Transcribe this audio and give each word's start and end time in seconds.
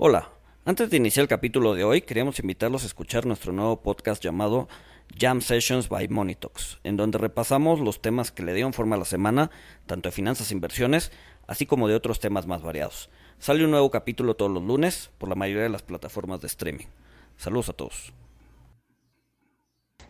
Hola, 0.00 0.30
antes 0.64 0.90
de 0.90 0.96
iniciar 0.96 1.22
el 1.22 1.28
capítulo 1.28 1.74
de 1.74 1.82
hoy, 1.82 2.02
queríamos 2.02 2.38
invitarlos 2.38 2.84
a 2.84 2.86
escuchar 2.86 3.26
nuestro 3.26 3.52
nuevo 3.52 3.82
podcast 3.82 4.22
llamado 4.22 4.68
Jam 5.18 5.40
Sessions 5.40 5.88
by 5.88 6.06
Monitox, 6.06 6.78
en 6.84 6.96
donde 6.96 7.18
repasamos 7.18 7.80
los 7.80 8.00
temas 8.00 8.30
que 8.30 8.44
le 8.44 8.54
dieron 8.54 8.72
forma 8.72 8.94
a 8.94 9.00
la 9.00 9.04
semana, 9.04 9.50
tanto 9.86 10.08
de 10.08 10.12
finanzas 10.12 10.52
e 10.52 10.54
inversiones, 10.54 11.10
así 11.48 11.66
como 11.66 11.88
de 11.88 11.96
otros 11.96 12.20
temas 12.20 12.46
más 12.46 12.62
variados. 12.62 13.10
Sale 13.40 13.64
un 13.64 13.72
nuevo 13.72 13.90
capítulo 13.90 14.36
todos 14.36 14.52
los 14.52 14.62
lunes 14.62 15.10
por 15.18 15.28
la 15.28 15.34
mayoría 15.34 15.64
de 15.64 15.68
las 15.68 15.82
plataformas 15.82 16.40
de 16.42 16.46
streaming. 16.46 16.86
Saludos 17.36 17.70
a 17.70 17.72
todos. 17.72 18.12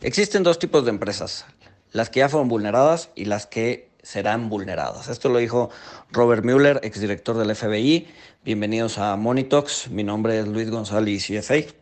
Existen 0.02 0.42
dos 0.42 0.58
tipos 0.58 0.84
de 0.84 0.90
empresas, 0.90 1.46
las 1.92 2.10
que 2.10 2.20
ya 2.20 2.28
fueron 2.28 2.48
vulneradas 2.48 3.10
y 3.14 3.24
las 3.24 3.46
que 3.46 3.87
serán 4.02 4.48
vulneradas. 4.48 5.08
Esto 5.08 5.28
lo 5.28 5.38
dijo 5.38 5.70
Robert 6.12 6.44
Mueller, 6.44 6.80
exdirector 6.82 7.36
del 7.36 7.54
FBI. 7.54 8.06
Bienvenidos 8.44 8.98
a 8.98 9.16
Monitox. 9.16 9.90
Mi 9.90 10.04
nombre 10.04 10.38
es 10.38 10.48
Luis 10.48 10.70
González, 10.70 11.26
CFA. 11.26 11.78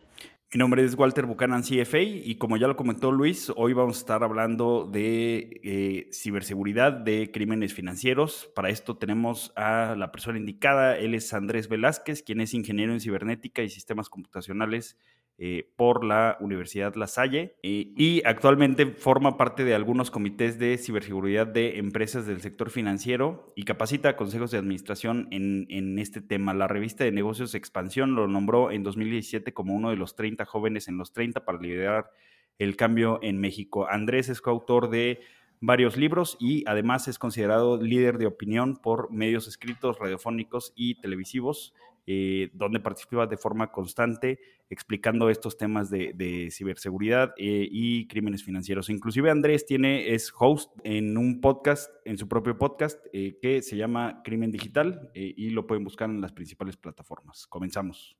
Mi 0.53 0.59
nombre 0.59 0.81
es 0.85 0.95
Walter 0.95 1.25
Buchanan, 1.25 1.61
CFA, 1.61 1.99
y 1.99 2.35
como 2.35 2.55
ya 2.55 2.67
lo 2.67 2.77
comentó 2.77 3.11
Luis, 3.11 3.51
hoy 3.57 3.73
vamos 3.73 3.97
a 3.97 3.99
estar 3.99 4.23
hablando 4.23 4.89
de 4.89 5.59
eh, 5.61 6.09
ciberseguridad, 6.13 6.93
de 6.93 7.31
crímenes 7.33 7.73
financieros. 7.73 8.49
Para 8.55 8.69
esto 8.69 8.95
tenemos 8.95 9.51
a 9.57 9.93
la 9.97 10.09
persona 10.09 10.37
indicada, 10.37 10.97
él 10.97 11.15
es 11.15 11.33
Andrés 11.33 11.67
Velázquez, 11.67 12.23
quien 12.23 12.39
es 12.39 12.53
ingeniero 12.53 12.93
en 12.93 13.01
cibernética 13.01 13.61
y 13.61 13.69
sistemas 13.69 14.07
computacionales 14.07 14.95
eh, 15.39 15.71
por 15.75 16.03
la 16.03 16.35
Universidad 16.39 16.95
La 16.95 17.05
Salle 17.05 17.57
eh, 17.61 17.93
y 17.95 18.23
actualmente 18.25 18.87
forma 18.87 19.37
parte 19.37 19.63
de 19.63 19.75
algunos 19.75 20.09
comités 20.09 20.57
de 20.57 20.77
ciberseguridad 20.79 21.45
de 21.45 21.77
empresas 21.77 22.25
del 22.25 22.41
sector 22.41 22.71
financiero 22.71 23.53
y 23.55 23.63
capacita 23.63 24.09
a 24.09 24.15
consejos 24.15 24.49
de 24.49 24.57
administración 24.57 25.27
en, 25.29 25.67
en 25.69 25.99
este 25.99 26.21
tema. 26.21 26.55
La 26.55 26.67
revista 26.67 27.03
de 27.03 27.11
negocios 27.11 27.53
Expansión 27.53 28.15
lo 28.15 28.27
nombró 28.27 28.71
en 28.71 28.81
2017 28.81 29.53
como 29.53 29.75
uno 29.75 29.91
de 29.91 29.97
los 29.97 30.15
30 30.15 30.45
jóvenes 30.45 30.87
en 30.87 30.97
los 30.97 31.13
30 31.13 31.45
para 31.45 31.59
liderar 31.59 32.09
el 32.57 32.75
cambio 32.75 33.19
en 33.21 33.39
México. 33.39 33.87
Andrés 33.87 34.29
es 34.29 34.41
coautor 34.41 34.89
de 34.89 35.19
varios 35.59 35.97
libros 35.97 36.37
y 36.39 36.63
además 36.67 37.07
es 37.07 37.19
considerado 37.19 37.81
líder 37.81 38.17
de 38.17 38.27
opinión 38.27 38.77
por 38.77 39.11
medios 39.11 39.47
escritos, 39.47 39.99
radiofónicos 39.99 40.73
y 40.75 40.95
televisivos. 40.95 41.73
Eh, 42.09 42.51
donde 42.53 42.79
participa 42.79 43.27
de 43.27 43.35
forma 43.35 43.69
constante 43.69 44.39
explicando 44.69 45.29
estos 45.29 45.57
temas 45.57 45.89
de, 45.89 46.47
ciberseguridad 46.51 47.33
eh, 47.35 47.67
y 47.69 48.07
crímenes 48.07 48.45
financieros. 48.45 48.89
Inclusive 48.89 49.29
Andrés 49.29 49.65
tiene, 49.65 50.13
es 50.13 50.31
host 50.39 50.71
en 50.85 51.17
un 51.17 51.41
podcast, 51.41 51.91
en 52.05 52.17
su 52.17 52.29
propio 52.29 52.57
podcast, 52.57 53.05
eh, 53.11 53.37
que 53.41 53.61
se 53.61 53.75
llama 53.75 54.21
Crimen 54.23 54.53
Digital 54.53 55.11
y 55.13 55.49
lo 55.49 55.67
pueden 55.67 55.83
buscar 55.83 56.09
en 56.09 56.21
las 56.21 56.31
principales 56.31 56.77
plataformas. 56.77 57.45
Comenzamos. 57.45 58.17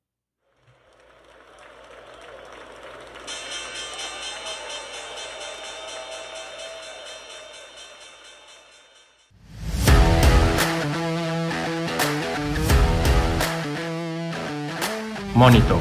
Monito, 15.38 15.80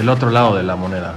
el 0.00 0.08
otro 0.08 0.32
lado 0.32 0.56
de 0.56 0.64
la 0.64 0.74
moneda. 0.74 1.16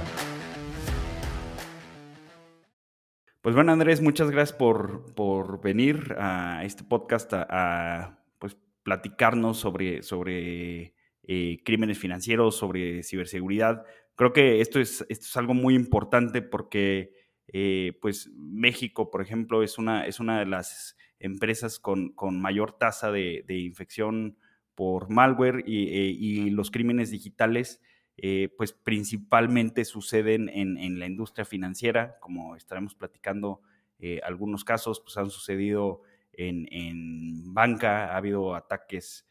Pues 3.40 3.56
bueno, 3.56 3.72
Andrés, 3.72 4.00
muchas 4.00 4.30
gracias 4.30 4.56
por, 4.56 5.60
venir 5.60 6.14
a 6.16 6.64
este 6.64 6.84
podcast 6.84 7.32
a, 7.34 8.22
pues, 8.38 8.56
platicarnos 8.84 9.58
sobre, 9.58 10.04
sobre 10.04 10.94
eh, 11.24 11.58
crímenes 11.64 11.98
financieros, 11.98 12.56
sobre 12.56 13.02
ciberseguridad. 13.02 13.84
Creo 14.14 14.32
que 14.32 14.60
esto 14.60 14.78
es, 14.78 15.04
esto 15.08 15.26
es 15.26 15.36
algo 15.36 15.54
muy 15.54 15.74
importante 15.74 16.42
porque 16.42 17.12
eh, 17.48 17.98
pues 18.00 18.30
México, 18.36 19.10
por 19.10 19.20
ejemplo, 19.20 19.64
es 19.64 19.78
una, 19.78 20.06
es 20.06 20.20
una 20.20 20.38
de 20.38 20.46
las 20.46 20.96
empresas 21.18 21.80
con, 21.80 22.14
mayor 22.40 22.78
tasa 22.78 23.10
de, 23.10 23.44
de 23.48 23.58
infección 23.58 24.36
por 24.80 25.10
malware 25.10 25.62
y, 25.66 26.48
eh, 26.48 26.50
los 26.52 26.70
crímenes 26.70 27.10
digitales, 27.10 27.82
eh, 28.16 28.48
pues 28.56 28.72
principalmente 28.72 29.84
suceden 29.84 30.48
en, 30.48 30.98
la 30.98 31.04
industria 31.04 31.44
financiera, 31.44 32.18
como 32.18 32.56
estaremos 32.56 32.94
platicando 32.94 33.60
eh, 33.98 34.22
algunos 34.24 34.64
casos, 34.64 35.00
pues 35.00 35.18
han 35.18 35.28
sucedido 35.28 36.00
en, 36.32 37.52
banca, 37.52 38.14
ha 38.14 38.16
habido 38.16 38.54
ataques 38.54 39.28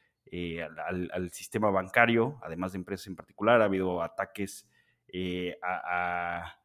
al, 0.86 1.32
sistema 1.32 1.72
bancario, 1.72 2.38
además 2.44 2.74
de 2.74 2.78
empresas 2.78 3.08
en 3.08 3.16
particular, 3.16 3.60
ha 3.64 3.66
habido 3.66 4.04
ataques 4.04 4.70
a, 5.64 6.60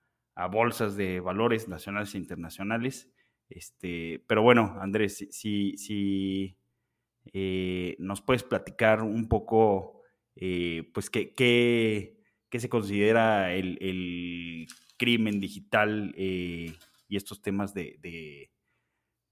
bolsas 0.50 0.94
de 0.94 1.20
valores 1.20 1.68
nacionales 1.68 2.14
e 2.14 2.18
internacionales. 2.18 3.10
Este, 3.48 4.22
pero 4.26 4.42
bueno, 4.42 4.76
Andrés, 4.78 5.26
si, 5.30 5.78
si 5.78 6.58
eh, 7.32 7.96
¿Nos 7.98 8.20
puedes 8.20 8.42
platicar 8.42 9.02
un 9.02 9.28
poco, 9.28 10.02
eh, 10.36 10.90
pues, 10.92 11.10
qué, 11.10 11.32
qué, 11.34 12.20
se 12.58 12.68
considera 12.68 13.52
el, 13.54 14.68
crimen 14.96 15.40
digital 15.40 16.14
eh, 16.16 16.72
y 17.08 17.16
estos 17.16 17.42
temas 17.42 17.74
de, 17.74 17.98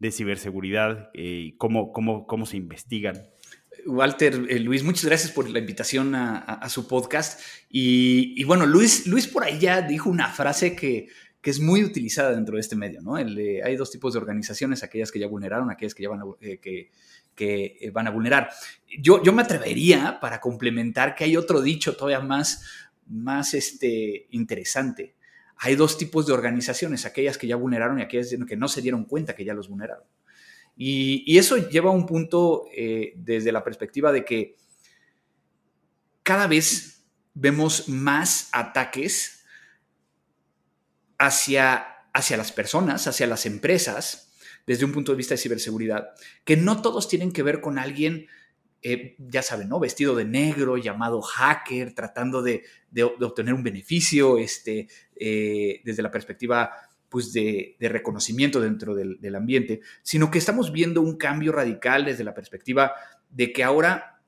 de, 0.00 0.10
ciberseguridad 0.10 1.10
y 1.14 1.56
cómo, 1.56 1.92
cómo, 1.92 2.26
cómo 2.26 2.46
se 2.46 2.56
investigan? 2.56 3.22
Walter, 3.86 4.36
Luis, 4.60 4.82
muchas 4.82 5.04
gracias 5.04 5.30
por 5.30 5.48
la 5.48 5.60
invitación 5.60 6.14
a, 6.14 6.68
su 6.68 6.88
podcast. 6.88 7.40
Y, 7.68 8.42
bueno, 8.44 8.66
Luis, 8.66 9.06
Luis 9.06 9.28
por 9.28 9.44
ahí 9.44 9.60
ya 9.60 9.82
dijo 9.82 10.10
una 10.10 10.28
frase 10.28 10.74
que, 10.74 11.06
que 11.40 11.50
es 11.50 11.60
muy 11.60 11.84
utilizada 11.84 12.32
dentro 12.32 12.56
de 12.56 12.60
este 12.60 12.76
medio, 12.76 13.00
¿no? 13.02 13.14
hay 13.16 13.76
dos 13.76 13.90
tipos 13.90 14.12
de 14.12 14.18
organizaciones, 14.18 14.82
aquellas 14.82 15.10
que 15.10 15.20
ya 15.20 15.26
vulneraron, 15.26 15.70
aquellas 15.70 15.94
que 15.94 16.02
ya 16.02 16.08
van 16.08 16.20
a, 16.20 16.24
que, 16.60 16.90
que 17.34 17.78
eh, 17.80 17.90
van 17.90 18.06
a 18.06 18.10
vulnerar. 18.10 18.50
Yo, 19.00 19.22
yo 19.22 19.32
me 19.32 19.42
atrevería 19.42 20.18
para 20.20 20.40
complementar 20.40 21.14
que 21.14 21.24
hay 21.24 21.36
otro 21.36 21.60
dicho 21.62 21.96
todavía 21.96 22.20
más, 22.20 22.62
más 23.06 23.54
este, 23.54 24.26
interesante. 24.30 25.14
Hay 25.58 25.76
dos 25.76 25.96
tipos 25.96 26.26
de 26.26 26.32
organizaciones, 26.32 27.06
aquellas 27.06 27.38
que 27.38 27.46
ya 27.46 27.56
vulneraron 27.56 27.98
y 27.98 28.02
aquellas 28.02 28.34
que 28.46 28.56
no 28.56 28.68
se 28.68 28.82
dieron 28.82 29.04
cuenta 29.04 29.34
que 29.34 29.44
ya 29.44 29.54
los 29.54 29.68
vulneraron. 29.68 30.04
Y, 30.76 31.38
eso 31.38 31.56
lleva 31.68 31.90
a 31.90 31.94
un 31.94 32.06
punto 32.06 32.64
eh, 32.74 33.12
desde 33.16 33.52
la 33.52 33.62
perspectiva 33.62 34.10
de 34.10 34.24
que 34.24 34.56
cada 36.22 36.46
vez 36.46 37.04
vemos 37.34 37.88
más 37.88 38.48
ataques 38.52 39.44
hacia, 41.18 41.86
hacia 42.12 42.36
las 42.36 42.52
personas, 42.52 43.06
hacia 43.06 43.26
las 43.26 43.46
empresas, 43.46 44.31
desde 44.66 44.84
un 44.84 44.92
punto 44.92 45.12
de 45.12 45.16
vista 45.16 45.34
de 45.34 45.38
ciberseguridad, 45.38 46.08
que 46.44 46.56
no 46.56 46.82
todos 46.82 47.08
tienen 47.08 47.32
que 47.32 47.42
ver 47.42 47.60
con 47.60 47.78
alguien, 47.78 48.26
eh, 48.82 49.14
ya 49.18 49.42
saben, 49.42 49.68
¿no? 49.68 49.78
Vestido 49.78 50.16
de 50.16 50.24
negro, 50.24 50.76
llamado 50.76 51.22
hacker, 51.22 51.94
tratando 51.94 52.42
de, 52.42 52.64
obtener 53.20 53.54
un 53.54 53.62
beneficio 53.62 54.38
este, 54.38 54.88
eh, 55.16 55.80
desde 55.84 56.02
la 56.02 56.10
perspectiva 56.10 56.72
pues, 57.08 57.32
de, 57.32 57.76
reconocimiento 57.80 58.60
dentro 58.60 58.94
del, 58.94 59.34
ambiente, 59.36 59.80
sino 60.02 60.30
que 60.30 60.38
estamos 60.38 60.72
viendo 60.72 61.00
un 61.00 61.16
cambio 61.16 61.52
radical 61.52 62.04
desde 62.04 62.24
la 62.24 62.34
perspectiva 62.34 62.92
de 63.30 63.52
que 63.52 63.62
ahora 63.62 64.20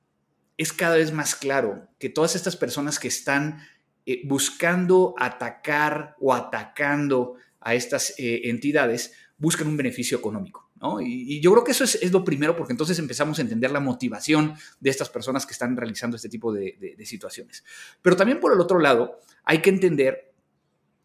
es 0.56 0.72
cada 0.72 0.96
vez 0.96 1.12
más 1.12 1.34
claro 1.34 1.88
que 1.98 2.08
todas 2.08 2.36
estas 2.36 2.56
personas 2.56 3.00
que 3.00 3.08
están 3.08 3.58
eh, 4.06 4.22
buscando 4.24 5.14
atacar 5.18 6.14
o 6.20 6.32
atacando 6.32 7.34
a 7.60 7.74
estas 7.74 8.14
entidades, 8.18 9.14
buscan 9.38 9.66
un 9.66 9.76
beneficio 9.76 10.18
económico. 10.18 10.70
¿no? 10.80 11.00
Y, 11.00 11.40
yo 11.40 11.52
creo 11.52 11.64
que 11.64 11.72
eso 11.72 11.84
es, 11.84 12.12
lo 12.12 12.24
primero 12.24 12.56
porque 12.56 12.72
entonces 12.72 12.98
empezamos 12.98 13.38
a 13.38 13.42
entender 13.42 13.70
la 13.70 13.80
motivación 13.80 14.54
de 14.80 14.90
estas 14.90 15.08
personas 15.08 15.46
que 15.46 15.52
están 15.52 15.76
realizando 15.76 16.16
este 16.16 16.28
tipo 16.28 16.52
de, 16.52 16.96
situaciones. 17.04 17.64
Pero 18.02 18.16
también 18.16 18.40
por 18.40 18.52
el 18.52 18.60
otro 18.60 18.78
lado, 18.78 19.20
hay 19.44 19.58
que 19.58 19.70
entender 19.70 20.32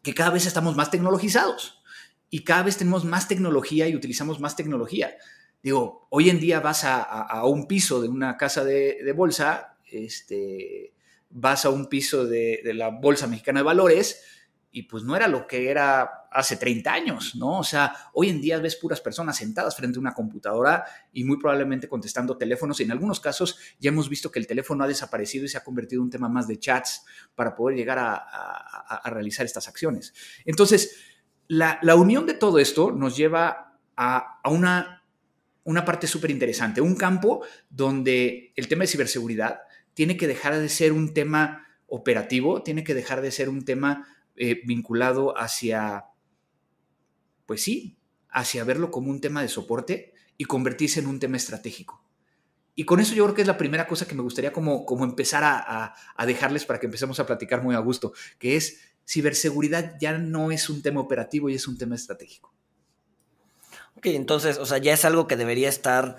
que 0.02 0.14
cada 0.14 0.30
vez 0.30 0.46
estamos 0.46 0.76
más 0.76 0.90
tecnologizados 0.90 1.82
y 2.30 2.44
cada 2.44 2.62
vez 2.62 2.76
tenemos 2.76 3.04
más 3.04 3.28
tecnología 3.28 3.88
y 3.88 3.96
utilizamos 3.96 4.40
más 4.40 4.56
tecnología. 4.56 5.14
Digo, 5.62 6.06
hoy 6.10 6.30
en 6.30 6.40
día 6.40 6.60
vas 6.60 6.84
a, 6.84 7.44
un 7.44 7.66
piso 7.66 8.00
de 8.00 8.08
una 8.08 8.36
casa 8.38 8.64
de, 8.64 9.12
bolsa, 9.14 9.76
este, 9.90 10.94
vas 11.28 11.64
a 11.66 11.70
un 11.70 11.88
piso 11.88 12.24
de, 12.24 12.62
de 12.64 12.72
la 12.72 12.88
Bolsa 12.88 13.26
Mexicana 13.26 13.60
de 13.60 13.64
Valores 13.64 14.22
y 14.72 14.84
pues 14.84 15.02
no 15.02 15.16
era 15.16 15.26
lo 15.26 15.46
que 15.46 15.70
era 15.70 16.26
hace 16.30 16.56
30 16.56 16.92
años, 16.92 17.34
¿no? 17.34 17.58
O 17.58 17.64
sea, 17.64 17.92
hoy 18.12 18.28
en 18.28 18.40
día 18.40 18.58
ves 18.58 18.76
puras 18.76 19.00
personas 19.00 19.36
sentadas 19.36 19.76
frente 19.76 19.98
a 19.98 20.00
una 20.00 20.14
computadora 20.14 20.84
y 21.12 21.24
muy 21.24 21.38
probablemente 21.38 21.88
contestando 21.88 22.36
teléfonos. 22.36 22.78
Y 22.78 22.84
en 22.84 22.92
algunos 22.92 23.18
casos 23.18 23.58
ya 23.80 23.88
hemos 23.88 24.08
visto 24.08 24.30
que 24.30 24.38
el 24.38 24.46
teléfono 24.46 24.84
ha 24.84 24.88
desaparecido 24.88 25.44
y 25.44 25.48
se 25.48 25.58
ha 25.58 25.64
convertido 25.64 26.00
en 26.00 26.04
un 26.04 26.10
tema 26.10 26.28
más 26.28 26.46
de 26.46 26.58
chats 26.58 27.04
para 27.34 27.54
poder 27.54 27.76
llegar 27.76 27.98
a, 27.98 29.10
realizar 29.10 29.44
estas 29.44 29.66
acciones. 29.66 30.14
Entonces, 30.44 30.96
la, 31.48 31.80
unión 31.96 32.26
de 32.26 32.34
todo 32.34 32.58
esto 32.58 32.92
nos 32.92 33.16
lleva 33.16 33.78
a, 33.96 34.40
una, 34.50 35.04
una 35.64 35.84
parte 35.84 36.06
súper 36.06 36.30
interesante, 36.30 36.80
un 36.80 36.94
campo 36.94 37.44
donde 37.68 38.52
el 38.54 38.68
tema 38.68 38.82
de 38.82 38.88
ciberseguridad 38.88 39.60
tiene 39.94 40.16
que 40.16 40.28
dejar 40.28 40.56
de 40.56 40.68
ser 40.68 40.92
un 40.92 41.12
tema 41.12 41.66
operativo 41.90 42.62
tiene 42.62 42.84
que 42.84 42.94
dejar 42.94 43.20
de 43.20 43.32
ser 43.32 43.48
un 43.48 43.64
tema 43.64 44.06
eh, 44.36 44.60
vinculado 44.64 45.36
hacia, 45.36 46.06
pues 47.46 47.62
sí, 47.62 47.98
hacia 48.30 48.64
verlo 48.64 48.90
como 48.90 49.10
un 49.10 49.20
tema 49.20 49.42
de 49.42 49.48
soporte 49.48 50.14
y 50.36 50.44
convertirse 50.44 51.00
en 51.00 51.06
un 51.06 51.18
tema 51.18 51.36
estratégico. 51.36 52.04
Y 52.74 52.84
con 52.84 53.00
eso 53.00 53.14
yo 53.14 53.24
creo 53.24 53.34
que 53.34 53.42
es 53.42 53.48
la 53.48 53.58
primera 53.58 53.86
cosa 53.86 54.06
que 54.06 54.14
me 54.14 54.22
gustaría 54.22 54.52
como, 54.52 54.86
como 54.86 55.04
empezar 55.04 55.42
a, 55.44 55.94
a 56.16 56.26
dejarles 56.26 56.64
para 56.64 56.80
que 56.80 56.86
empecemos 56.86 57.20
a 57.20 57.26
platicar 57.26 57.62
muy 57.62 57.74
a 57.74 57.78
gusto, 57.80 58.12
que 58.38 58.56
es 58.56 58.80
ciberseguridad 59.06 59.96
ya 60.00 60.16
no 60.16 60.52
es 60.52 60.70
un 60.70 60.82
tema 60.82 61.00
operativo 61.00 61.48
y 61.48 61.54
es 61.54 61.66
un 61.66 61.76
tema 61.76 61.96
estratégico. 61.96 62.54
Ok, 63.96 64.06
entonces, 64.06 64.58
o 64.58 64.66
sea, 64.66 64.78
ya 64.78 64.94
es 64.94 65.04
algo 65.04 65.26
que 65.26 65.36
debería 65.36 65.68
estar 65.68 66.16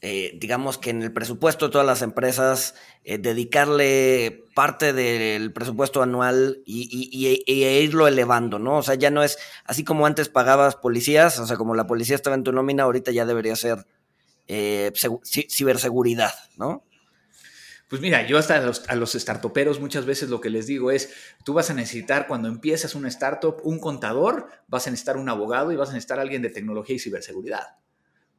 eh, 0.00 0.32
digamos 0.36 0.78
que 0.78 0.90
en 0.90 1.02
el 1.02 1.12
presupuesto 1.12 1.66
de 1.66 1.72
todas 1.72 1.86
las 1.86 2.02
empresas, 2.02 2.74
eh, 3.04 3.18
dedicarle 3.18 4.44
parte 4.54 4.92
del 4.92 5.52
presupuesto 5.52 6.02
anual 6.02 6.62
y, 6.66 7.26
irlo 7.46 8.08
elevando, 8.08 8.58
¿no? 8.58 8.78
O 8.78 8.82
sea, 8.82 8.94
ya 8.94 9.10
no 9.10 9.22
es 9.22 9.38
así 9.64 9.84
como 9.84 10.06
antes 10.06 10.28
pagabas 10.28 10.76
policías, 10.76 11.38
o 11.38 11.46
sea, 11.46 11.56
como 11.56 11.74
la 11.74 11.86
policía 11.86 12.16
estaba 12.16 12.36
en 12.36 12.42
tu 12.42 12.52
nómina, 12.52 12.82
ahorita 12.82 13.12
ya 13.12 13.24
debería 13.24 13.56
ser 13.56 13.86
eh, 14.48 14.92
ciberseguridad, 15.48 16.34
¿no? 16.56 16.84
Pues 17.88 18.00
mira, 18.00 18.26
yo 18.26 18.38
hasta 18.38 18.56
a 18.56 18.60
los, 18.60 18.88
a 18.88 18.96
los 18.96 19.12
startuperos 19.12 19.78
muchas 19.78 20.06
veces 20.06 20.30
lo 20.30 20.40
que 20.40 20.50
les 20.50 20.66
digo 20.66 20.90
es, 20.90 21.12
tú 21.44 21.52
vas 21.52 21.70
a 21.70 21.74
necesitar 21.74 22.26
cuando 22.26 22.48
empiezas 22.48 22.94
una 22.94 23.08
startup 23.08 23.60
un 23.64 23.78
contador, 23.78 24.48
vas 24.66 24.86
a 24.86 24.90
necesitar 24.90 25.18
un 25.18 25.28
abogado 25.28 25.72
y 25.72 25.76
vas 25.76 25.90
a 25.90 25.92
necesitar 25.92 26.18
alguien 26.18 26.40
de 26.42 26.50
tecnología 26.50 26.96
y 26.96 26.98
ciberseguridad 26.98 27.76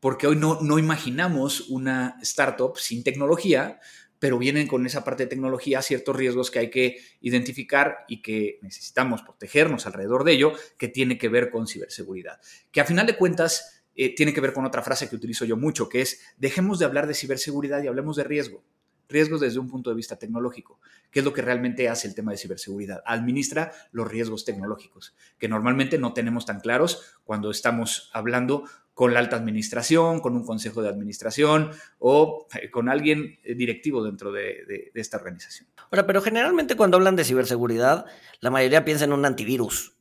porque 0.03 0.27
hoy 0.27 0.35
no, 0.35 0.59
no 0.59 0.79
imaginamos 0.79 1.69
una 1.69 2.17
startup 2.21 2.75
sin 2.75 3.05
tecnología, 3.05 3.79
pero 4.19 4.37
vienen 4.37 4.67
con 4.67 4.85
esa 4.85 5.05
parte 5.05 5.23
de 5.23 5.29
tecnología 5.29 5.81
ciertos 5.81 6.13
riesgos 6.13 6.51
que 6.51 6.59
hay 6.59 6.69
que 6.69 6.97
identificar 7.21 7.99
y 8.09 8.21
que 8.21 8.59
necesitamos 8.61 9.21
protegernos 9.21 9.85
alrededor 9.85 10.25
de 10.25 10.33
ello, 10.33 10.51
que 10.77 10.89
tiene 10.89 11.17
que 11.17 11.29
ver 11.29 11.49
con 11.49 11.67
ciberseguridad. 11.67 12.41
Que 12.73 12.81
a 12.81 12.85
final 12.85 13.07
de 13.07 13.15
cuentas 13.15 13.81
eh, 13.95 14.13
tiene 14.13 14.33
que 14.33 14.41
ver 14.41 14.51
con 14.51 14.65
otra 14.65 14.81
frase 14.81 15.07
que 15.07 15.15
utilizo 15.15 15.45
yo 15.45 15.55
mucho, 15.55 15.87
que 15.87 16.01
es 16.01 16.19
dejemos 16.35 16.79
de 16.79 16.85
hablar 16.85 17.07
de 17.07 17.13
ciberseguridad 17.13 17.81
y 17.81 17.87
hablemos 17.87 18.17
de 18.17 18.25
riesgo. 18.25 18.61
Riesgos 19.07 19.39
desde 19.39 19.59
un 19.59 19.69
punto 19.69 19.89
de 19.89 19.95
vista 19.95 20.19
tecnológico, 20.19 20.81
que 21.11 21.19
es 21.19 21.25
lo 21.25 21.31
que 21.31 21.41
realmente 21.41 21.87
hace 21.87 22.09
el 22.09 22.15
tema 22.15 22.31
de 22.31 22.37
ciberseguridad. 22.37 23.03
Administra 23.05 23.71
los 23.93 24.09
riesgos 24.09 24.43
tecnológicos, 24.43 25.15
que 25.37 25.47
normalmente 25.47 25.97
no 25.97 26.13
tenemos 26.13 26.45
tan 26.45 26.59
claros 26.59 27.19
cuando 27.23 27.51
estamos 27.51 28.09
hablando 28.13 28.65
con 28.93 29.13
la 29.13 29.19
alta 29.19 29.35
administración, 29.35 30.19
con 30.19 30.35
un 30.35 30.45
consejo 30.45 30.81
de 30.81 30.89
administración 30.89 31.71
o 31.99 32.47
eh, 32.61 32.69
con 32.69 32.89
alguien 32.89 33.39
eh, 33.43 33.55
directivo 33.55 34.03
dentro 34.03 34.31
de, 34.31 34.91
esta 34.93 35.17
organización. 35.17 35.67
Ahora, 35.91 36.05
pero 36.05 36.21
generalmente 36.21 36.75
cuando 36.75 36.97
hablan 36.97 37.15
de 37.15 37.23
ciberseguridad, 37.23 38.05
la 38.39 38.51
mayoría 38.51 38.85
piensa 38.85 39.05
en 39.05 39.13
un 39.13 39.25
antivirus, 39.25 39.95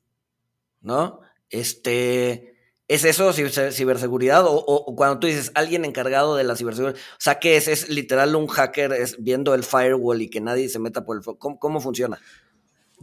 ¿no? 0.81 1.21
Este, 1.49 2.53
¿Es 2.89 3.05
eso 3.05 3.33
ciberseguridad? 3.33 4.45
O, 4.47 4.95
cuando 4.97 5.19
tú 5.19 5.27
dices 5.27 5.51
alguien 5.55 5.85
encargado 5.85 6.37
de 6.37 6.45
la 6.45 6.57
ciberseguridad, 6.57 6.99
o 6.99 7.21
sea, 7.21 7.39
¿qué 7.39 7.57
es? 7.57 7.69
¿Es 7.69 7.89
literal 7.89 8.37
un 8.37 8.49
hacker 8.49 8.95
viendo 9.19 9.55
el 9.55 9.65
firewall 9.65 10.21
y 10.21 10.29
que 10.29 10.41
nadie 10.41 10.69
se 10.69 10.79
meta 10.79 11.05
por 11.05 11.17
el... 11.17 11.39
¿Cómo, 11.39 11.59
cómo 11.59 11.81
funciona? 11.81 12.19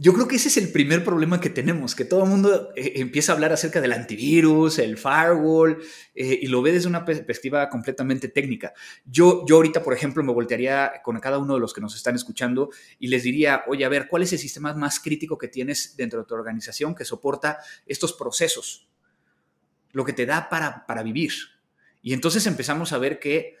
Yo 0.02 0.14
creo 0.14 0.26
que 0.26 0.36
ese 0.36 0.48
es 0.48 0.56
el 0.56 0.72
primer 0.72 1.04
problema 1.04 1.42
que 1.42 1.50
tenemos, 1.50 1.94
que 1.94 2.06
todo 2.06 2.24
el 2.24 2.30
mundo 2.30 2.72
eh, 2.74 2.92
empieza 2.96 3.32
a 3.32 3.34
hablar 3.34 3.52
acerca 3.52 3.82
del 3.82 3.92
antivirus, 3.92 4.78
el 4.78 4.96
firewall, 4.96 5.76
eh, 6.14 6.38
y 6.40 6.46
lo 6.46 6.62
ve 6.62 6.72
desde 6.72 6.88
una 6.88 7.04
perspectiva 7.04 7.68
completamente 7.68 8.28
técnica. 8.28 8.72
Yo, 9.04 9.44
yo 9.46 9.56
ahorita, 9.56 9.82
por 9.82 9.92
ejemplo, 9.92 10.24
me 10.24 10.32
voltearía 10.32 11.02
con 11.04 11.20
cada 11.20 11.36
uno 11.36 11.52
de 11.52 11.60
los 11.60 11.74
que 11.74 11.82
nos 11.82 11.94
están 11.94 12.14
escuchando 12.14 12.70
y 12.98 13.08
les 13.08 13.24
diría, 13.24 13.62
oye, 13.66 13.84
a 13.84 13.90
ver, 13.90 14.08
¿cuál 14.08 14.22
es 14.22 14.32
el 14.32 14.38
sistema 14.38 14.72
más 14.72 15.00
crítico 15.00 15.36
que 15.36 15.48
tienes 15.48 15.98
dentro 15.98 16.20
de 16.20 16.24
tu 16.24 16.34
organización 16.34 16.94
que 16.94 17.04
soporta 17.04 17.58
estos 17.84 18.14
procesos? 18.14 18.88
Lo 19.92 20.06
que 20.06 20.14
te 20.14 20.24
da 20.24 20.48
para, 20.48 20.86
para 20.86 21.02
vivir. 21.02 21.34
Y 22.00 22.14
entonces 22.14 22.46
empezamos 22.46 22.94
a 22.94 22.98
ver 22.98 23.18
que 23.18 23.56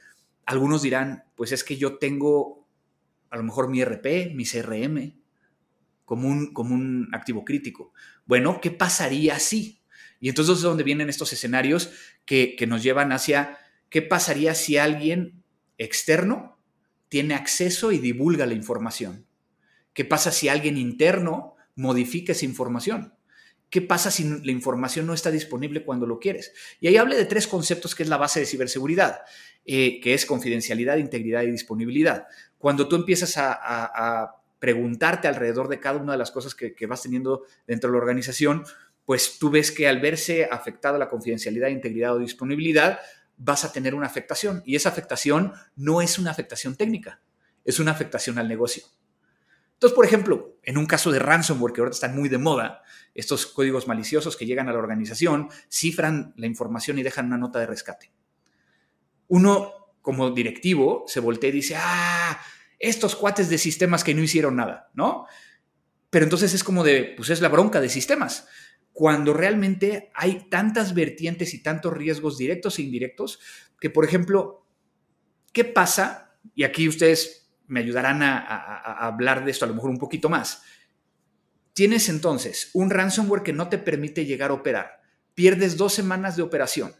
algunos 0.46 0.80
dirán, 0.80 1.24
pues 1.34 1.52
es 1.52 1.64
que 1.64 1.76
yo 1.76 1.98
tengo 1.98 2.66
a 3.28 3.36
lo 3.36 3.42
mejor 3.42 3.68
mi 3.68 3.84
RP, 3.84 4.32
mi 4.34 4.46
CRM, 4.46 5.19
como 6.10 6.26
un, 6.26 6.52
como 6.52 6.74
un 6.74 7.08
activo 7.12 7.44
crítico. 7.44 7.92
Bueno, 8.26 8.60
¿qué 8.60 8.72
pasaría 8.72 9.38
si? 9.38 9.80
Y 10.18 10.28
entonces 10.28 10.56
es 10.56 10.62
donde 10.62 10.82
vienen 10.82 11.08
estos 11.08 11.32
escenarios 11.32 11.92
que, 12.24 12.56
que 12.56 12.66
nos 12.66 12.82
llevan 12.82 13.12
hacia 13.12 13.58
qué 13.90 14.02
pasaría 14.02 14.56
si 14.56 14.76
alguien 14.76 15.44
externo 15.78 16.58
tiene 17.08 17.34
acceso 17.34 17.92
y 17.92 17.98
divulga 17.98 18.44
la 18.44 18.54
información. 18.54 19.24
¿Qué 19.92 20.04
pasa 20.04 20.32
si 20.32 20.48
alguien 20.48 20.78
interno 20.78 21.54
modifica 21.76 22.32
esa 22.32 22.44
información? 22.44 23.14
¿Qué 23.68 23.80
pasa 23.80 24.10
si 24.10 24.24
la 24.24 24.50
información 24.50 25.06
no 25.06 25.14
está 25.14 25.30
disponible 25.30 25.84
cuando 25.84 26.06
lo 26.06 26.18
quieres? 26.18 26.52
Y 26.80 26.88
ahí 26.88 26.96
hable 26.96 27.16
de 27.16 27.26
tres 27.26 27.46
conceptos 27.46 27.94
que 27.94 28.02
es 28.02 28.08
la 28.08 28.16
base 28.16 28.40
de 28.40 28.46
ciberseguridad, 28.46 29.20
eh, 29.64 30.00
que 30.00 30.14
es 30.14 30.26
confidencialidad, 30.26 30.96
integridad 30.96 31.42
y 31.44 31.52
disponibilidad. 31.52 32.26
Cuando 32.58 32.88
tú 32.88 32.96
empiezas 32.96 33.34
a 33.36 34.39
preguntarte 34.60 35.26
alrededor 35.26 35.68
de 35.68 35.80
cada 35.80 35.98
una 35.98 36.12
de 36.12 36.18
las 36.18 36.30
cosas 36.30 36.54
que, 36.54 36.86
vas 36.86 37.02
teniendo 37.02 37.44
dentro 37.66 37.90
de 37.90 37.96
la 37.96 38.02
organización, 38.02 38.64
pues 39.04 39.38
tú 39.40 39.50
ves 39.50 39.72
que 39.72 39.88
al 39.88 40.00
verse 40.00 40.44
afectada 40.44 40.98
la 40.98 41.08
confidencialidad, 41.08 41.68
integridad 41.68 42.14
o 42.14 42.18
disponibilidad, 42.18 43.00
vas 43.38 43.64
a 43.64 43.72
tener 43.72 43.94
una 43.94 44.06
afectación. 44.06 44.62
Y 44.64 44.76
esa 44.76 44.90
afectación 44.90 45.54
no 45.74 46.02
es 46.02 46.18
una 46.18 46.30
afectación 46.30 46.76
técnica, 46.76 47.20
es 47.64 47.80
una 47.80 47.90
afectación 47.90 48.38
al 48.38 48.46
negocio. 48.46 48.84
Entonces, 49.72 49.96
por 49.96 50.04
ejemplo, 50.04 50.58
en 50.62 50.76
un 50.76 50.84
caso 50.84 51.10
de 51.10 51.18
ransomware, 51.18 51.72
que 51.72 51.80
ahora 51.80 51.92
están 51.92 52.14
muy 52.14 52.28
de 52.28 52.36
moda, 52.36 52.82
estos 53.14 53.46
códigos 53.46 53.88
maliciosos 53.88 54.36
que 54.36 54.44
llegan 54.44 54.68
a 54.68 54.72
la 54.72 54.78
organización 54.78 55.48
cifran 55.70 56.34
la 56.36 56.46
información 56.46 56.98
y 56.98 57.02
dejan 57.02 57.26
una 57.26 57.38
nota 57.38 57.58
de 57.58 57.66
rescate. 57.66 58.12
Uno, 59.28 59.94
como 60.02 60.30
directivo, 60.32 61.04
se 61.06 61.20
voltea 61.20 61.48
y 61.48 61.54
dice, 61.54 61.76
ah, 61.78 62.38
estos 62.80 63.14
cuates 63.14 63.48
de 63.48 63.58
sistemas 63.58 64.02
que 64.02 64.14
no 64.14 64.22
hicieron 64.22 64.56
nada, 64.56 64.90
¿no? 64.94 65.26
Pero 66.08 66.24
entonces 66.24 66.54
es 66.54 66.64
como 66.64 66.82
de, 66.82 67.14
pues 67.16 67.30
es 67.30 67.40
la 67.40 67.48
bronca 67.48 67.80
de 67.80 67.88
sistemas, 67.88 68.48
cuando 68.92 69.32
realmente 69.32 70.10
hay 70.14 70.48
tantas 70.50 70.94
vertientes 70.94 71.54
y 71.54 71.62
tantos 71.62 71.92
riesgos 71.92 72.36
directos 72.36 72.78
e 72.78 72.82
indirectos 72.82 73.38
que, 73.78 73.90
por 73.90 74.04
ejemplo, 74.04 74.66
¿qué 75.52 75.64
pasa? 75.64 76.34
Y 76.54 76.64
aquí 76.64 76.88
ustedes 76.88 77.52
me 77.66 77.80
ayudarán 77.80 78.22
a, 78.22 78.38
a 78.38 79.06
hablar 79.06 79.44
de 79.44 79.52
esto 79.52 79.64
a 79.64 79.68
lo 79.68 79.74
mejor 79.74 79.90
un 79.90 79.98
poquito 79.98 80.28
más. 80.28 80.62
Tienes 81.72 82.08
entonces 82.08 82.70
un 82.72 82.90
ransomware 82.90 83.42
que 83.42 83.52
no 83.52 83.68
te 83.68 83.78
permite 83.78 84.24
llegar 84.24 84.50
a 84.50 84.54
operar. 84.54 85.02
Pierdes 85.34 85.76
dos 85.76 85.94
semanas 85.94 86.34
de 86.36 86.42
operación. 86.42 86.94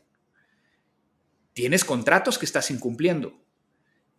Tienes 1.52 1.84
contratos 1.84 2.38
que 2.38 2.46
estás 2.46 2.70
incumpliendo. 2.70 3.42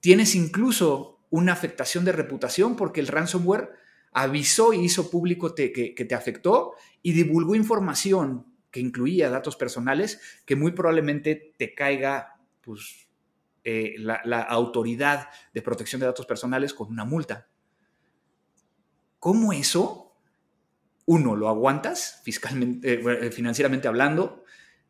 Tienes 0.02 0.36
incluso 0.36 1.21
una 1.32 1.54
afectación 1.54 2.06
de 2.06 2.12
reputación 2.12 2.76
porque 2.76 3.00
el 3.00 3.08
ransomware 3.08 3.72
avisó 4.12 4.74
y 4.74 4.82
hizo 4.82 5.10
público 5.10 5.56
que, 5.56 5.96
te 5.98 6.16
afectó 6.16 6.74
y 7.02 7.14
divulgó 7.14 7.56
información 7.56 8.46
que 8.70 8.82
incluía 8.82 9.30
datos 9.30 9.56
personales 9.56 10.22
que 10.46 10.56
muy 10.56 10.74
probablemente 10.74 11.54
te 11.58 11.74
caiga 11.74 12.36
pues, 12.62 13.08
eh, 13.64 13.96
la, 13.98 14.42
autoridad 14.42 15.30
de 15.54 15.62
protección 15.62 16.02
de 16.02 16.08
datos 16.08 16.26
personales 16.26 16.74
con 16.74 16.90
una 16.90 17.06
multa. 17.06 17.48
¿Cómo 19.20 19.54
eso, 19.54 20.14
uno, 21.06 21.36
lo 21.36 21.48
aguantas 21.48 22.22
fiscalmente, 22.24 22.94
eh, 22.94 23.28
eh, 23.28 23.32
financieramente 23.32 23.88
hablando, 23.88 24.44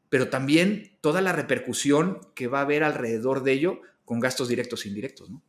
pero 0.10 0.30
también 0.30 0.98
toda 1.02 1.22
la 1.22 1.34
repercusión 1.34 2.20
que 2.34 2.48
va 2.48 2.60
a 2.60 2.64
haber 2.64 2.84
alrededor 2.84 3.44
de 3.44 3.52
ello 3.52 3.82
con 4.06 4.20
gastos 4.20 4.48
directos 4.48 4.86
e 4.86 4.90
indirectos, 4.90 5.30
¿no? 5.30 5.44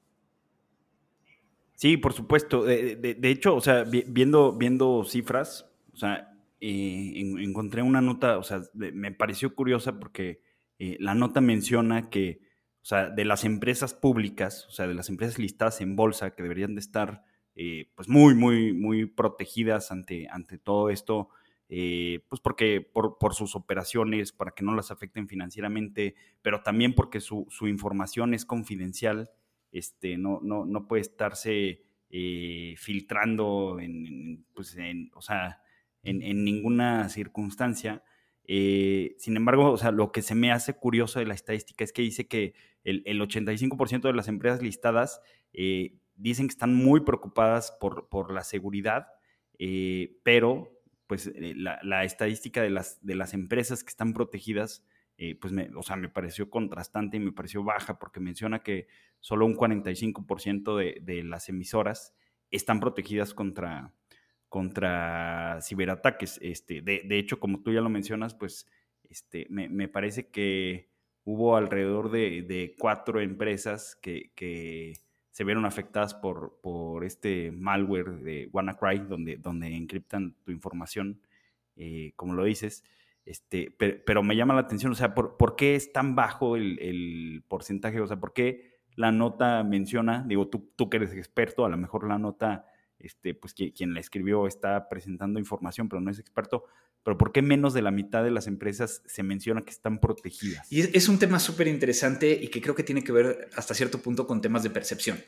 Sí, 1.82 1.96
por 1.96 2.12
supuesto. 2.12 2.62
De, 2.62 3.18
hecho, 3.24 3.56
o 3.56 3.60
sea, 3.60 3.82
viendo, 3.82 4.52
viendo 4.52 5.02
cifras, 5.02 5.68
o 5.92 5.96
sea, 5.96 6.32
eh, 6.60 7.12
encontré 7.16 7.82
una 7.82 8.00
nota, 8.00 8.38
o 8.38 8.44
sea, 8.44 8.60
me 8.72 9.10
pareció 9.10 9.56
curiosa 9.56 9.98
porque 9.98 10.42
eh, 10.78 10.96
la 11.00 11.16
nota 11.16 11.40
menciona 11.40 12.08
que, 12.08 12.40
o 12.82 12.84
sea, 12.84 13.10
de 13.10 13.24
las 13.24 13.42
empresas 13.42 13.94
públicas, 13.94 14.64
o 14.68 14.70
sea, 14.70 14.86
de 14.86 14.94
las 14.94 15.08
empresas 15.08 15.40
listadas 15.40 15.80
en 15.80 15.96
bolsa 15.96 16.36
que 16.36 16.44
deberían 16.44 16.76
de 16.76 16.80
estar, 16.82 17.24
eh, 17.56 17.90
pues, 17.96 18.08
muy, 18.08 18.36
muy, 18.36 18.72
muy 18.72 19.06
protegidas 19.06 19.90
ante, 19.90 20.28
ante 20.30 20.58
todo 20.58 20.88
esto, 20.88 21.30
pues 21.66 22.40
porque 22.40 22.80
por, 22.80 23.18
por, 23.18 23.34
sus 23.34 23.56
operaciones, 23.56 24.30
para 24.30 24.52
que 24.52 24.62
no 24.62 24.76
las 24.76 24.92
afecten 24.92 25.26
financieramente, 25.26 26.14
pero 26.42 26.62
también 26.62 26.94
porque 26.94 27.18
su, 27.18 27.48
su 27.50 27.66
información 27.66 28.34
es 28.34 28.44
confidencial 28.44 29.30
este, 29.72 30.18
no, 30.18 30.86
puede 30.86 31.02
estarse 31.02 31.82
eh, 32.10 32.74
filtrando 32.76 33.78
en, 33.80 34.44
pues 34.54 34.76
en, 34.76 35.10
ninguna 36.44 37.08
circunstancia. 37.08 38.04
Eh, 38.44 39.14
sin 39.18 39.36
embargo, 39.36 39.76
lo 39.92 40.12
que 40.12 40.22
se 40.22 40.34
me 40.34 40.52
hace 40.52 40.74
curioso 40.74 41.18
de 41.18 41.26
la 41.26 41.34
estadística 41.34 41.84
es 41.84 41.92
que 41.92 42.02
dice 42.02 42.28
que 42.28 42.54
el, 42.84 43.20
85% 43.20 44.02
de 44.02 44.12
las 44.12 44.28
empresas 44.28 44.60
listadas 44.62 45.22
eh, 45.52 45.96
dicen 46.16 46.48
que 46.48 46.52
están 46.52 46.74
muy 46.74 47.00
preocupadas 47.00 47.76
por, 47.80 48.32
la 48.32 48.44
seguridad, 48.44 49.08
pero 50.22 50.70
pues 51.06 51.32
la, 51.36 52.04
estadística 52.04 52.62
de 52.62 52.70
las 52.70 53.34
empresas 53.34 53.84
que 53.84 53.90
están 53.90 54.12
protegidas, 54.12 54.84
pues 55.40 55.52
me, 55.52 55.70
o 55.76 55.82
sea, 55.82 55.96
me 55.96 56.08
pareció 56.08 56.50
contrastante 56.50 57.16
y 57.16 57.20
me 57.20 57.32
pareció 57.32 57.62
baja 57.62 57.98
porque 57.98 58.20
menciona 58.20 58.62
que 58.62 58.86
solo 59.20 59.46
un 59.46 59.54
45% 59.54 60.76
de, 60.76 60.98
de 61.02 61.22
las 61.22 61.48
emisoras 61.48 62.14
están 62.50 62.80
protegidas 62.80 63.34
contra, 63.34 63.92
contra 64.48 65.58
ciberataques. 65.62 66.38
Este, 66.42 66.82
de, 66.82 67.02
de, 67.04 67.18
hecho, 67.18 67.40
como 67.40 67.62
tú 67.62 67.72
ya 67.72 67.80
lo 67.80 67.88
mencionas, 67.88 68.34
pues 68.34 68.66
este, 69.08 69.46
me, 69.50 69.68
me 69.68 69.88
parece 69.88 70.28
que 70.28 70.90
hubo 71.24 71.56
alrededor 71.56 72.10
de, 72.10 72.42
de 72.42 72.74
cuatro 72.78 73.20
empresas 73.20 73.96
que, 73.96 74.32
que, 74.34 74.94
se 75.32 75.44
vieron 75.44 75.64
afectadas 75.64 76.12
por, 76.12 76.60
por 76.62 77.04
este 77.04 77.52
malware 77.52 78.18
de 78.18 78.50
WannaCry, 78.52 78.98
donde, 78.98 79.38
donde 79.38 79.74
encriptan 79.74 80.36
tu 80.44 80.52
información, 80.52 81.22
eh, 81.74 82.12
como 82.16 82.34
lo 82.34 82.44
dices. 82.44 82.84
Este, 83.24 83.70
pero, 83.70 84.22
me 84.22 84.34
llama 84.34 84.54
la 84.54 84.62
atención, 84.62 84.92
o 84.92 84.94
sea, 84.96 85.14
¿por, 85.14 85.36
¿por 85.36 85.54
qué 85.54 85.76
es 85.76 85.92
tan 85.92 86.16
bajo 86.16 86.56
el, 86.56 86.78
el, 86.80 87.44
porcentaje? 87.46 88.00
O 88.00 88.06
sea, 88.06 88.18
¿por 88.18 88.32
qué 88.32 88.80
la 88.96 89.12
nota 89.12 89.62
menciona, 89.62 90.24
digo, 90.26 90.48
tú, 90.48 90.72
tú 90.76 90.90
que 90.90 90.96
eres 90.98 91.12
experto, 91.12 91.64
a 91.64 91.68
lo 91.68 91.76
mejor 91.76 92.06
la 92.06 92.18
nota 92.18 92.66
este, 93.02 93.34
pues 93.34 93.54
quien 93.54 93.94
la 93.94 94.00
escribió 94.00 94.46
está 94.46 94.88
presentando 94.88 95.38
información, 95.38 95.88
pero 95.88 96.00
no 96.00 96.10
es 96.10 96.18
experto. 96.18 96.64
Pero 97.02 97.18
¿por 97.18 97.32
qué 97.32 97.42
menos 97.42 97.74
de 97.74 97.82
la 97.82 97.90
mitad 97.90 98.22
de 98.22 98.30
las 98.30 98.46
empresas 98.46 99.02
se 99.06 99.24
menciona 99.24 99.62
que 99.62 99.70
están 99.70 99.98
protegidas? 99.98 100.70
Y 100.70 100.82
es 100.96 101.08
un 101.08 101.18
tema 101.18 101.40
súper 101.40 101.66
interesante 101.66 102.32
y 102.40 102.48
que 102.48 102.62
creo 102.62 102.76
que 102.76 102.84
tiene 102.84 103.02
que 103.02 103.10
ver 103.10 103.50
hasta 103.56 103.74
cierto 103.74 104.00
punto 104.00 104.26
con 104.26 104.40
temas 104.40 104.62
de 104.62 104.70
percepción. 104.70 105.18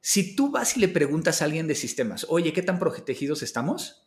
Si 0.00 0.34
tú 0.34 0.50
vas 0.50 0.76
y 0.76 0.80
le 0.80 0.88
preguntas 0.88 1.40
a 1.40 1.44
alguien 1.44 1.68
de 1.68 1.76
sistemas, 1.76 2.26
oye, 2.28 2.52
¿qué 2.52 2.62
tan 2.62 2.78
protegidos 2.78 3.42
estamos? 3.42 4.03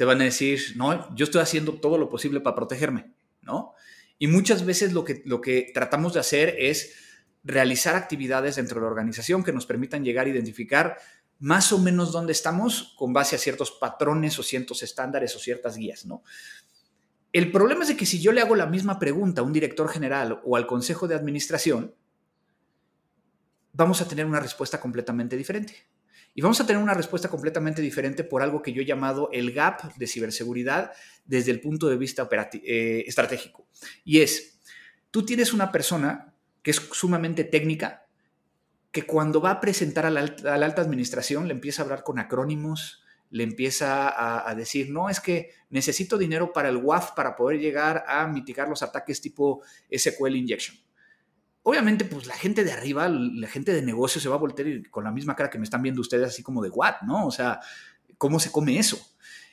Te 0.00 0.06
van 0.06 0.22
a 0.22 0.24
decir, 0.24 0.58
no, 0.76 1.14
yo 1.14 1.24
estoy 1.24 1.42
haciendo 1.42 1.74
todo 1.74 1.98
lo 1.98 2.08
posible 2.08 2.40
para 2.40 2.56
protegerme, 2.56 3.12
¿no? 3.42 3.74
Y 4.18 4.28
muchas 4.28 4.64
veces 4.64 4.94
lo 4.94 5.04
que, 5.04 5.20
lo 5.26 5.42
que 5.42 5.72
tratamos 5.74 6.14
de 6.14 6.20
hacer 6.20 6.56
es 6.58 6.94
realizar 7.44 7.96
actividades 7.96 8.56
dentro 8.56 8.76
de 8.76 8.86
la 8.86 8.90
organización 8.90 9.44
que 9.44 9.52
nos 9.52 9.66
permitan 9.66 10.02
llegar 10.02 10.24
a 10.24 10.30
identificar 10.30 10.96
más 11.38 11.70
o 11.74 11.78
menos 11.78 12.12
dónde 12.12 12.32
estamos 12.32 12.94
con 12.96 13.12
base 13.12 13.36
a 13.36 13.38
ciertos 13.38 13.72
patrones 13.72 14.38
o 14.38 14.42
ciertos 14.42 14.82
estándares 14.82 15.36
o 15.36 15.38
ciertas 15.38 15.76
guías, 15.76 16.06
¿no? 16.06 16.22
El 17.30 17.52
problema 17.52 17.82
es 17.82 17.88
de 17.88 17.98
que 17.98 18.06
si 18.06 18.22
yo 18.22 18.32
le 18.32 18.40
hago 18.40 18.56
la 18.56 18.64
misma 18.64 18.98
pregunta 18.98 19.42
a 19.42 19.44
un 19.44 19.52
director 19.52 19.86
general 19.90 20.40
o 20.46 20.56
al 20.56 20.66
consejo 20.66 21.08
de 21.08 21.14
administración, 21.14 21.94
vamos 23.74 24.00
a 24.00 24.08
tener 24.08 24.24
una 24.24 24.40
respuesta 24.40 24.80
completamente 24.80 25.36
diferente. 25.36 25.89
Y 26.34 26.42
vamos 26.42 26.60
a 26.60 26.66
tener 26.66 26.82
una 26.82 26.94
respuesta 26.94 27.28
completamente 27.28 27.82
diferente 27.82 28.24
por 28.24 28.42
algo 28.42 28.62
que 28.62 28.72
yo 28.72 28.82
he 28.82 28.86
llamado 28.86 29.28
el 29.32 29.52
gap 29.52 29.94
de 29.96 30.06
ciberseguridad 30.06 30.92
desde 31.24 31.50
el 31.50 31.60
punto 31.60 31.88
de 31.88 31.96
vista 31.96 32.28
eh, 32.32 33.04
estratégico. 33.06 33.66
Y 34.04 34.20
es, 34.20 34.60
tú 35.10 35.24
tienes 35.24 35.52
una 35.52 35.72
persona 35.72 36.34
que 36.62 36.70
es 36.70 36.76
sumamente 36.92 37.44
técnica, 37.44 38.06
que 38.92 39.02
cuando 39.02 39.40
va 39.40 39.52
a 39.52 39.60
presentar 39.60 40.06
a 40.06 40.10
la, 40.10 40.20
alta, 40.20 40.82
administración 40.82 41.46
le 41.46 41.54
empieza 41.54 41.82
a 41.82 41.84
hablar 41.84 42.02
con 42.02 42.18
acrónimos, 42.18 43.02
le 43.30 43.44
empieza 43.44 44.48
a, 44.48 44.52
decir, 44.56 44.90
no, 44.90 45.08
es 45.08 45.20
que 45.20 45.52
necesito 45.68 46.18
dinero 46.18 46.52
para 46.52 46.68
el 46.68 46.78
WAF 46.78 47.12
para 47.12 47.36
poder 47.36 47.60
llegar 47.60 48.04
a 48.08 48.26
mitigar 48.26 48.68
los 48.68 48.82
ataques 48.82 49.20
tipo 49.20 49.62
SQL 49.88 50.34
injection. 50.34 50.76
Obviamente, 51.62 52.04
pues 52.04 52.26
la 52.26 52.34
gente 52.34 52.64
de 52.64 52.72
arriba, 52.72 53.08
la 53.08 53.48
gente 53.48 53.72
de 53.72 53.82
negocio 53.82 54.20
se 54.20 54.28
va 54.28 54.36
a 54.36 54.38
voltear 54.38 54.88
con 54.90 55.04
la 55.04 55.10
misma 55.10 55.36
cara 55.36 55.50
que 55.50 55.58
me 55.58 55.64
están 55.64 55.82
viendo 55.82 56.00
ustedes, 56.00 56.28
así 56.28 56.42
como 56.42 56.62
de 56.62 56.70
what, 56.70 57.02
¿no? 57.06 57.26
O 57.26 57.30
sea, 57.30 57.60
¿cómo 58.16 58.40
se 58.40 58.50
come 58.50 58.78
eso? 58.78 58.98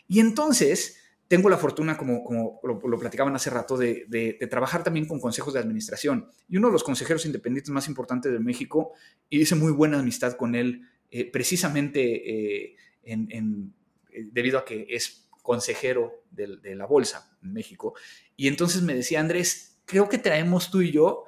Y 0.07 0.19
entonces, 0.19 0.97
tengo 1.27 1.49
la 1.49 1.57
fortuna, 1.57 1.97
como, 1.97 2.23
como 2.23 2.59
lo, 2.63 2.99
platicaban 2.99 3.35
hace 3.35 3.49
rato, 3.49 3.77
de, 3.77 4.37
trabajar 4.49 4.83
también 4.83 5.05
con 5.05 5.19
consejos 5.19 5.53
de 5.53 5.59
administración. 5.59 6.29
Y 6.47 6.57
uno 6.57 6.67
de 6.67 6.73
los 6.73 6.83
consejeros 6.83 7.25
independientes 7.25 7.71
más 7.71 7.87
importantes 7.87 8.31
de 8.31 8.39
México, 8.39 8.93
y 9.29 9.41
hice 9.41 9.55
muy 9.55 9.73
buena 9.73 9.99
amistad 9.99 10.37
con 10.37 10.55
él, 10.55 10.83
eh, 11.11 11.29
precisamente 11.29 12.69
eh, 12.69 12.75
en, 13.03 13.73
eh, 14.11 14.27
debido 14.31 14.59
a 14.59 14.65
que 14.65 14.87
es 14.89 15.27
consejero 15.41 16.23
de, 16.31 16.75
la 16.75 16.85
bolsa 16.85 17.37
en 17.43 17.53
México. 17.53 17.93
Y 18.35 18.47
entonces 18.47 18.81
me 18.81 18.93
decía, 18.93 19.19
Andrés, 19.19 19.79
creo 19.85 20.07
que 20.09 20.17
traemos 20.17 20.71
tú 20.71 20.81
y 20.81 20.91
yo 20.91 21.25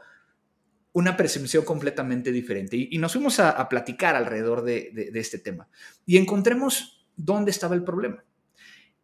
una 1.00 1.18
percepción 1.18 1.65
completamente 1.65 2.32
diferente. 2.32 2.77
Y, 2.77 2.98
nos 2.98 3.13
fuimos 3.13 3.39
a, 3.39 3.68
platicar 3.70 4.15
alrededor 4.15 4.63
de 4.63 5.12
este 5.15 5.39
tema. 5.39 5.70
Y 6.06 6.18
encontremos 6.18 7.08
dónde 7.15 7.51
estaba 7.51 7.75
el 7.75 7.84
problema. 7.84 8.24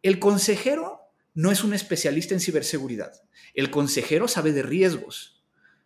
El 0.02 0.18
consejero 0.18 1.00
no 1.34 1.52
es 1.52 1.62
un 1.64 1.74
especialista 1.74 2.34
en 2.34 2.40
ciberseguridad. 2.40 3.12
El 3.54 3.70
consejero 3.70 4.26
sabe 4.26 4.52
de 4.52 4.62
riesgos. 4.62 5.44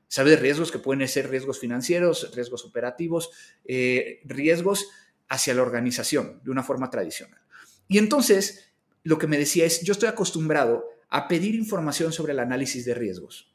Sabe 0.09 0.31
de 0.31 0.37
riesgos 0.37 0.71
que 0.71 0.79
pueden 0.79 1.07
ser 1.09 1.31
riesgos 1.31 1.59
financieros, 1.59 2.31
riesgos 2.35 2.65
operativos, 2.65 3.31
eh, 3.65 4.21
riesgos 4.25 4.89
hacia 5.29 5.55
la 5.55 5.63
organización 5.63 6.41
de 6.45 6.51
una 6.51 6.63
forma 6.63 6.91
tradicional. 6.91 7.41
Y 7.89 7.99
entonces, 7.99 8.73
lo 9.03 9.19
que 9.19 9.27
me 9.27 9.39
decía 9.39 9.65
es, 9.67 9.83
yo 9.83 9.93
estoy 9.93 10.09
acostumbrado 10.09 10.85
a 11.09 11.29
pedir 11.29 11.55
información 11.55 12.13
sobre 12.13 12.33
el 12.33 12.41
análisis 12.41 12.85
de 12.85 12.95
riesgos. 12.95 13.50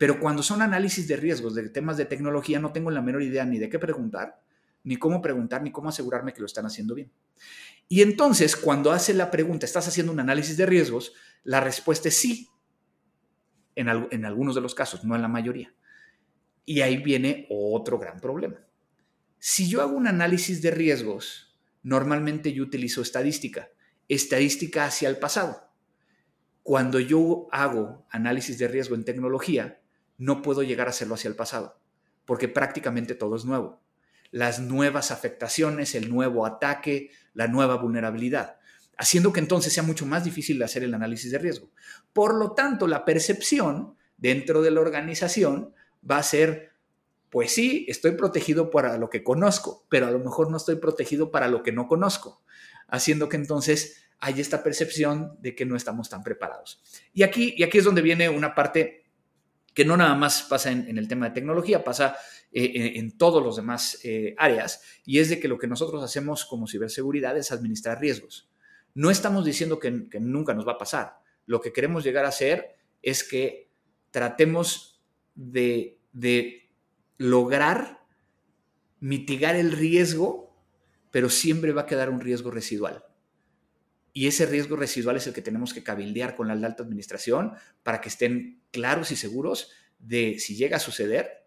Pero 0.00 0.18
cuando 0.18 0.42
son 0.42 0.62
análisis 0.62 1.06
de 1.08 1.16
riesgos 1.16 1.54
de 1.54 1.68
temas 1.68 1.98
de 1.98 2.06
tecnología, 2.06 2.58
no 2.58 2.72
tengo 2.72 2.90
la 2.90 3.02
menor 3.02 3.22
idea 3.22 3.44
ni 3.44 3.58
de 3.58 3.68
qué 3.68 3.78
preguntar, 3.78 4.40
ni 4.82 4.96
cómo 4.96 5.20
preguntar, 5.20 5.62
ni 5.62 5.72
cómo 5.72 5.90
asegurarme 5.90 6.32
que 6.32 6.40
lo 6.40 6.46
están 6.46 6.64
haciendo 6.64 6.94
bien. 6.94 7.12
Y 7.86 8.00
entonces, 8.00 8.56
cuando 8.56 8.92
hace 8.92 9.12
la 9.12 9.30
pregunta, 9.30 9.66
¿estás 9.66 9.88
haciendo 9.88 10.10
un 10.10 10.18
análisis 10.18 10.56
de 10.56 10.64
riesgos? 10.64 11.12
La 11.44 11.60
respuesta 11.60 12.08
es 12.08 12.16
sí, 12.16 12.48
en, 13.74 13.88
en 14.10 14.24
algunos 14.24 14.54
de 14.54 14.62
los 14.62 14.74
casos, 14.74 15.04
no 15.04 15.16
en 15.16 15.20
la 15.20 15.28
mayoría. 15.28 15.74
Y 16.64 16.80
ahí 16.80 16.96
viene 16.96 17.46
otro 17.50 17.98
gran 17.98 18.20
problema. 18.20 18.56
Si 19.38 19.68
yo 19.68 19.82
hago 19.82 19.94
un 19.94 20.06
análisis 20.06 20.62
de 20.62 20.70
riesgos, 20.70 21.60
normalmente 21.82 22.54
yo 22.54 22.62
utilizo 22.62 23.02
estadística, 23.02 23.68
estadística 24.08 24.86
hacia 24.86 25.10
el 25.10 25.18
pasado. 25.18 25.70
Cuando 26.62 27.00
yo 27.00 27.48
hago 27.52 28.06
análisis 28.08 28.56
de 28.56 28.66
riesgo 28.66 28.94
en 28.94 29.04
tecnología, 29.04 29.79
no 30.20 30.40
puedo 30.40 30.62
llegar 30.62 30.86
a 30.86 30.90
hacerlo 30.90 31.14
hacia 31.14 31.28
el 31.28 31.34
pasado, 31.34 31.80
porque 32.24 32.46
prácticamente 32.46 33.16
todo 33.16 33.34
es 33.34 33.44
nuevo 33.44 33.80
las 34.30 34.60
nuevas 34.60 35.10
afectaciones, 35.10 35.94
el 35.94 36.08
nuevo 36.08 36.46
ataque, 36.46 37.10
la 37.34 37.48
nueva 37.48 37.76
vulnerabilidad, 37.76 38.58
haciendo 38.96 39.32
que 39.32 39.40
entonces 39.40 39.72
sea 39.72 39.82
mucho 39.82 40.06
más 40.06 40.24
difícil 40.24 40.62
hacer 40.62 40.84
el 40.84 40.94
análisis 40.94 41.32
de 41.32 41.38
riesgo. 41.38 41.70
Por 42.12 42.34
lo 42.34 42.52
tanto, 42.52 42.86
la 42.86 43.04
percepción 43.04 43.96
dentro 44.16 44.62
de 44.62 44.70
la 44.70 44.80
organización 44.80 45.74
va 46.08 46.18
a 46.18 46.22
ser, 46.22 46.70
pues 47.28 47.52
sí, 47.52 47.86
estoy 47.88 48.12
protegido 48.12 48.70
para 48.70 48.98
lo 48.98 49.10
que 49.10 49.24
conozco, 49.24 49.86
pero 49.88 50.06
a 50.06 50.10
lo 50.10 50.18
mejor 50.20 50.50
no 50.50 50.56
estoy 50.56 50.76
protegido 50.76 51.30
para 51.30 51.48
lo 51.48 51.62
que 51.62 51.72
no 51.72 51.88
conozco, 51.88 52.42
haciendo 52.88 53.28
que 53.28 53.36
entonces 53.36 54.04
haya 54.20 54.42
esta 54.42 54.62
percepción 54.62 55.38
de 55.40 55.54
que 55.54 55.64
no 55.64 55.76
estamos 55.76 56.10
tan 56.10 56.22
preparados. 56.22 56.82
Y 57.14 57.22
aquí, 57.22 57.54
y 57.56 57.62
aquí 57.62 57.78
es 57.78 57.84
donde 57.84 58.02
viene 58.02 58.28
una 58.28 58.54
parte 58.54 58.99
que 59.74 59.84
no 59.84 59.96
nada 59.96 60.14
más 60.14 60.42
pasa 60.42 60.70
en, 60.70 60.98
el 60.98 61.08
tema 61.08 61.28
de 61.28 61.34
tecnología, 61.34 61.84
pasa 61.84 62.16
eh, 62.52 62.92
en, 62.96 63.16
todos 63.16 63.42
los 63.42 63.56
demás 63.56 64.00
eh, 64.04 64.34
áreas, 64.38 64.82
y 65.04 65.18
es 65.18 65.30
de 65.30 65.38
que 65.38 65.48
lo 65.48 65.58
que 65.58 65.66
nosotros 65.66 66.02
hacemos 66.02 66.44
como 66.44 66.66
ciberseguridad 66.66 67.36
es 67.36 67.52
administrar 67.52 68.00
riesgos. 68.00 68.50
No 68.94 69.10
estamos 69.10 69.44
diciendo 69.44 69.78
que, 69.78 69.90
nunca 70.20 70.54
nos 70.54 70.66
va 70.66 70.72
a 70.72 70.78
pasar. 70.78 71.18
Lo 71.46 71.60
que 71.60 71.72
queremos 71.72 72.04
llegar 72.04 72.24
a 72.24 72.28
hacer 72.28 72.76
es 73.02 73.22
que 73.22 73.70
tratemos 74.10 75.00
de 75.34 75.98
lograr 77.18 78.00
mitigar 79.00 79.56
el 79.56 79.72
riesgo, 79.72 80.54
pero 81.10 81.30
siempre 81.30 81.72
va 81.72 81.82
a 81.82 81.86
quedar 81.86 82.10
un 82.10 82.20
riesgo 82.20 82.50
residual. 82.50 83.04
Y 84.12 84.26
ese 84.26 84.46
riesgo 84.46 84.76
residual 84.76 85.16
es 85.16 85.26
el 85.26 85.34
que 85.34 85.42
tenemos 85.42 85.72
que 85.72 85.82
cabildear 85.82 86.34
con 86.34 86.48
la 86.48 86.54
alta 86.54 86.82
administración 86.82 87.52
para 87.82 88.00
que 88.00 88.08
estén 88.08 88.62
claros 88.72 89.10
y 89.12 89.16
seguros 89.16 89.70
de 89.98 90.38
si 90.38 90.56
llega 90.56 90.78
a 90.78 90.80
suceder, 90.80 91.46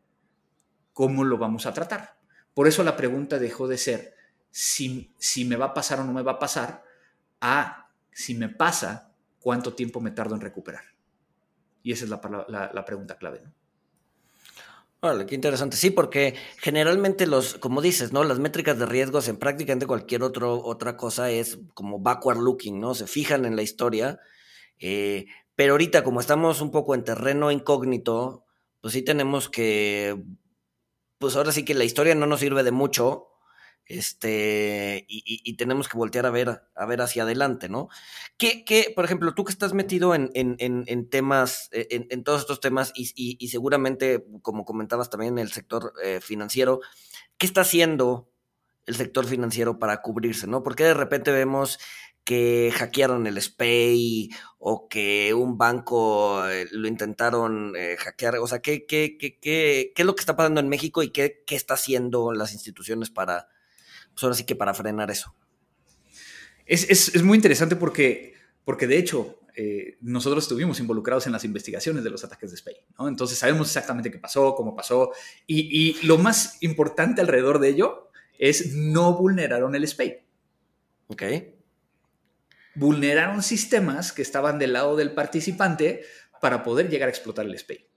cómo 0.93 1.23
lo 1.23 1.37
vamos 1.37 1.65
a 1.65 1.73
tratar. 1.73 2.19
Por 2.53 2.67
eso 2.67 2.83
la 2.83 2.95
pregunta 2.95 3.39
dejó 3.39 3.67
de 3.67 3.77
ser 3.77 4.15
si, 4.51 5.13
si 5.17 5.43
me 5.45 5.55
va 5.55 5.67
a 5.67 5.73
pasar 5.73 5.99
o 5.99 6.03
no 6.03 6.13
me 6.13 6.21
va 6.21 6.33
a 6.33 6.39
pasar, 6.39 6.83
a 7.41 7.89
si 8.11 8.35
me 8.35 8.49
pasa, 8.49 9.13
cuánto 9.39 9.73
tiempo 9.73 9.99
me 9.99 10.11
tardo 10.11 10.35
en 10.35 10.41
recuperar. 10.41 10.83
Y 11.81 11.91
esa 11.91 12.05
es 12.05 12.09
la, 12.09 12.85
pregunta 12.85 13.17
clave. 13.17 13.41
¿no? 13.43 13.53
Qué 15.27 15.35
interesante. 15.35 15.75
Sí, 15.75 15.89
porque 15.89 16.35
generalmente 16.57 17.27
los, 17.27 17.55
como 17.55 17.81
dices, 17.81 18.13
¿no? 18.13 18.23
Las 18.23 18.39
métricas 18.39 18.79
de 18.79 18.85
riesgos 18.85 19.27
en 19.27 19.35
prácticamente 19.35 19.85
cualquier 19.85 20.23
otro, 20.23 20.63
otra 20.63 20.95
cosa 20.95 21.29
es 21.29 21.59
como 21.73 21.99
backward 21.99 22.37
looking, 22.37 22.79
¿no? 22.79 22.95
Se 22.95 23.05
fijan 23.05 23.43
en 23.43 23.57
la 23.57 23.63
historia. 23.63 24.19
Eh, 24.79 25.25
pero 25.55 25.73
ahorita, 25.73 26.05
como 26.05 26.21
estamos 26.21 26.61
un 26.61 26.71
poco 26.71 26.95
en 26.95 27.03
terreno 27.03 27.51
incógnito, 27.51 28.45
pues 28.79 28.93
sí 28.93 29.01
tenemos 29.01 29.49
que 29.49 30.23
pues 31.17 31.35
ahora 31.35 31.51
sí 31.51 31.65
que 31.65 31.73
la 31.73 31.85
historia 31.85 32.15
no 32.15 32.25
nos 32.27 32.41
sirve 32.41 32.63
de 32.63 32.71
mucho 32.71 33.27
este, 33.85 35.05
y, 35.07 35.55
tenemos 35.57 35.89
que 35.89 35.97
voltear 35.97 36.25
a 36.25 36.31
ver, 36.31 36.63
a 36.75 36.85
ver 36.85 37.01
hacia 37.01 37.23
adelante, 37.23 37.69
¿no? 37.69 37.89
¿Qué, 38.37 38.93
por 38.95 39.05
ejemplo, 39.05 39.33
tú 39.33 39.43
que 39.43 39.51
estás 39.51 39.73
metido 39.73 40.15
en, 40.15 41.09
temas, 41.09 41.69
en, 41.71 42.23
todos 42.23 42.41
estos 42.41 42.59
temas 42.59 42.93
y, 42.95 43.47
seguramente, 43.47 44.25
como 44.41 44.65
comentabas 44.65 45.09
también, 45.09 45.33
en 45.33 45.39
el 45.39 45.51
sector 45.51 45.93
eh, 46.03 46.19
financiero, 46.21 46.79
¿qué 47.37 47.45
está 47.45 47.61
haciendo 47.61 48.29
el 48.85 48.95
sector 48.95 49.25
financiero 49.25 49.79
para 49.79 50.01
cubrirse, 50.01 50.47
¿no? 50.47 50.63
Porque 50.63 50.83
de 50.83 50.93
repente 50.93 51.31
vemos 51.31 51.79
que 52.23 52.71
hackearon 52.73 53.27
el 53.27 53.41
SPAY 53.41 54.29
o 54.57 54.87
que 54.87 55.33
un 55.33 55.57
banco 55.57 56.47
eh, 56.47 56.67
lo 56.71 56.87
intentaron 56.87 57.75
eh, 57.75 57.97
hackear. 57.97 58.37
O 58.37 58.47
sea, 58.47 58.61
¿qué, 58.61 58.85
qué, 58.85 59.17
qué, 59.17 59.39
qué, 59.39 59.93
es 59.95 60.05
lo 60.05 60.15
que 60.15 60.21
está 60.21 60.35
pasando 60.35 60.61
en 60.61 60.69
México 60.69 61.03
y 61.03 61.09
qué 61.11 61.43
está 61.49 61.73
haciendo 61.73 62.33
las 62.33 62.53
instituciones 62.53 63.09
para, 63.09 63.49
pues 64.13 64.23
ahora 64.23 64.35
sí 64.35 64.45
que 64.45 64.55
para 64.55 64.73
frenar 64.73 65.11
eso? 65.11 65.35
Es, 66.65 66.89
es, 66.89 67.13
es 67.15 67.23
muy 67.23 67.35
interesante 67.35 67.75
porque, 67.75 68.33
porque 68.63 68.87
de 68.87 68.97
hecho, 68.97 69.39
eh, 69.55 69.97
nosotros 70.01 70.45
estuvimos 70.45 70.79
involucrados 70.79 71.25
en 71.27 71.33
las 71.33 71.43
investigaciones 71.43 72.03
de 72.03 72.09
los 72.09 72.23
ataques 72.23 72.51
de 72.51 72.57
SPAY, 72.57 72.75
¿no? 72.97 73.07
Entonces 73.07 73.37
sabemos 73.37 73.67
exactamente 73.67 74.09
qué 74.09 74.17
pasó, 74.19 74.55
cómo 74.55 74.75
pasó, 74.75 75.11
y, 75.45 75.99
y, 75.99 76.05
lo 76.05 76.17
más 76.17 76.57
importante 76.61 77.21
alrededor 77.21 77.59
de 77.59 77.69
ello 77.69 78.09
es 78.39 78.73
no 78.75 79.17
vulneraron 79.17 79.75
el 79.75 79.87
SPAY. 79.87 80.25
Ok 81.07 81.23
vulneraron 82.75 83.43
sistemas 83.43 84.11
que 84.11 84.21
estaban 84.21 84.59
del 84.59 84.73
lado 84.73 84.95
del 84.95 85.13
participante 85.13 86.03
para 86.41 86.63
poder 86.63 86.89
llegar 86.89 87.07
a 87.07 87.11
explotar 87.11 87.45
el 87.45 87.57
SPAY. 87.57 87.87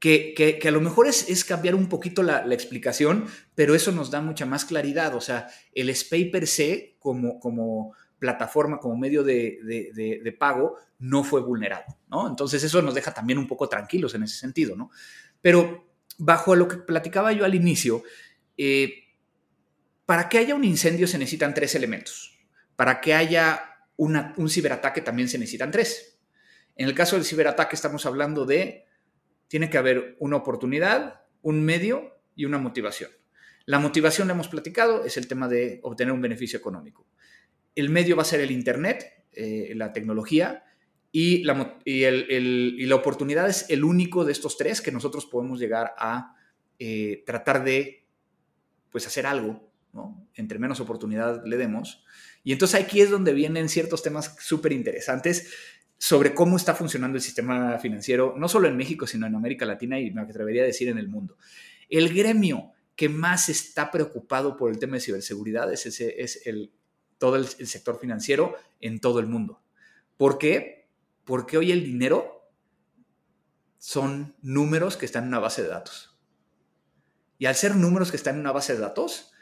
Que, 0.00 0.60
a 0.64 0.70
lo 0.70 0.80
mejor 0.80 1.08
es, 1.08 1.44
cambiar 1.44 1.74
un 1.74 1.88
poquito 1.88 2.22
la, 2.22 2.44
explicación, 2.54 3.26
pero 3.54 3.74
eso 3.74 3.90
nos 3.92 4.10
da 4.10 4.20
mucha 4.20 4.46
más 4.46 4.64
claridad. 4.64 5.14
O 5.14 5.20
sea, 5.20 5.48
el 5.72 5.94
SPAY 5.94 6.30
per 6.30 6.46
se, 6.46 6.96
como, 6.98 7.40
como 7.40 7.94
plataforma, 8.18 8.78
como 8.78 8.96
medio 8.96 9.24
de, 9.24 9.58
de, 9.62 10.32
pago, 10.32 10.76
no 10.98 11.24
fue 11.24 11.40
vulnerado, 11.40 11.84
¿no? 12.08 12.28
Entonces 12.28 12.62
eso 12.62 12.82
nos 12.82 12.94
deja 12.94 13.12
también 13.12 13.38
un 13.38 13.46
poco 13.46 13.68
tranquilos 13.68 14.14
en 14.14 14.24
ese 14.24 14.36
sentido, 14.36 14.76
¿no? 14.76 14.90
Pero 15.40 15.88
bajo 16.18 16.56
lo 16.56 16.68
que 16.68 16.78
platicaba 16.78 17.32
yo 17.32 17.44
al 17.44 17.54
inicio, 17.54 18.02
eh, 18.56 19.04
para 20.04 20.28
que 20.28 20.38
haya 20.38 20.54
un 20.54 20.64
incendio 20.64 21.06
se 21.06 21.18
necesitan 21.18 21.54
tres 21.54 21.74
elementos. 21.74 22.38
Para 22.76 23.00
que 23.00 23.14
haya 23.14 23.64
un 23.96 24.48
ciberataque 24.48 25.00
también 25.00 25.28
se 25.28 25.38
necesitan 25.38 25.70
tres. 25.70 26.18
En 26.76 26.88
el 26.88 26.94
caso 26.94 27.16
del 27.16 27.24
ciberataque 27.24 27.74
estamos 27.74 28.06
hablando 28.06 28.46
de, 28.46 28.86
tiene 29.48 29.70
que 29.70 29.78
haber 29.78 30.16
una 30.20 30.36
oportunidad, 30.36 31.22
un 31.42 31.64
medio 31.64 32.20
y 32.36 32.44
una 32.44 32.58
motivación. 32.58 33.10
La 33.66 33.78
motivación, 33.78 34.28
la 34.28 34.34
hemos 34.34 34.48
platicado, 34.48 35.04
es 35.04 35.16
el 35.16 35.28
tema 35.28 35.48
de 35.48 35.80
obtener 35.82 36.12
un 36.12 36.22
beneficio 36.22 36.58
económico. 36.58 37.06
El 37.74 37.90
medio 37.90 38.16
va 38.16 38.22
a 38.22 38.26
ser 38.26 38.40
el 38.40 38.50
Internet, 38.50 39.24
eh, 39.32 39.72
la 39.74 39.92
tecnología, 39.92 40.64
y 41.10 41.42
la, 41.44 41.78
y, 41.84 42.86
la, 42.86 42.94
oportunidad 42.94 43.48
es 43.48 43.66
el 43.70 43.82
único 43.82 44.24
de 44.24 44.32
estos 44.32 44.58
tres 44.58 44.80
que 44.80 44.92
nosotros 44.92 45.26
podemos 45.26 45.58
llegar 45.58 45.94
a 45.98 46.36
eh, 46.78 47.22
tratar 47.26 47.64
de 47.64 48.06
pues, 48.90 49.06
hacer 49.06 49.26
algo, 49.26 49.70
¿no? 49.92 50.28
entre 50.34 50.58
menos 50.58 50.80
oportunidad 50.80 51.42
le 51.46 51.56
demos, 51.56 52.04
y 52.44 52.52
entonces 52.52 52.80
aquí 52.80 53.00
es 53.00 53.10
donde 53.10 53.32
vienen 53.32 53.68
ciertos 53.68 54.02
temas 54.02 54.36
súper 54.40 54.72
interesantes 54.72 55.52
sobre 55.98 56.32
cómo 56.32 56.56
está 56.56 56.74
funcionando 56.74 57.16
el 57.16 57.22
sistema 57.22 57.78
financiero, 57.78 58.34
no 58.36 58.48
solo 58.48 58.68
en 58.68 58.76
México, 58.76 59.06
sino 59.06 59.26
en 59.26 59.34
América 59.34 59.66
Latina 59.66 59.98
y 59.98 60.12
me 60.12 60.22
atrevería 60.22 60.62
a 60.62 60.66
decir 60.66 60.88
en 60.88 60.98
el 60.98 61.08
mundo. 61.08 61.36
El 61.88 62.14
gremio 62.14 62.72
que 62.94 63.08
más 63.08 63.48
está 63.48 63.90
preocupado 63.90 64.56
por 64.56 64.70
el 64.70 64.78
tema 64.78 64.94
de 64.94 65.00
ciberseguridad 65.00 65.72
es, 65.72 65.86
ese, 65.86 66.22
es 66.22 66.46
el, 66.46 66.72
todo 67.18 67.36
el, 67.36 67.46
el 67.58 67.66
sector 67.66 67.98
financiero 67.98 68.54
en 68.80 69.00
todo 69.00 69.18
el 69.18 69.26
mundo. 69.26 69.60
¿Por 70.16 70.38
qué? 70.38 70.88
Porque 71.24 71.58
hoy 71.58 71.72
el 71.72 71.84
dinero 71.84 72.48
son 73.78 74.36
números 74.40 74.96
que 74.96 75.06
están 75.06 75.24
en 75.24 75.28
una 75.28 75.38
base 75.40 75.62
de 75.62 75.68
datos. 75.68 76.16
Y 77.38 77.46
al 77.46 77.54
ser 77.54 77.76
números 77.76 78.10
que 78.10 78.16
están 78.16 78.34
en 78.34 78.40
una 78.40 78.52
base 78.52 78.74
de 78.74 78.80
datos, 78.80 79.32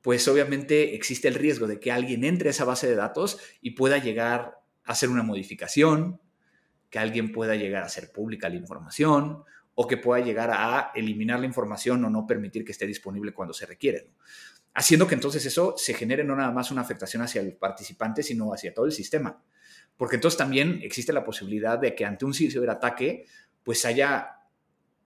pues 0.00 0.26
obviamente 0.26 0.94
existe 0.94 1.28
el 1.28 1.34
riesgo 1.34 1.66
de 1.66 1.78
que 1.78 1.92
alguien 1.92 2.24
entre 2.24 2.48
a 2.48 2.50
esa 2.50 2.64
base 2.64 2.88
de 2.88 2.96
datos 2.96 3.38
y 3.60 3.72
pueda 3.72 3.98
llegar 3.98 4.61
hacer 4.84 5.08
una 5.08 5.22
modificación, 5.22 6.20
que 6.90 6.98
alguien 6.98 7.32
pueda 7.32 7.54
llegar 7.54 7.82
a 7.82 7.86
hacer 7.86 8.12
pública 8.12 8.48
la 8.48 8.56
información 8.56 9.44
o 9.74 9.86
que 9.86 9.96
pueda 9.96 10.22
llegar 10.22 10.50
a 10.52 10.92
eliminar 10.94 11.40
la 11.40 11.46
información 11.46 12.04
o 12.04 12.10
no 12.10 12.26
permitir 12.26 12.64
que 12.64 12.72
esté 12.72 12.86
disponible 12.86 13.32
cuando 13.32 13.54
se 13.54 13.64
requiere. 13.64 14.10
Haciendo 14.74 15.06
que 15.06 15.14
entonces 15.14 15.44
eso 15.46 15.74
se 15.76 15.94
genere 15.94 16.24
no 16.24 16.36
nada 16.36 16.52
más 16.52 16.70
una 16.70 16.82
afectación 16.82 17.22
hacia 17.22 17.40
el 17.40 17.54
participante, 17.54 18.22
sino 18.22 18.52
hacia 18.52 18.74
todo 18.74 18.86
el 18.86 18.92
sistema. 18.92 19.42
Porque 19.96 20.16
entonces 20.16 20.36
también 20.38 20.80
existe 20.82 21.12
la 21.12 21.24
posibilidad 21.24 21.78
de 21.78 21.94
que 21.94 22.04
ante 22.04 22.24
un 22.24 22.34
ciberataque, 22.34 23.26
pues 23.62 23.84
haya 23.84 24.38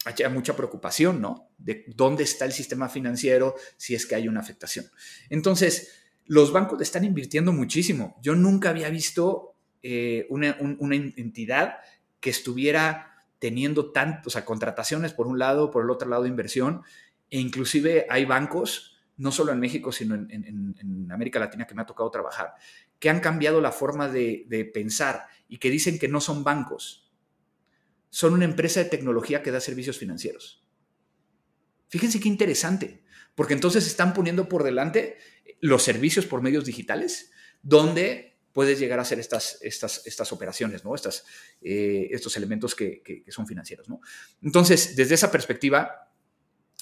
hay 0.04 0.30
mucha 0.30 0.54
preocupación, 0.54 1.20
¿no? 1.20 1.50
De 1.58 1.84
dónde 1.88 2.22
está 2.22 2.44
el 2.44 2.52
sistema 2.52 2.88
financiero 2.88 3.56
si 3.76 3.96
es 3.96 4.06
que 4.06 4.14
hay 4.14 4.28
una 4.28 4.38
afectación. 4.38 4.86
Entonces, 5.30 5.94
los 6.26 6.52
bancos 6.52 6.80
están 6.80 7.04
invirtiendo 7.04 7.52
muchísimo. 7.52 8.16
Yo 8.22 8.36
nunca 8.36 8.70
había 8.70 8.88
visto 8.88 9.55
eh, 9.88 10.26
una, 10.30 10.56
entidad 10.96 11.76
que 12.18 12.30
estuviera 12.30 13.24
teniendo 13.38 13.92
tantos, 13.92 14.34
o 14.34 14.44
contrataciones 14.44 15.12
por 15.12 15.26
un 15.26 15.38
lado, 15.38 15.70
por 15.70 15.84
el 15.84 15.90
otro 15.90 16.08
lado 16.08 16.26
inversión, 16.26 16.82
e 17.30 17.38
inclusive 17.38 18.06
hay 18.10 18.24
bancos, 18.24 18.98
no 19.16 19.30
solo 19.30 19.52
en 19.52 19.60
México, 19.60 19.92
sino 19.92 20.14
en, 20.14 21.08
América 21.12 21.38
Latina 21.38 21.66
que 21.66 21.74
me 21.74 21.82
ha 21.82 21.86
tocado 21.86 22.10
trabajar, 22.10 22.54
que 22.98 23.08
han 23.08 23.20
cambiado 23.20 23.60
la 23.60 23.70
forma 23.70 24.08
de 24.08 24.70
pensar 24.74 25.26
y 25.48 25.58
que 25.58 25.70
dicen 25.70 25.98
que 25.98 26.08
no 26.08 26.20
son 26.20 26.42
bancos, 26.42 27.12
son 28.10 28.34
una 28.34 28.44
empresa 28.44 28.82
de 28.82 28.90
tecnología 28.90 29.42
que 29.42 29.52
da 29.52 29.60
servicios 29.60 29.98
financieros. 29.98 30.66
Fíjense 31.88 32.18
qué 32.18 32.28
interesante, 32.28 33.04
porque 33.34 33.54
entonces 33.54 33.86
están 33.86 34.14
poniendo 34.14 34.48
por 34.48 34.64
delante 34.64 35.18
los 35.60 35.82
servicios 35.82 36.26
por 36.26 36.42
medios 36.42 36.64
digitales, 36.64 37.30
donde 37.62 38.35
puedes 38.56 38.78
llegar 38.78 38.98
a 38.98 39.02
hacer 39.02 39.20
estas, 39.20 39.58
estas, 39.60 40.06
estas 40.06 40.32
operaciones, 40.32 40.82
¿no? 40.82 40.94
Estas, 40.94 41.26
eh, 41.60 42.08
estos 42.10 42.38
elementos 42.38 42.74
que, 42.74 43.22
son 43.28 43.46
financieros. 43.46 43.86
¿no? 43.86 44.00
Entonces, 44.40 44.96
desde 44.96 45.14
esa 45.14 45.30
perspectiva, 45.30 46.10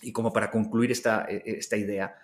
y 0.00 0.12
como 0.12 0.32
para 0.32 0.52
concluir 0.52 0.92
esta, 0.92 1.26
e, 1.28 1.42
e, 1.44 1.58
esta 1.58 1.76
idea, 1.76 2.14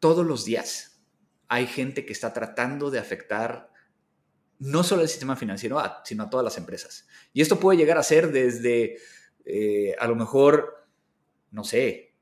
todos 0.00 0.26
los 0.26 0.44
días 0.44 1.00
hay 1.48 1.66
gente 1.66 2.04
que 2.04 2.12
está 2.12 2.34
tratando 2.34 2.90
de 2.90 2.98
afectar 2.98 3.72
no 4.58 4.84
solo 4.84 5.00
al 5.00 5.08
sistema 5.08 5.34
financiero, 5.34 5.80
sino 6.04 6.24
a 6.24 6.28
todas 6.28 6.44
las 6.44 6.58
empresas. 6.58 7.08
Y 7.32 7.40
esto 7.40 7.58
puede 7.58 7.78
llegar 7.78 7.96
a 7.96 8.02
ser 8.02 8.32
desde, 8.32 8.98
eh, 9.46 9.94
a 9.98 10.06
lo 10.08 10.14
mejor, 10.14 10.86
no 11.50 11.64
sé, 11.64 12.16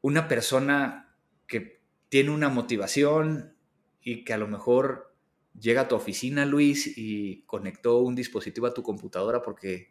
una 0.00 0.26
persona 0.26 1.14
que 1.46 1.80
tiene 2.08 2.30
una 2.30 2.48
motivación 2.48 3.54
y 4.00 4.24
que 4.24 4.32
a 4.32 4.38
lo 4.38 4.48
mejor 4.48 5.14
llega 5.58 5.82
a 5.82 5.88
tu 5.88 5.94
oficina, 5.94 6.44
Luis, 6.44 6.96
y 6.96 7.42
conectó 7.42 7.98
un 7.98 8.14
dispositivo 8.14 8.66
a 8.66 8.74
tu 8.74 8.82
computadora 8.82 9.42
porque 9.42 9.90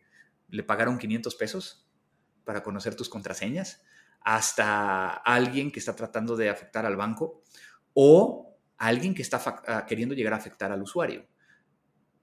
le 0.50 0.64
pagaron 0.64 0.98
500 0.98 1.36
pesos 1.36 1.88
para 2.44 2.64
conocer 2.64 2.96
tus 2.96 3.10
contraseñas, 3.10 3.84
hasta 4.22 5.10
alguien 5.10 5.72
que 5.72 5.80
está 5.80 5.96
tratando 5.96 6.36
de 6.38 6.50
afectar 6.50 6.86
al 6.86 6.96
banco 6.96 7.42
o 7.94 8.58
alguien 8.78 9.14
que 9.14 9.22
está 9.22 9.42
ah, 9.68 9.86
queriendo 9.86 10.16
llegar 10.16 10.34
a 10.34 10.38
afectar 10.38 10.72
al 10.72 10.82
usuario 10.82 11.28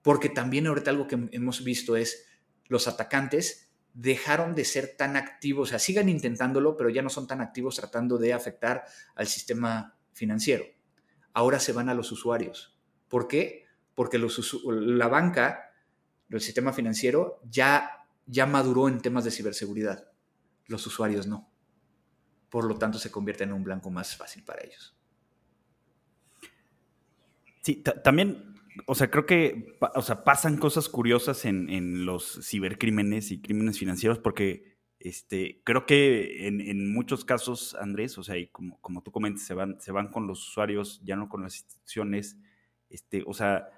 porque 0.04 0.28
también 0.28 0.66
ahorita 0.66 0.90
algo 0.90 1.08
que 1.08 1.30
hemos 1.32 1.64
visto 1.64 1.96
es 1.96 2.26
los 2.66 2.86
atacantes 2.88 3.72
dejaron 3.94 4.54
de 4.54 4.66
ser 4.66 4.96
tan 4.98 5.16
activos, 5.16 5.68
o 5.68 5.70
sea, 5.70 5.78
sigan 5.78 6.10
intentándolo, 6.10 6.76
pero 6.76 6.90
ya 6.90 7.00
no 7.00 7.08
son 7.08 7.26
tan 7.26 7.40
activos 7.40 7.76
tratando 7.76 8.18
de 8.18 8.34
afectar 8.34 8.84
al 9.14 9.26
sistema 9.26 9.96
financiero. 10.12 10.66
Ahora 11.34 11.60
se 11.60 11.72
van 11.72 11.90
a 11.90 11.94
los 11.94 12.10
usuarios. 12.10 12.78
¿Por 13.08 13.28
qué? 13.28 13.66
Porque 13.94 14.18
la 14.18 15.08
banca, 15.08 15.74
el 16.30 16.40
sistema 16.40 16.72
financiero, 16.72 17.40
ya, 17.44 18.06
ya 18.26 18.46
maduró 18.46 18.88
en 18.88 19.00
temas 19.00 19.24
de 19.24 19.30
ciberseguridad. 19.30 20.10
Los 20.66 20.86
usuarios 20.86 21.26
no. 21.26 21.52
Por 22.48 22.64
lo 22.64 22.78
tanto, 22.78 22.98
se 22.98 23.10
convierte 23.10 23.44
en 23.44 23.52
un 23.52 23.64
blanco 23.64 23.90
más 23.90 24.16
fácil 24.16 24.42
para 24.44 24.64
ellos. 24.64 24.96
Sí, 27.60 27.82
también 28.02 28.54
o 28.86 28.94
sea, 28.94 29.10
creo 29.10 29.26
que 29.26 29.76
o 29.94 30.02
sea, 30.02 30.24
pasan 30.24 30.56
cosas 30.56 30.88
curiosas 30.88 31.44
en, 31.44 32.04
los 32.04 32.40
cibercrímenes 32.42 33.30
y 33.30 33.40
crímenes 33.40 33.78
financieros 33.78 34.18
porque 34.18 34.73
este, 35.04 35.60
creo 35.64 35.84
que 35.84 36.48
en, 36.48 36.90
muchos 36.90 37.26
casos, 37.26 37.76
Andrés, 37.78 38.16
o 38.16 38.22
sea, 38.22 38.38
y 38.38 38.46
como, 38.46 38.80
como 38.80 39.02
tú 39.02 39.12
comentas, 39.12 39.42
se 39.42 39.52
van, 39.52 39.78
se 39.78 39.92
van 39.92 40.08
con 40.08 40.26
los 40.26 40.48
usuarios, 40.48 41.02
ya 41.04 41.14
no 41.14 41.28
con 41.28 41.42
las 41.42 41.56
instituciones, 41.56 42.38
este, 42.88 43.22
o 43.26 43.34
sea, 43.34 43.68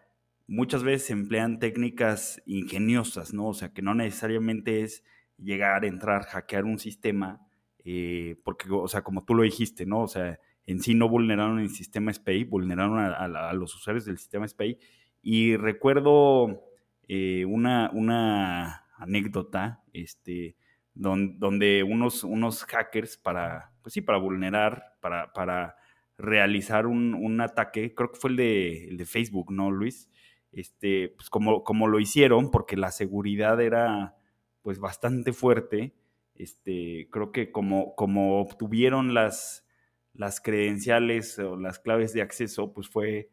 muchas 0.47 0.85
veces 0.85 1.09
se 1.09 1.15
emplean 1.15 1.59
técnicas 1.59 2.41
ingeniosas, 2.47 3.35
¿no? 3.35 3.49
O 3.49 3.55
sea, 3.55 3.73
que 3.73 3.83
no 3.83 3.93
necesariamente 3.93 4.83
es 4.83 5.03
llegar, 5.37 5.85
entrar, 5.85 6.27
hackear 6.27 6.65
un 6.65 6.79
sistema, 6.79 7.45
eh, 7.85 8.37
porque, 8.45 8.69
o 8.71 8.87
sea, 8.87 9.03
como 9.03 9.25
tú 9.25 9.35
lo 9.35 9.43
dijiste, 9.43 9.85
¿no? 9.85 10.03
O 10.03 10.09
sea, 10.09 10.39
en 10.65 10.81
sí 10.81 10.95
no 10.95 11.09
vulneraron 11.09 11.59
el 11.59 11.71
sistema 11.71 12.13
SPAY, 12.13 12.45
vulneraron 12.45 13.01
a, 13.01 13.53
los 13.53 13.75
usuarios 13.75 14.05
del 14.05 14.19
sistema 14.19 14.47
SPAY. 14.47 14.79
Y 15.23 15.57
recuerdo 15.57 16.63
eh, 17.09 17.45
una, 17.47 17.91
una 17.93 18.87
anécdota, 18.97 19.83
este, 19.93 20.55
donde, 20.97 21.83
unos, 21.83 22.25
unos 22.25 22.65
hackers 22.65 23.17
para, 23.17 23.73
pues 23.83 23.93
sí, 23.93 24.01
para 24.01 24.19
vulnerar, 24.19 24.97
para, 25.01 25.33
para 25.33 25.77
realizar 26.19 26.87
un, 26.87 27.41
ataque, 27.41 27.95
creo 27.95 28.11
que 28.11 28.19
fue 28.19 28.31
el 28.31 28.37
de, 28.37 28.89
el 28.89 28.97
de 28.97 29.05
Facebook, 29.05 29.53
¿no, 29.53 29.71
Luis? 29.71 30.11
Este, 30.53 31.11
pues 31.17 31.29
como, 31.29 31.65
como 31.65 31.87
lo 31.87 32.01
hicieron, 32.01 32.51
porque 32.51 32.77
la 32.77 32.91
seguridad 32.91 33.61
era 33.61 34.17
pues 34.63 34.79
bastante 34.79 35.33
fuerte, 35.33 35.95
este, 36.35 37.09
creo 37.11 37.31
que 37.31 37.53
como, 37.53 37.95
como 37.95 38.41
obtuvieron 38.41 39.15
las, 39.15 39.67
las 40.15 40.41
credenciales 40.41 41.39
o 41.39 41.57
las 41.57 41.79
claves 41.79 42.13
de 42.15 42.23
acceso, 42.23 42.73
pues 42.73 42.89
fue 42.89 43.31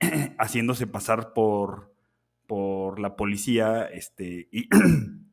haciéndose 0.38 0.86
pasar 0.86 1.32
por, 1.32 1.94
por 2.46 2.98
la 2.98 3.16
policía 3.16 3.84
este, 3.86 4.48
y, 4.50 4.68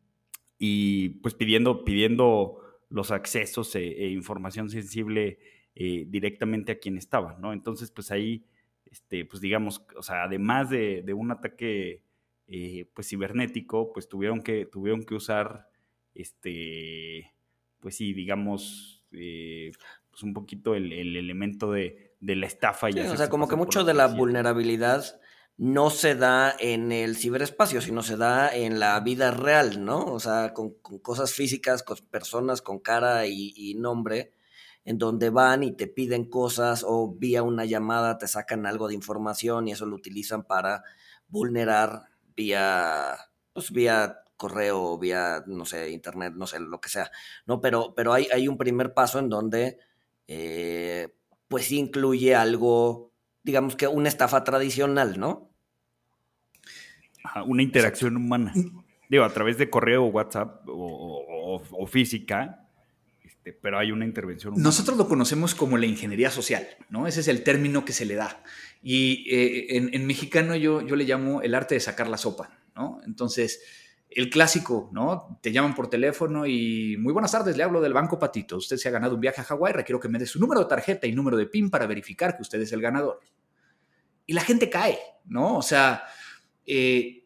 y 0.64 1.10
pues 1.24 1.34
pidiendo, 1.34 1.84
pidiendo 1.84 2.60
los 2.90 3.10
accesos 3.10 3.76
e, 3.76 4.06
e 4.06 4.10
información 4.10 4.70
sensible 4.70 5.40
eh, 5.74 6.06
directamente 6.08 6.74
a 6.74 6.78
quien 6.78 7.00
estaba, 7.00 7.36
¿no? 7.40 7.52
Entonces, 7.52 7.90
pues 7.90 8.12
ahí, 8.12 8.46
este, 8.86 9.26
pues 9.26 9.42
digamos, 9.42 9.84
o 9.98 10.04
sea, 10.04 10.22
además 10.22 10.70
de, 10.70 11.02
de 11.02 11.14
un 11.16 11.32
ataque 11.32 12.04
eh, 12.48 12.86
pues 12.94 13.08
cibernético, 13.10 13.92
pues 13.92 14.08
tuvieron 14.08 14.44
que, 14.44 14.68
tuvieron 14.68 15.04
que 15.04 15.16
usar, 15.16 15.68
este, 16.14 17.34
pues 17.80 17.96
sí, 17.96 18.14
digamos, 18.14 19.04
eh, 19.14 19.72
pues 20.12 20.22
un 20.22 20.36
poquito 20.36 20.76
el, 20.76 20.94
elemento 20.94 21.72
de, 21.72 22.14
la 22.20 22.46
estafa. 22.46 22.92
y 22.92 23.00
o 23.00 23.18
sea, 23.18 23.30
como 23.30 23.48
que 23.48 23.56
mucho 23.56 23.84
de 23.84 23.96
la 23.96 24.06
vulnerabilidad 24.06 25.21
no 25.62 25.92
se 25.92 26.16
da 26.16 26.56
en 26.58 26.92
el 26.92 27.16
ciberespacio, 27.16 27.82
sino 27.82 28.02
se 28.02 28.18
da 28.18 28.50
en 28.50 28.80
la 28.80 29.00
vida 29.02 29.30
real, 29.30 29.86
¿no? 29.86 30.06
O 30.06 30.20
sea, 30.20 30.56
con, 30.56 30.72
cosas 31.04 31.34
físicas, 31.34 31.84
con 31.84 31.98
personas 32.10 32.64
con 32.64 32.80
cara 32.80 33.28
y, 33.28 33.76
nombre, 33.76 34.34
en 34.86 34.98
donde 34.98 35.30
van 35.30 35.62
y 35.62 35.74
te 35.74 35.86
piden 35.86 36.28
cosas 36.28 36.84
o 36.84 37.14
vía 37.14 37.44
una 37.44 37.66
llamada 37.66 38.18
te 38.18 38.28
sacan 38.28 38.66
algo 38.66 38.88
de 38.88 38.96
información 38.96 39.68
y 39.68 39.74
eso 39.74 39.86
lo 39.86 39.96
utilizan 39.96 40.46
para 40.46 40.84
vulnerar 41.28 42.06
vía, 42.36 43.18
pues 43.54 43.72
vía 43.72 44.24
correo, 44.38 44.98
vía, 44.98 45.44
no 45.46 45.66
sé, 45.66 45.92
internet, 45.92 46.34
no 46.36 46.48
sé, 46.48 46.60
lo 46.60 46.82
que 46.82 46.90
sea, 46.90 47.12
¿no? 47.46 47.62
Pero, 47.62 47.94
pero 47.94 48.14
hay, 48.14 48.28
hay 48.34 48.48
un 48.48 48.58
primer 48.58 48.96
paso 48.96 49.20
en 49.20 49.30
donde, 49.30 49.78
eh, 50.28 51.14
pues 51.48 51.72
incluye 51.72 52.34
algo, 52.34 53.14
digamos 53.44 53.76
que 53.76 53.88
una 53.88 54.10
estafa 54.10 54.44
tradicional, 54.44 55.20
¿no? 55.20 55.51
Una 57.46 57.64
interacción 57.64 58.18
humana. 58.18 58.54
Digo, 59.10 59.24
a 59.24 59.34
través 59.34 59.58
de 59.58 59.70
correo, 59.70 60.06
WhatsApp 60.06 60.64
o, 60.68 61.86
física, 61.88 62.68
este, 63.24 63.54
pero 63.54 63.78
hay 63.78 63.92
una 63.92 64.06
intervención 64.06 64.54
humana. 64.54 64.64
Nosotros 64.64 64.98
lo 64.98 65.08
conocemos 65.08 65.54
como 65.56 65.78
la 65.78 65.86
ingeniería 65.86 66.32
social, 66.32 66.68
¿no? 66.90 67.08
Ese 67.08 67.20
es 67.20 67.28
el 67.28 67.44
término 67.44 67.84
que 67.84 67.94
se 67.94 68.06
le 68.06 68.16
da. 68.16 68.44
Y 68.82 69.26
eh, 69.30 69.78
en, 69.92 70.06
mexicano 70.08 70.56
yo, 70.56 70.82
yo 70.82 70.96
le 70.96 71.04
llamo 71.04 71.42
el 71.42 71.56
arte 71.56 71.76
de 71.76 71.82
sacar 71.82 72.08
la 72.08 72.18
sopa, 72.18 72.58
¿no? 72.76 73.02
Entonces, 73.06 73.62
el 74.12 74.30
clásico, 74.30 74.90
¿no? 74.92 75.40
Te 75.42 75.52
llaman 75.52 75.74
por 75.74 75.90
teléfono 75.90 76.46
y 76.46 76.98
muy 76.98 77.14
buenas 77.14 77.32
tardes, 77.32 77.56
le 77.56 77.64
hablo 77.64 77.80
del 77.80 77.94
Banco 77.94 78.20
Patito. 78.20 78.58
Usted 78.58 78.78
se 78.78 78.90
ha 78.90 78.92
ganado 78.92 79.16
un 79.16 79.22
viaje 79.22 79.42
a 79.42 79.44
Hawái, 79.46 79.74
requiero 79.74 80.00
que 80.00 80.10
me 80.10 80.20
dé 80.20 80.26
su 80.26 80.40
número 80.40 80.62
de 80.62 80.68
tarjeta 80.68 81.08
y 81.08 81.14
número 81.14 81.38
de 81.38 81.46
PIN 81.46 81.70
para 81.70 81.88
verificar 81.88 82.36
que 82.36 82.42
usted 82.42 82.60
es 82.62 82.74
el 82.74 82.82
ganador. 82.82 83.20
Y 84.26 84.34
la 84.34 84.42
gente 84.42 84.70
cae, 84.70 85.00
¿no? 85.26 85.58
O 85.58 85.62
sea, 85.62 86.04
eh, 86.66 87.24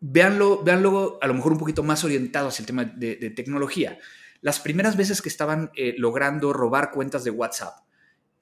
véanlo, 0.00 0.62
véanlo 0.62 1.18
a 1.20 1.26
lo 1.26 1.34
mejor 1.34 1.52
un 1.52 1.58
poquito 1.58 1.82
más 1.82 2.04
orientado 2.04 2.48
hacia 2.48 2.62
el 2.62 2.66
tema 2.66 2.84
de, 2.84 3.30
tecnología. 3.30 3.98
Las 4.40 4.60
primeras 4.60 4.96
veces 4.96 5.22
que 5.22 5.28
estaban 5.28 5.70
eh, 5.76 5.94
logrando 5.98 6.52
robar 6.52 6.90
cuentas 6.90 7.24
de 7.24 7.30
WhatsApp, 7.30 7.78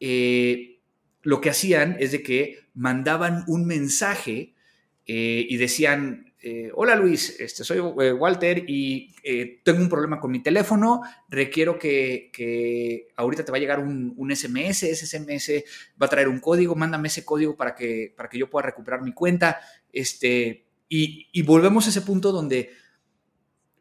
eh, 0.01 0.81
lo 1.23 1.41
que 1.41 1.51
hacían 1.51 1.97
es 2.01 2.13
de 2.13 2.23
que 2.23 2.69
mandaban 2.75 3.45
un 3.47 3.67
mensaje 3.67 4.55
y 5.13 5.57
decían, 5.57 6.30
eh, 6.43 6.71
hola 6.75 6.97
Luis, 6.97 7.39
este, 7.39 7.65
soy 7.65 7.79
eh, 7.79 8.13
Walter 8.15 8.65
y 8.67 9.15
eh, 9.23 9.61
tengo 9.63 9.83
un 9.83 9.91
problema 9.91 10.19
con 10.19 10.31
mi 10.31 10.43
teléfono, 10.43 11.03
requiero 11.29 11.79
que, 11.79 13.09
ahorita 13.15 13.45
te 13.45 13.53
va 13.53 13.59
a 13.59 13.61
llegar 13.61 13.81
un, 13.81 14.33
SMS, 14.35 14.85
ese 14.85 15.07
SMS 15.07 15.63
va 16.01 16.07
a 16.07 16.09
traer 16.09 16.29
un 16.29 16.41
código, 16.41 16.75
mándame 16.75 17.09
ese 17.09 17.27
código 17.27 17.57
para 17.57 17.75
que, 17.75 18.15
para 18.17 18.31
que 18.31 18.39
yo 18.39 18.49
pueda 18.49 18.67
recuperar 18.67 19.03
mi 19.03 19.13
cuenta. 19.13 19.61
Este, 19.93 20.67
y, 20.89 21.43
volvemos 21.43 21.87
a 21.87 21.91
ese 21.91 22.01
punto 22.01 22.33
donde 22.33 22.71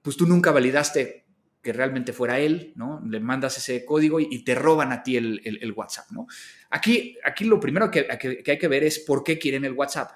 pues 0.02 0.18
tú 0.18 0.28
nunca 0.28 0.52
validaste 0.52 1.26
que 1.62 1.72
realmente 1.72 2.12
fuera 2.12 2.40
él, 2.40 2.74
¿no? 2.76 3.02
Le 3.08 3.20
mandas 3.22 3.58
ese 3.58 3.86
código 3.86 4.20
y, 4.20 4.44
te 4.44 4.54
roban 4.54 4.92
a 4.92 5.02
ti 5.02 5.16
el, 5.16 5.74
WhatsApp, 5.78 6.12
¿no? 6.12 6.28
Aquí, 6.72 7.18
aquí 7.24 7.46
lo 7.46 7.58
primero 7.58 7.90
que, 7.90 8.06
que 8.44 8.52
hay 8.52 8.58
que 8.58 8.68
ver 8.68 8.84
es 8.84 9.00
por 9.00 9.24
qué 9.24 9.40
quieren 9.40 9.64
el 9.64 9.74
WhatsApp. 9.74 10.12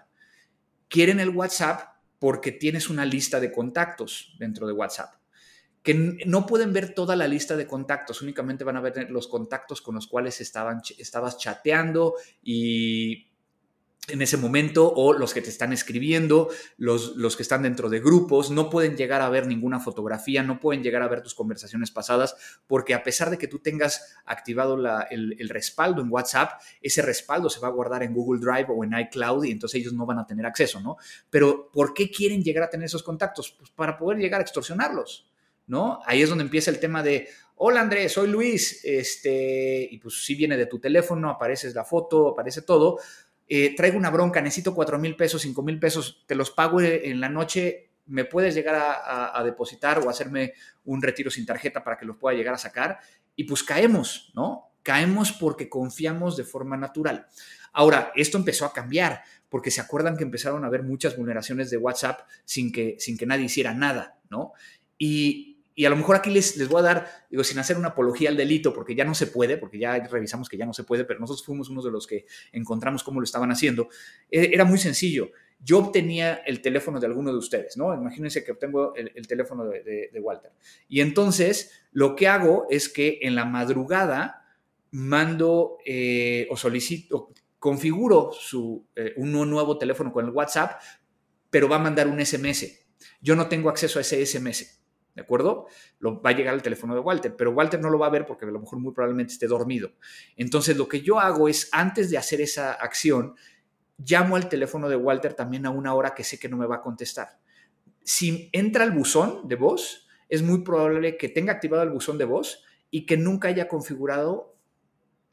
Quieren 0.90 1.22
el 1.22 1.30
WhatsApp 1.30 1.93
porque 2.24 2.54
tienes 2.54 2.90
una 2.90 3.04
lista 3.04 3.42
de 3.42 3.52
contactos 3.52 4.34
dentro 4.40 4.66
de 4.66 4.72
WhatsApp, 4.72 5.16
que 5.82 5.94
no 6.26 6.46
pueden 6.46 6.72
ver 6.72 6.94
toda 6.94 7.18
la 7.18 7.28
lista 7.28 7.58
de 7.58 7.68
contactos, 7.68 8.22
únicamente 8.22 8.64
van 8.64 8.78
a 8.78 8.80
ver 8.80 9.12
los 9.12 9.28
contactos 9.28 9.82
con 9.82 9.96
los 9.96 10.08
cuales 10.08 10.40
estaban, 10.40 10.82
estabas 10.98 11.38
chateando 11.38 12.16
y 12.42 13.33
en 14.10 14.22
ese 14.22 14.36
momento 14.36 14.92
o 14.94 15.14
los 15.14 15.34
que 15.34 15.42
te 15.42 15.50
están 15.50 15.72
escribiendo, 15.72 16.50
los, 16.78 17.16
los, 17.16 17.38
que 17.38 17.44
están 17.44 17.64
dentro 17.64 17.90
de 17.90 18.02
grupos, 18.02 18.52
no 18.52 18.70
pueden 18.70 18.98
llegar 18.98 19.22
a 19.22 19.30
ver 19.30 19.48
ninguna 19.48 19.80
fotografía, 19.80 20.44
no 20.44 20.60
pueden 20.60 20.84
llegar 20.84 21.02
a 21.04 21.08
ver 21.08 21.22
tus 21.22 21.34
conversaciones 21.34 21.90
pasadas, 21.90 22.36
porque 22.68 22.94
a 22.94 23.02
pesar 23.02 23.30
de 23.30 23.38
que 23.38 23.48
tú 23.48 23.60
tengas 23.60 24.18
activado 24.26 24.76
el, 25.10 25.38
el, 25.40 25.50
respaldo 25.50 26.02
en 26.02 26.12
WhatsApp, 26.12 26.62
ese 26.82 27.02
respaldo 27.02 27.50
se 27.50 27.62
va 27.62 27.70
a 27.70 27.72
guardar 27.72 28.04
en 28.04 28.14
Google 28.14 28.42
Drive 28.42 28.68
o 28.70 28.84
en 28.84 28.92
iCloud 28.94 29.46
y 29.46 29.52
entonces 29.52 29.80
ellos 29.80 29.94
no 29.94 30.06
van 30.06 30.20
a 30.20 30.28
tener 30.28 30.46
acceso, 30.46 30.82
¿no? 30.82 30.98
Pero 31.30 31.72
¿por 31.72 31.94
qué 31.94 32.12
quieren 32.12 32.44
llegar 32.44 32.66
a 32.66 32.70
tener 32.70 32.88
esos 32.88 33.04
contactos? 33.04 33.56
Pues 33.58 33.70
para 33.70 33.98
poder 33.98 34.20
llegar 34.20 34.42
a 34.42 34.44
extorsionarlos, 34.44 35.30
¿no? 35.68 36.02
Ahí 36.06 36.22
es 36.22 36.28
donde 36.28 36.44
empieza 36.44 36.72
el 36.72 36.80
tema 36.82 37.04
de, 37.04 37.30
hola 37.56 37.80
Andrés, 37.80 38.12
soy 38.12 38.28
Luis, 38.28 38.84
este, 38.84 39.88
y 39.90 39.98
pues 40.00 40.26
si 40.26 40.36
viene 40.36 40.58
de 40.58 40.66
tu 40.66 40.80
teléfono, 40.80 41.30
apareces 41.30 41.74
la 41.74 41.86
foto, 41.86 42.28
aparece 42.28 42.64
todo, 42.64 43.00
eh, 43.56 43.76
traigo 43.76 43.98
una 43.98 44.10
bronca, 44.10 44.42
necesito 44.42 44.74
cuatro 44.74 44.98
mil 44.98 45.16
pesos, 45.16 45.44
cinco 45.44 45.62
mil 45.62 45.80
pesos, 45.80 46.24
te 46.26 46.34
los 46.34 46.50
pago 46.50 46.82
en 46.82 47.20
la 47.20 47.30
noche, 47.30 47.92
me 48.08 48.26
puedes 48.26 48.56
llegar 48.56 48.76
a, 48.76 49.44
depositar 49.44 50.00
o 50.00 50.10
hacerme 50.10 50.54
un 50.86 51.04
retiro 51.04 51.30
sin 51.30 51.46
tarjeta 51.46 51.84
para 51.84 51.96
que 51.96 52.06
los 52.06 52.18
pueda 52.18 52.36
llegar 52.36 52.56
a 52.56 52.58
sacar. 52.58 53.00
Y 53.36 53.44
pues 53.44 53.62
caemos, 53.62 54.32
¿no? 54.34 54.72
Caemos 54.82 55.32
porque 55.32 55.70
confiamos 55.70 56.36
de 56.36 56.44
forma 56.44 56.78
natural. 56.78 57.28
Ahora, 57.74 58.12
esto 58.16 58.40
empezó 58.40 58.66
a 58.66 58.74
cambiar 58.74 59.22
porque 59.50 59.70
se 59.70 59.82
acuerdan 59.82 60.18
que 60.18 60.24
empezaron 60.24 60.64
a 60.64 60.68
haber 60.68 60.82
muchas 60.82 61.16
vulneraciones 61.16 61.70
de 61.70 61.78
WhatsApp 61.78 62.22
sin 62.46 62.72
que, 62.72 62.96
sin 62.98 63.20
que 63.20 63.28
nadie 63.28 63.46
hiciera 63.46 63.76
nada, 63.76 64.18
¿no? 64.32 64.54
Y 64.98 65.53
y 65.76 65.86
a 65.86 65.90
lo 65.90 65.96
mejor 65.96 66.16
aquí 66.16 66.30
les, 66.30 66.58
les 66.58 66.68
voy 66.68 66.80
a 66.80 66.84
dar, 66.84 67.08
digo, 67.30 67.44
sin 67.44 67.58
hacer 67.60 67.78
una 67.78 67.90
apología 67.90 68.30
al 68.30 68.38
delito, 68.38 68.74
porque 68.74 68.96
ya 68.96 69.06
no 69.06 69.16
se 69.16 69.28
puede, 69.28 69.58
porque 69.58 69.80
ya 69.80 69.98
revisamos 70.08 70.50
que 70.50 70.58
ya 70.58 70.66
no 70.66 70.74
se 70.74 70.84
puede, 70.84 71.04
pero 71.06 71.20
nosotros 71.20 71.46
fuimos 71.46 71.70
uno 71.70 71.82
de 71.82 71.92
los 71.92 72.06
que 72.06 72.26
encontramos 72.52 73.04
cómo 73.04 73.20
lo 73.20 73.24
estaban 73.24 73.52
haciendo. 73.52 73.90
E, 74.30 74.52
era 74.54 74.66
muy 74.66 74.78
sencillo. 74.78 75.32
Yo 75.60 75.80
obtenía 75.80 76.36
el 76.46 76.62
teléfono 76.62 77.00
de 77.00 77.08
alguno 77.08 77.32
de 77.32 77.38
ustedes, 77.38 77.78
¿no? 77.78 77.94
Imagínense 77.94 78.44
que 78.44 78.52
obtengo 78.52 78.94
el, 78.96 79.28
teléfono 79.28 79.66
de, 79.66 80.12
Walter. 80.22 80.52
Y 80.90 81.00
entonces 81.00 81.72
lo 81.92 82.16
que 82.16 82.28
hago 82.28 82.68
es 82.70 82.90
que 82.90 83.20
en 83.22 83.36
la 83.36 83.46
madrugada 83.46 84.46
mando 84.92 85.78
eh, 85.86 86.48
o 86.52 86.58
solicito, 86.58 87.30
configuro 87.58 88.32
su, 88.34 88.86
eh, 88.96 89.14
un 89.16 89.32
nuevo 89.32 89.78
teléfono 89.78 90.12
con 90.12 90.26
el 90.26 90.32
WhatsApp, 90.32 90.82
pero 91.50 91.70
va 91.70 91.78
a 91.78 91.80
mandar 91.80 92.10
un 92.10 92.24
SMS. 92.24 92.86
Yo 93.22 93.38
no 93.38 93.48
tengo 93.48 93.70
acceso 93.70 94.00
a 94.00 94.02
ese 94.02 94.24
SMS. 94.26 94.83
¿De 95.16 95.22
acuerdo? 95.22 95.68
Va 96.04 96.32
a 96.32 96.34
llegar 96.34 96.54
al 96.54 96.64
teléfono 96.64 96.96
de 96.96 97.00
Walter, 97.00 97.36
pero 97.36 97.52
Walter 97.52 97.80
no 97.80 97.90
lo 97.90 98.00
va 98.00 98.08
a 98.08 98.10
ver 98.10 98.26
porque 98.26 98.46
a 98.46 98.50
lo 98.50 98.60
mejor 98.60 98.80
muy 98.80 98.94
probablemente 98.94 99.34
esté 99.34 99.48
dormido. 99.48 99.92
Entonces, 100.36 100.76
lo 100.76 100.88
que 100.88 101.02
yo 101.02 101.20
hago 101.20 101.48
es, 101.48 101.70
antes 101.72 102.10
de 102.10 102.18
hacer 102.18 102.42
esa 102.42 102.74
acción, 102.74 103.36
llamo 103.98 104.36
al 104.36 104.50
teléfono 104.50 104.90
de 104.90 104.96
Walter 104.96 105.36
también 105.36 105.68
a 105.68 105.70
una 105.70 105.94
hora 105.94 106.16
que 106.16 106.24
sé 106.24 106.40
que 106.40 106.50
no 106.50 106.58
me 106.58 106.66
va 106.66 106.78
a 106.78 106.82
contestar. 106.82 107.40
Si 108.04 108.50
entra 108.52 108.84
el 108.84 108.92
buzón 108.92 109.48
de 109.48 109.56
voz, 109.56 110.08
es 110.30 110.42
muy 110.42 110.64
probable 110.64 111.16
que 111.16 111.30
tenga 111.30 111.54
activado 111.54 111.84
el 111.84 111.92
buzón 111.92 112.18
de 112.18 112.26
voz 112.26 112.64
y 112.90 113.06
que 113.06 113.16
nunca 113.16 113.50
haya 113.50 113.68
configurado 113.68 114.56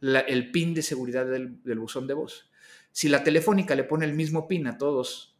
el 0.02 0.50
PIN 0.50 0.74
de 0.74 0.82
seguridad 0.82 1.26
del 1.26 1.78
buzón 1.78 2.06
de 2.06 2.14
voz. 2.14 2.50
Si 2.92 3.08
la 3.08 3.24
telefónica 3.24 3.74
le 3.74 3.84
pone 3.84 4.04
el 4.04 4.14
mismo 4.14 4.46
PIN 4.46 4.66
a 4.66 4.76
todos 4.78 5.38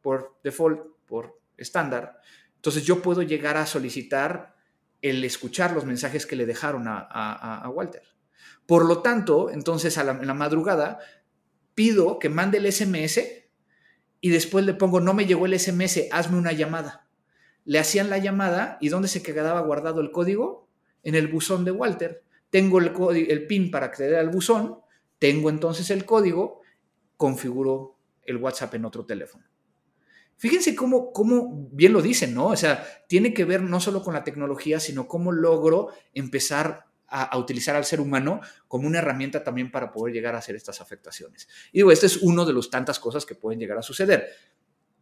por 0.00 0.38
default, 0.42 0.80
por 1.06 1.38
estándar, 1.56 2.20
entonces 2.60 2.84
yo 2.84 3.00
puedo 3.00 3.22
llegar 3.22 3.56
a 3.56 3.64
solicitar 3.64 4.54
el 5.00 5.24
escuchar 5.24 5.72
los 5.72 5.86
mensajes 5.86 6.26
que 6.26 6.36
le 6.36 6.44
dejaron 6.44 6.84
a, 6.88 7.70
Walter. 7.72 8.02
Por 8.66 8.84
lo 8.84 9.00
tanto, 9.00 9.48
entonces 9.48 9.96
a 9.96 10.04
la, 10.04 10.12
en 10.12 10.26
la 10.26 10.34
madrugada 10.34 10.98
pido 11.74 12.18
que 12.18 12.28
mande 12.28 12.58
el 12.58 12.70
SMS 12.70 13.18
y 14.20 14.28
después 14.28 14.66
le 14.66 14.74
pongo, 14.74 15.00
no 15.00 15.14
me 15.14 15.24
llegó 15.24 15.46
el 15.46 15.58
SMS, 15.58 16.02
hazme 16.12 16.36
una 16.36 16.52
llamada. 16.52 17.08
Le 17.64 17.78
hacían 17.78 18.10
la 18.10 18.18
llamada 18.18 18.76
y 18.82 18.90
¿dónde 18.90 19.08
se 19.08 19.22
quedaba 19.22 19.62
guardado 19.62 20.02
el 20.02 20.10
código? 20.10 20.68
En 21.02 21.14
el 21.14 21.28
buzón 21.28 21.64
de 21.64 21.70
Walter. 21.70 22.24
Tengo 22.50 22.78
el, 22.78 22.92
el 23.30 23.46
PIN 23.46 23.70
para 23.70 23.86
acceder 23.86 24.16
al 24.16 24.28
buzón, 24.28 24.80
tengo 25.18 25.48
entonces 25.48 25.88
el 25.88 26.04
código, 26.04 26.60
configuro 27.16 27.96
el 28.20 28.36
WhatsApp 28.36 28.74
en 28.74 28.84
otro 28.84 29.06
teléfono. 29.06 29.49
Fíjense 30.40 30.74
cómo, 30.74 31.12
cómo, 31.12 31.68
bien 31.70 31.92
lo 31.92 32.00
dicen, 32.00 32.34
¿no? 32.34 32.46
O 32.46 32.56
sea, 32.56 32.82
tiene 33.06 33.34
que 33.34 33.44
ver 33.44 33.60
no 33.60 33.78
solo 33.78 34.02
con 34.02 34.14
la 34.14 34.24
tecnología, 34.24 34.80
sino 34.80 35.06
cómo 35.06 35.32
logro 35.32 35.88
empezar 36.14 36.86
a, 37.08 37.36
utilizar 37.36 37.76
al 37.76 37.84
ser 37.84 38.00
humano 38.00 38.40
como 38.66 38.86
una 38.86 39.00
herramienta 39.00 39.44
también 39.44 39.70
para 39.70 39.92
poder 39.92 40.14
llegar 40.14 40.34
a 40.34 40.38
hacer 40.38 40.56
estas 40.56 40.80
afectaciones. 40.80 41.46
Y 41.72 41.80
digo, 41.80 41.92
este 41.92 42.06
es 42.06 42.16
uno 42.22 42.46
de 42.46 42.54
las 42.54 42.70
tantas 42.70 42.98
cosas 42.98 43.26
que 43.26 43.34
pueden 43.34 43.60
llegar 43.60 43.76
a 43.76 43.82
suceder. 43.82 44.30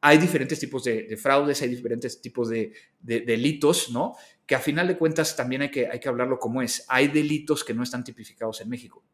Hay 0.01 0.19
diferentes 0.19 0.59
tipos 0.59 0.83
de, 0.83 1.17
fraudes, 1.17 1.63
hay 1.63 1.69
diferentes 1.69 2.21
tipos 2.21 2.49
de, 2.49 2.73
delitos, 2.99 3.93
¿no? 3.93 4.17
Que 4.45 4.57
a 4.57 4.59
final 4.59 4.89
de 4.89 4.99
cuentas 4.99 5.37
también 5.37 5.63
hay 5.63 5.71
que, 5.71 5.87
hay 5.87 6.01
que 6.01 6.09
hablarlo 6.09 6.41
como 6.41 6.63
es. 6.63 6.85
Hay 6.89 7.07
delitos 7.07 7.63
que 7.63 7.75
no 7.75 7.85
están 7.85 8.03
tipificados 8.03 8.61
en 8.61 8.71
México, 8.71 9.05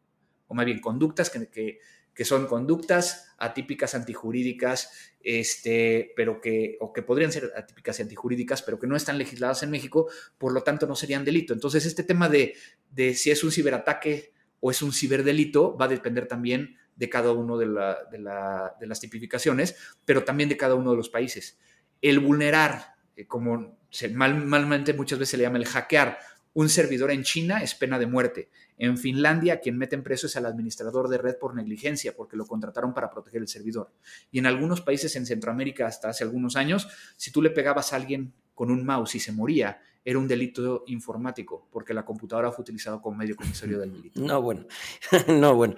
o 0.47 0.55
más 0.55 0.65
bien 0.65 0.79
conductas 0.79 1.29
que, 1.29 1.47
que 1.49 1.77
que 2.15 2.25
son 2.25 2.47
conductas 2.47 3.35
atípicas 3.37 3.93
antijurídicas, 3.93 4.89
este, 5.19 6.13
pero 6.15 6.41
que, 6.41 6.77
o 6.79 6.93
que 6.93 7.03
podrían 7.03 7.31
ser 7.31 7.51
atípicas 7.55 7.99
y 7.99 8.03
antijurídicas, 8.03 8.61
pero 8.61 8.79
que 8.79 8.87
no 8.87 8.95
están 8.95 9.17
legisladas 9.17 9.61
en 9.63 9.69
México, 9.69 10.09
por 10.37 10.53
lo 10.53 10.63
tanto 10.63 10.87
no 10.87 10.95
serían 10.95 11.25
delito. 11.25 11.53
Entonces, 11.53 11.85
este 11.85 12.03
tema 12.03 12.29
de, 12.29 12.55
de 12.89 13.13
si 13.13 13.31
es 13.31 13.43
un 13.43 13.51
ciberataque 13.51 14.33
o 14.61 14.71
es 14.71 14.81
un 14.81 14.93
ciberdelito 14.93 15.77
va 15.77 15.85
a 15.85 15.89
depender 15.89 16.27
también 16.27 16.77
de 16.95 17.09
cada 17.09 17.31
uno 17.33 17.57
de, 17.57 17.67
las 17.67 18.99
tipificaciones, 18.99 19.75
pero 20.05 20.23
también 20.23 20.49
de 20.49 20.57
cada 20.57 20.75
uno 20.75 20.91
de 20.91 20.97
los 20.97 21.09
países. 21.09 21.59
El 22.01 22.19
vulnerar, 22.19 22.95
eh, 23.15 23.27
como 23.27 23.77
se, 23.89 24.09
malmente 24.09 24.93
muchas 24.93 25.19
veces 25.19 25.31
se 25.31 25.37
le 25.37 25.43
llama 25.43 25.57
el 25.57 25.65
hackear, 25.65 26.17
un 26.55 26.69
servidor 26.69 27.11
en 27.11 27.23
China 27.23 27.61
es 27.61 27.75
pena 27.75 27.99
de 27.99 28.07
muerte. 28.07 28.49
En 28.77 28.97
Finlandia, 28.97 29.59
quien 29.59 29.77
meten 29.77 30.03
preso 30.03 30.27
es 30.27 30.37
al 30.37 30.45
administrador 30.45 31.09
de 31.09 31.17
red 31.17 31.35
por 31.37 31.53
negligencia, 31.53 32.15
porque 32.15 32.37
lo 32.37 32.47
contrataron 32.47 32.93
para 32.93 33.11
proteger 33.11 33.41
el 33.41 33.49
servidor. 33.49 33.91
Y 34.31 34.39
en 34.39 34.45
algunos 34.45 34.79
países 34.79 35.15
en 35.17 35.25
Centroamérica, 35.25 35.85
hasta 35.85 36.09
hace 36.09 36.23
algunos 36.23 36.55
años, 36.55 36.87
si 37.17 37.29
tú 37.29 37.41
le 37.41 37.49
pegabas 37.49 37.91
a 37.91 37.97
alguien 37.97 38.33
con 38.53 38.71
un 38.71 38.85
mouse 38.85 39.15
y 39.15 39.19
se 39.19 39.33
moría, 39.33 39.81
era 40.05 40.17
un 40.17 40.29
delito 40.29 40.85
informático, 40.87 41.67
porque 41.71 41.93
la 41.93 42.05
computadora 42.05 42.51
fue 42.53 42.63
utilizada 42.63 43.01
como 43.01 43.17
medio 43.17 43.35
comisario 43.35 43.77
del 43.77 43.91
delito. 43.91 44.21
No, 44.21 44.41
bueno, 44.41 44.65
no, 45.27 45.55
bueno. 45.55 45.75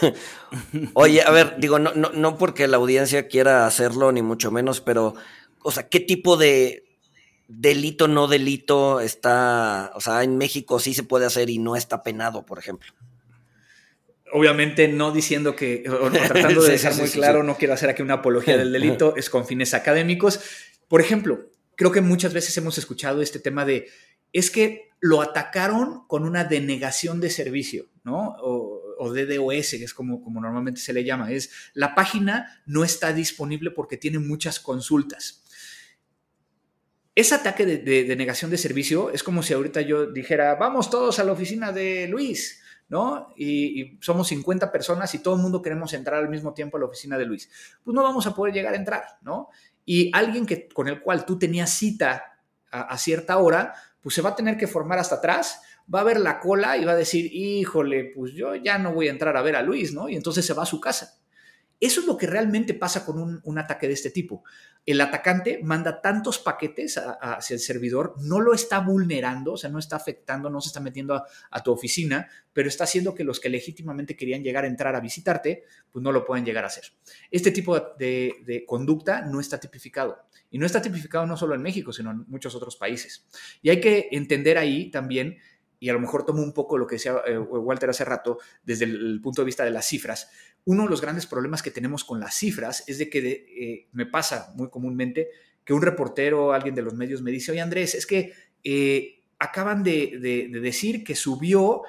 Oye, 0.94 1.22
a 1.22 1.30
ver, 1.32 1.56
digo, 1.58 1.80
no, 1.80 1.92
no, 1.94 2.10
no 2.12 2.38
porque 2.38 2.68
la 2.68 2.76
audiencia 2.76 3.26
quiera 3.26 3.66
hacerlo, 3.66 4.12
ni 4.12 4.22
mucho 4.22 4.52
menos, 4.52 4.80
pero, 4.80 5.16
o 5.62 5.72
sea, 5.72 5.88
¿qué 5.88 5.98
tipo 5.98 6.36
de, 6.36 6.84
delito, 7.48 8.08
no 8.08 8.26
delito 8.26 9.00
está, 9.00 9.92
o 9.94 10.00
sea, 10.00 10.22
en 10.22 10.38
México 10.38 10.78
sí 10.78 10.94
se 10.94 11.02
puede 11.02 11.26
hacer 11.26 11.50
y 11.50 11.58
no 11.58 11.76
está 11.76 12.02
penado, 12.02 12.46
por 12.46 12.58
ejemplo. 12.58 12.92
Obviamente 14.32 14.88
no 14.88 15.12
diciendo 15.12 15.54
que, 15.54 15.84
o 15.88 16.10
tratando 16.10 16.62
de 16.62 16.72
dejar 16.72 16.96
muy 16.96 17.08
claro, 17.08 17.42
no 17.42 17.56
quiero 17.56 17.74
hacer 17.74 17.90
aquí 17.90 18.02
una 18.02 18.14
apología 18.14 18.56
del 18.56 18.72
delito, 18.72 19.16
es 19.16 19.30
con 19.30 19.46
fines 19.46 19.74
académicos. 19.74 20.40
Por 20.88 21.00
ejemplo, 21.00 21.50
creo 21.76 21.92
que 21.92 22.00
muchas 22.00 22.32
veces 22.32 22.56
hemos 22.56 22.78
escuchado 22.78 23.22
este 23.22 23.38
tema 23.38 23.64
de, 23.64 23.88
es 24.32 24.50
que 24.50 24.90
lo 25.00 25.20
atacaron 25.20 26.06
con 26.08 26.24
una 26.24 26.44
denegación 26.44 27.20
de 27.20 27.30
servicio, 27.30 27.86
¿no? 28.04 28.36
O, 28.40 28.80
o 28.98 29.12
DDoS, 29.12 29.70
que 29.70 29.84
es 29.84 29.94
como, 29.94 30.22
como 30.22 30.40
normalmente 30.40 30.80
se 30.80 30.92
le 30.92 31.04
llama, 31.04 31.30
es 31.30 31.50
la 31.74 31.94
página 31.94 32.62
no 32.66 32.84
está 32.84 33.12
disponible 33.12 33.70
porque 33.70 33.96
tiene 33.96 34.18
muchas 34.18 34.60
consultas. 34.60 35.43
Ese 37.14 37.36
ataque 37.36 37.64
de, 37.64 38.16
negación 38.16 38.50
de 38.50 38.58
servicio 38.58 39.10
es 39.10 39.22
como 39.22 39.42
si 39.42 39.54
ahorita 39.54 39.80
yo 39.82 40.06
dijera, 40.06 40.56
vamos 40.56 40.90
todos 40.90 41.20
a 41.20 41.24
la 41.24 41.30
oficina 41.30 41.70
de 41.70 42.08
Luis, 42.08 42.60
¿no? 42.88 43.32
Y, 43.36 43.98
somos 44.00 44.26
50 44.28 44.72
personas 44.72 45.14
y 45.14 45.20
todo 45.20 45.36
el 45.36 45.42
mundo 45.42 45.62
queremos 45.62 45.92
entrar 45.92 46.18
al 46.18 46.28
mismo 46.28 46.52
tiempo 46.54 46.76
a 46.76 46.80
la 46.80 46.86
oficina 46.86 47.16
de 47.16 47.26
Luis. 47.26 47.48
Pues 47.84 47.94
no 47.94 48.02
vamos 48.02 48.26
a 48.26 48.34
poder 48.34 48.52
llegar 48.52 48.74
a 48.74 48.76
entrar, 48.76 49.04
¿no? 49.22 49.48
Y 49.84 50.10
alguien 50.12 50.44
que, 50.44 50.68
con 50.68 50.88
el 50.88 51.00
cual 51.00 51.24
tú 51.24 51.38
tenías 51.38 51.70
cita 51.70 52.40
a, 52.72 52.80
a 52.82 52.98
cierta 52.98 53.38
hora, 53.38 53.74
pues 54.00 54.16
se 54.16 54.22
va 54.22 54.30
a 54.30 54.36
tener 54.36 54.56
que 54.56 54.66
formar 54.66 54.98
hasta 54.98 55.16
atrás, 55.16 55.60
va 55.92 56.00
a 56.00 56.04
ver 56.04 56.18
la 56.18 56.40
cola 56.40 56.76
y 56.76 56.84
va 56.84 56.92
a 56.92 56.96
decir, 56.96 57.30
híjole, 57.32 58.12
pues 58.14 58.32
yo 58.32 58.56
ya 58.56 58.76
no 58.78 58.92
voy 58.92 59.06
a 59.06 59.12
entrar 59.12 59.36
a 59.36 59.42
ver 59.42 59.54
a 59.54 59.62
Luis, 59.62 59.94
¿no? 59.94 60.08
Y 60.08 60.16
entonces 60.16 60.44
se 60.44 60.54
va 60.54 60.64
a 60.64 60.66
su 60.66 60.80
casa. 60.80 61.20
Eso 61.80 62.00
es 62.00 62.06
lo 62.06 62.16
que 62.16 62.26
realmente 62.26 62.74
pasa 62.74 63.04
con 63.04 63.40
un, 63.42 63.58
ataque 63.58 63.86
de 63.86 63.94
este 63.94 64.10
tipo. 64.10 64.44
El 64.86 65.00
atacante 65.00 65.60
manda 65.62 66.00
tantos 66.00 66.38
paquetes 66.38 66.98
hacia 66.98 67.54
el 67.54 67.60
servidor, 67.60 68.14
no 68.20 68.40
lo 68.40 68.54
está 68.54 68.80
vulnerando, 68.80 69.52
o 69.52 69.56
sea, 69.56 69.70
no 69.70 69.78
está 69.78 69.96
afectando, 69.96 70.50
no 70.50 70.60
se 70.60 70.68
está 70.68 70.80
metiendo 70.80 71.14
a, 71.50 71.62
tu 71.62 71.72
oficina, 71.72 72.28
pero 72.52 72.68
está 72.68 72.84
haciendo 72.84 73.14
que 73.14 73.24
los 73.24 73.40
que 73.40 73.48
legítimamente 73.48 74.16
querían 74.16 74.42
llegar 74.42 74.64
a 74.64 74.68
entrar 74.68 74.94
a 74.94 75.00
visitarte, 75.00 75.64
pues 75.90 76.02
no 76.02 76.12
lo 76.12 76.24
pueden 76.24 76.44
llegar 76.44 76.64
a 76.64 76.68
hacer. 76.68 76.84
Este 77.30 77.50
tipo 77.50 77.78
de, 77.78 78.34
de 78.44 78.64
conducta 78.66 79.22
no 79.22 79.40
está 79.40 79.58
tipificado. 79.58 80.18
Y 80.50 80.58
no 80.58 80.66
está 80.66 80.80
tipificado 80.80 81.26
no 81.26 81.36
solo 81.36 81.54
en 81.54 81.62
México, 81.62 81.92
sino 81.92 82.12
en 82.12 82.24
muchos 82.28 82.54
otros 82.54 82.76
países. 82.76 83.26
Y 83.60 83.70
hay 83.70 83.80
que 83.80 84.08
entender 84.12 84.56
ahí 84.56 84.90
también 84.90 85.38
y 85.84 85.90
a 85.90 85.92
lo 85.92 86.00
mejor 86.00 86.24
tomo 86.24 86.42
un 86.42 86.54
poco 86.54 86.78
lo 86.78 86.86
que 86.86 86.94
decía 86.94 87.16
eh, 87.26 87.36
Walter 87.36 87.90
hace 87.90 88.06
rato 88.06 88.38
desde 88.62 88.86
el, 88.86 89.20
punto 89.20 89.42
de 89.42 89.44
vista 89.44 89.66
de 89.66 89.70
las 89.70 89.84
cifras. 89.86 90.30
Uno 90.64 90.84
de 90.84 90.88
los 90.88 91.02
grandes 91.02 91.26
problemas 91.26 91.62
que 91.62 91.70
tenemos 91.70 92.04
con 92.04 92.18
las 92.18 92.34
cifras 92.34 92.84
es 92.86 92.96
de 92.96 93.10
que 93.10 93.18
eh, 93.18 93.88
me 93.92 94.06
pasa 94.06 94.54
muy 94.56 94.70
comúnmente 94.70 95.28
que 95.62 95.74
un 95.74 95.82
reportero 95.82 96.46
o 96.46 96.52
alguien 96.52 96.74
de 96.74 96.80
los 96.80 96.94
medios 96.94 97.20
me 97.20 97.30
dice, 97.30 97.52
oye 97.52 97.60
Andrés, 97.60 97.94
es 97.94 98.06
que 98.06 98.32
eh, 98.64 99.24
acaban 99.38 99.82
de, 99.82 100.48
decir 100.62 101.04
que 101.04 101.14
subió 101.14 101.82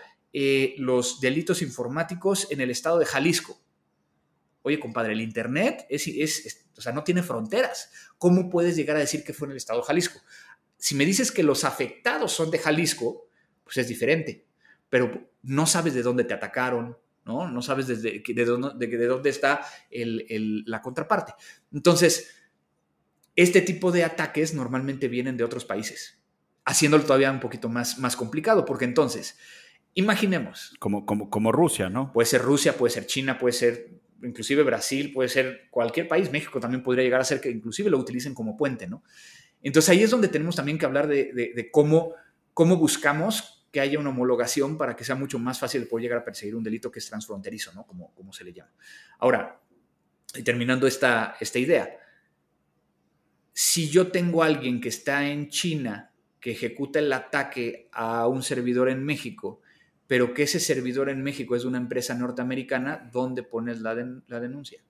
los 0.78 1.22
delitos 1.22 1.62
informáticos 1.62 2.52
en 2.52 2.60
el 2.60 2.72
estado 2.72 3.00
de 3.00 3.06
Jalisco. 3.06 3.58
Oye, 4.64 4.78
compadre, 4.78 5.14
el 5.14 5.22
Internet 5.22 5.86
es, 5.88 6.06
es, 6.06 6.68
o 6.78 6.82
sea, 6.82 6.92
no 6.92 7.06
tiene 7.06 7.24
fronteras. 7.24 7.90
¿Cómo 8.18 8.50
puedes 8.50 8.76
llegar 8.76 8.98
a 8.98 9.00
decir 9.00 9.24
que 9.24 9.32
fue 9.32 9.48
en 9.48 9.52
el 9.52 9.58
estado 9.58 9.80
de 9.80 9.86
Jalisco? 9.86 10.20
Si 10.78 10.96
me 10.96 11.06
dices 11.06 11.32
que 11.32 11.44
los 11.44 11.64
afectados 11.64 12.34
son 12.34 12.52
de 12.52 12.60
Jalisco, 12.60 13.25
pues 13.66 13.78
es 13.78 13.90
diferente. 13.90 14.46
Pero 14.90 15.30
no 15.44 15.66
sabes 15.66 15.94
de 15.94 16.04
dónde 16.04 16.24
te 16.24 16.34
atacaron, 16.34 16.98
¿no? 17.26 17.50
No 17.50 17.62
sabes 17.62 17.88
desde, 17.88 18.24
de, 18.26 18.46
dónde, 18.46 18.88
de, 18.88 19.08
dónde 19.08 19.30
está 19.30 19.62
la 19.92 20.82
contraparte. 20.82 21.34
Entonces, 21.74 22.34
este 23.36 23.62
tipo 23.62 23.92
de 23.92 24.04
ataques 24.04 24.54
normalmente 24.54 25.08
vienen 25.08 25.36
de 25.36 25.44
otros 25.44 25.66
países, 25.66 26.20
haciéndolo 26.64 27.04
todavía 27.04 27.32
un 27.32 27.40
poquito 27.40 27.68
más, 27.68 28.00
más 28.00 28.16
complicado, 28.16 28.64
porque 28.64 28.86
entonces, 28.86 29.38
imaginemos. 29.96 30.76
Como, 30.80 31.06
como, 31.06 31.30
como 31.30 31.52
Rusia, 31.52 31.90
¿no? 31.90 32.14
Puede 32.14 32.28
ser 32.28 32.44
Rusia, 32.44 32.78
puede 32.78 32.94
ser 32.94 33.08
China, 33.08 33.38
puede 33.38 33.54
ser 33.54 33.90
inclusive 34.24 34.64
Brasil, 34.64 35.12
puede 35.12 35.30
ser 35.30 35.68
cualquier 35.70 36.08
país, 36.08 36.32
México 36.32 36.60
también 36.60 36.82
podría 36.82 37.04
llegar 37.04 37.22
a 37.22 37.26
ser 37.26 37.42
que 37.42 37.50
inclusive 37.52 37.90
lo 37.90 37.98
utilicen 37.98 38.34
como 38.34 38.56
puente, 38.56 38.88
¿no? 38.88 39.04
Entonces 39.62 39.90
ahí 39.90 40.04
es 40.04 40.12
donde 40.12 40.28
tenemos 40.28 40.56
también 40.56 40.78
que 40.78 40.86
hablar 40.86 41.08
de, 41.08 41.34
de 41.34 41.72
cómo, 41.72 42.14
cómo 42.54 42.78
buscamos 42.78 43.55
que 43.76 43.82
haya 43.82 44.00
una 44.00 44.12
homologación 44.12 44.78
para 44.78 44.96
que 44.96 45.04
sea 45.04 45.16
mucho 45.16 45.38
más 45.38 45.60
fácil 45.60 45.82
de 45.82 45.88
poder 45.88 46.04
llegar 46.04 46.20
a 46.20 46.24
perseguir 46.24 46.56
un 46.56 46.64
delito 46.64 46.90
que 46.90 47.00
es 47.00 47.10
transfronterizo, 47.10 47.74
¿no? 47.74 47.86
Como, 47.86 48.14
como 48.16 48.32
se 48.32 48.46
le 48.46 48.54
llama. 48.54 48.72
Ahora, 49.20 49.60
terminando 50.46 50.88
esta, 50.88 51.36
esta 51.42 51.60
idea, 51.60 51.90
si 53.52 53.90
yo 53.90 54.14
tengo 54.14 54.44
a 54.44 54.46
alguien 54.46 54.80
que 54.80 54.88
está 54.88 55.28
en 55.28 55.50
China 55.50 56.14
que 56.40 56.52
ejecuta 56.52 57.00
el 57.00 57.12
ataque 57.12 57.90
a 57.92 58.30
un 58.30 58.44
servidor 58.44 58.88
en 58.88 59.04
México, 59.04 59.60
pero 60.08 60.34
que 60.34 60.44
ese 60.44 60.62
servidor 60.62 61.10
en 61.10 61.22
México 61.22 61.54
es 61.54 61.64
de 61.64 61.68
una 61.68 61.78
empresa 61.78 62.16
norteamericana, 62.16 63.10
¿dónde 63.12 63.44
pones 63.44 63.82
la, 63.82 63.94
la 64.28 64.40
denuncia? 64.40 64.82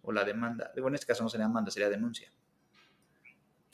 O 0.00 0.12
la 0.12 0.24
demanda. 0.24 0.72
en 0.74 0.94
este 0.94 1.06
caso 1.06 1.22
no 1.22 1.28
sería 1.28 1.46
demanda, 1.46 1.70
sería 1.70 1.90
denuncia. 1.90 2.30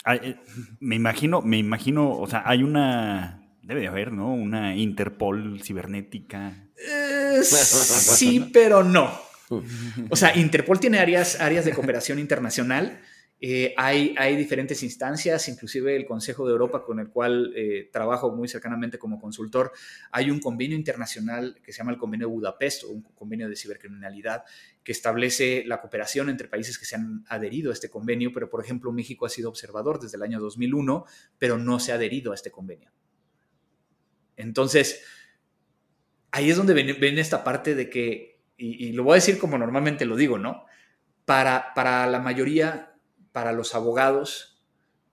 Eh, 0.07 0.35
me 0.81 0.97
imagino, 0.97 1.41
me 1.41 1.57
imagino, 1.57 2.19
o 2.19 2.27
sea, 2.27 2.43
hay 2.45 2.63
una 2.63 3.46
Debe 3.67 3.81
de 3.81 3.87
haber, 3.89 4.13
¿no? 4.13 4.33
Una 4.33 4.77
Interpol 4.77 5.61
cibernética. 5.61 6.69
Eh, 6.77 7.43
sí, 7.43 8.49
pero 8.53 8.81
no. 8.81 9.11
O 10.09 10.15
sea, 10.15 10.37
Interpol 10.37 10.79
tiene 10.79 10.99
áreas, 10.99 11.41
áreas 11.41 11.65
de 11.65 11.73
cooperación 11.73 12.17
internacional. 12.17 13.01
Eh, 13.41 13.73
hay, 13.75 14.15
hay, 14.17 14.37
diferentes 14.37 14.81
instancias, 14.83 15.49
inclusive 15.49 15.97
el 15.97 16.05
Consejo 16.05 16.45
de 16.47 16.53
Europa, 16.53 16.81
con 16.81 17.01
el 17.01 17.09
cual 17.09 17.51
eh, 17.57 17.89
trabajo 17.91 18.33
muy 18.33 18.47
cercanamente 18.47 18.97
como 18.97 19.19
consultor. 19.19 19.73
Hay 20.13 20.31
un 20.31 20.39
convenio 20.39 20.77
internacional 20.77 21.59
que 21.61 21.73
se 21.73 21.79
llama 21.79 21.91
el 21.91 21.97
Convenio 21.97 22.27
de 22.27 22.33
Budapest, 22.33 22.85
o 22.85 22.91
un 22.91 23.01
convenio 23.01 23.49
de 23.49 23.57
cibercriminalidad, 23.57 24.45
que 24.81 24.93
establece 24.93 25.65
la 25.65 25.81
cooperación 25.81 26.29
entre 26.29 26.47
países 26.47 26.79
que 26.79 26.85
se 26.85 26.95
han 26.95 27.25
adherido 27.27 27.71
a 27.71 27.73
este 27.73 27.89
convenio, 27.89 28.31
pero 28.33 28.49
por 28.49 28.63
ejemplo 28.63 28.93
México 28.93 29.25
ha 29.25 29.29
sido 29.29 29.49
observador 29.49 29.99
desde 29.99 30.15
el 30.15 30.23
año 30.23 30.39
2001, 30.39 31.03
pero 31.37 31.57
no 31.57 31.81
se 31.81 31.91
ha 31.91 31.95
adherido 31.95 32.31
a 32.31 32.35
este 32.35 32.49
convenio. 32.49 32.91
Entonces, 34.37 35.03
ahí 36.31 36.49
es 36.49 36.55
donde 36.55 36.73
viene, 36.73 37.19
esta 37.19 37.43
parte 37.43 37.75
de 37.75 37.89
que, 37.89 38.39
y, 38.55 38.93
lo 38.93 39.03
voy 39.03 39.13
a 39.13 39.15
decir 39.15 39.37
como 39.37 39.57
normalmente 39.57 40.05
lo 40.05 40.15
digo, 40.15 40.37
¿no? 40.37 40.65
Para, 41.25 41.73
para 41.75 42.07
la 42.07 42.19
mayoría, 42.19 42.95
para 43.33 43.51
los 43.51 43.75
abogados, 43.75 44.63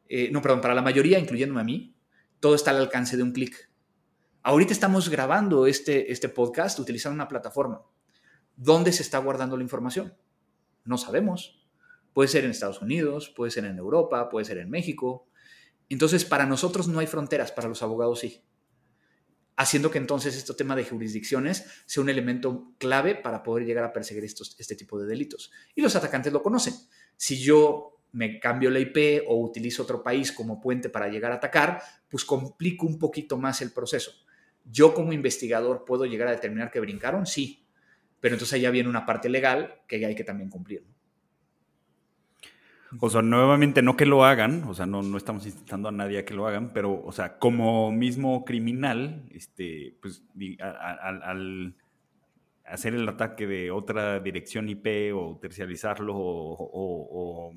eh, 0.08 0.30
no, 0.30 0.40
perdón, 0.40 0.60
para 0.60 0.74
la 0.74 0.82
mayoría, 0.82 1.18
incluyéndome 1.18 1.60
a 1.60 1.64
mí, 1.64 1.96
todo 2.40 2.54
está 2.54 2.70
al 2.70 2.76
alcance 2.76 3.16
de 3.16 3.22
un 3.22 3.32
clic. 3.32 3.70
Ahorita 4.42 4.72
estamos 4.72 5.08
grabando 5.08 5.66
este, 5.66 6.12
este 6.12 6.28
podcast 6.28 6.78
utilizando 6.78 7.14
una 7.14 7.28
plataforma. 7.28 7.82
¿Dónde 8.56 8.92
se 8.92 9.02
está 9.02 9.18
guardando 9.18 9.56
la 9.56 9.62
información? 9.62 10.14
No 10.84 10.98
sabemos. 10.98 11.66
Puede 12.12 12.28
ser 12.28 12.44
en 12.44 12.50
Estados 12.50 12.80
Unidos, 12.82 13.32
puede 13.34 13.50
ser 13.50 13.64
en 13.64 13.78
Europa, 13.78 14.28
puede 14.28 14.44
ser 14.44 14.58
en 14.58 14.70
México. 14.70 15.26
Entonces, 15.88 16.24
para 16.24 16.46
nosotros 16.46 16.86
no 16.86 16.98
hay 16.98 17.06
fronteras, 17.06 17.50
para 17.50 17.68
los 17.68 17.82
abogados 17.82 18.20
sí. 18.20 18.44
Haciendo 19.56 19.90
que 19.90 19.98
entonces 19.98 20.36
este 20.36 20.54
tema 20.54 20.74
de 20.74 20.84
jurisdicciones 20.84 21.64
sea 21.86 22.02
un 22.02 22.08
elemento 22.08 22.74
clave 22.78 23.14
para 23.14 23.42
poder 23.42 23.64
llegar 23.64 23.84
a 23.84 23.92
perseguir 23.92 24.24
estos, 24.24 24.56
este 24.58 24.74
tipo 24.74 24.98
de 24.98 25.06
delitos. 25.06 25.52
Y 25.74 25.82
los 25.82 25.94
atacantes 25.94 26.32
lo 26.32 26.42
conocen. 26.42 26.74
Si 27.16 27.40
yo 27.40 27.94
me 28.14 28.38
cambio 28.38 28.70
la 28.70 28.78
IP 28.78 29.24
o 29.26 29.40
utilizo 29.40 29.82
otro 29.82 30.02
país 30.02 30.32
como 30.32 30.60
puente 30.60 30.88
para 30.88 31.08
llegar 31.08 31.32
a 31.32 31.36
atacar, 31.36 31.82
pues 32.08 32.24
complico 32.24 32.86
un 32.86 32.98
poquito 32.98 33.36
más 33.36 33.60
el 33.60 33.72
proceso. 33.72 34.12
Yo 34.64 34.94
como 34.94 35.12
investigador 35.12 35.84
puedo 35.84 36.06
llegar 36.06 36.28
a 36.28 36.30
determinar 36.32 36.70
que 36.70 36.80
brincaron, 36.80 37.26
sí, 37.26 37.66
pero 38.20 38.36
entonces 38.36 38.60
ya 38.60 38.70
viene 38.70 38.88
una 38.88 39.04
parte 39.04 39.28
legal 39.28 39.82
que 39.86 40.04
hay 40.06 40.14
que 40.14 40.24
también 40.24 40.48
cumplir. 40.48 40.86
O 43.00 43.10
sea, 43.10 43.22
nuevamente 43.22 43.82
no 43.82 43.96
que 43.96 44.06
lo 44.06 44.24
hagan, 44.24 44.64
o 44.64 44.74
sea, 44.74 44.86
no, 44.86 45.02
no 45.02 45.16
estamos 45.16 45.46
incitando 45.46 45.88
a 45.88 45.92
nadie 45.92 46.18
a 46.18 46.24
que 46.24 46.34
lo 46.34 46.46
hagan, 46.46 46.72
pero, 46.72 47.02
o 47.04 47.12
sea, 47.12 47.38
como 47.38 47.90
mismo 47.92 48.44
criminal, 48.44 49.24
este, 49.30 49.96
pues 50.00 50.22
al, 50.60 51.76
hacer 52.64 52.94
el 52.94 53.08
ataque 53.08 53.46
de 53.46 53.70
otra 53.70 54.20
dirección 54.20 54.68
IP 54.68 55.14
o 55.14 55.38
tercializarlo 55.40 56.14
o, 56.16 57.52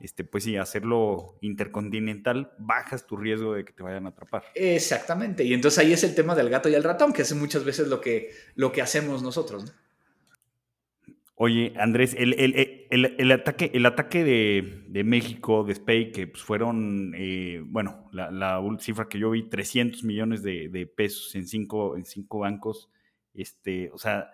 este, 0.00 0.24
pues 0.24 0.44
sí, 0.44 0.56
hacerlo 0.56 1.38
intercontinental, 1.40 2.52
bajas 2.58 3.06
tu 3.06 3.16
riesgo 3.16 3.54
de 3.54 3.64
que 3.64 3.72
te 3.72 3.82
vayan 3.82 4.06
a 4.06 4.10
atrapar. 4.10 4.44
Exactamente, 4.54 5.44
y 5.44 5.54
entonces 5.54 5.78
ahí 5.78 5.92
es 5.92 6.04
el 6.04 6.14
tema 6.14 6.34
del 6.34 6.50
gato 6.50 6.68
y 6.68 6.74
el 6.74 6.84
ratón, 6.84 7.12
que 7.12 7.22
es 7.22 7.34
muchas 7.34 7.64
veces 7.64 7.88
lo 7.88 8.00
que, 8.00 8.32
lo 8.54 8.72
que 8.72 8.82
hacemos 8.82 9.22
nosotros, 9.22 9.64
¿no? 9.64 9.83
Oye, 11.36 11.74
Andrés, 11.76 12.14
el, 12.16 13.32
ataque, 13.32 13.70
el 13.74 13.86
ataque 13.86 14.22
de, 14.22 15.04
México, 15.04 15.64
de 15.64 15.74
SPAY, 15.74 16.12
que 16.12 16.28
pues, 16.28 16.44
fueron, 16.44 17.12
eh, 17.16 17.60
bueno, 17.66 18.08
la, 18.12 18.60
cifra 18.78 19.08
que 19.08 19.18
yo 19.18 19.30
vi, 19.30 19.48
300 19.48 20.04
millones 20.04 20.42
de, 20.44 20.92
pesos 20.96 21.34
en 21.34 21.48
cinco, 21.48 21.96
en 21.96 22.04
cinco 22.04 22.40
bancos, 22.40 22.88
este, 23.34 23.90
o 23.92 23.98
sea, 23.98 24.30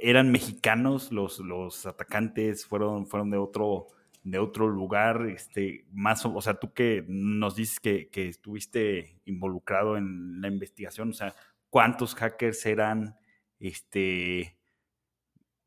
eran 0.00 0.30
mexicanos 0.30 1.10
los, 1.10 1.40
los 1.40 1.84
atacantes, 1.86 2.64
fueron, 2.64 3.06
fueron 3.06 3.30
de 3.30 3.36
otro 3.38 3.88
de 4.22 4.38
otro 4.38 4.68
lugar, 4.68 5.26
este, 5.28 5.86
más, 5.92 6.24
o 6.26 6.40
sea, 6.40 6.54
tú 6.54 6.72
que 6.72 7.04
nos 7.08 7.56
dices 7.56 7.80
que, 7.80 8.08
que 8.08 8.28
estuviste 8.28 9.18
involucrado 9.24 9.96
en 9.96 10.40
la 10.40 10.48
investigación, 10.48 11.10
o 11.10 11.12
sea, 11.14 11.34
¿cuántos 11.70 12.14
hackers 12.14 12.66
eran, 12.66 13.16
este, 13.58 14.59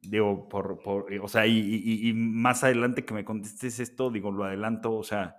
digo, 0.09 0.47
por, 0.49 0.81
por 0.81 1.11
o 1.21 1.27
sea, 1.27 1.47
y, 1.47 2.11
más 2.15 2.63
adelante 2.63 3.05
que 3.05 3.13
me 3.13 3.25
contestes 3.25 3.79
esto, 3.79 4.09
digo, 4.09 4.31
lo 4.31 4.43
adelanto, 4.43 4.93
o 4.93 5.03
sea, 5.03 5.37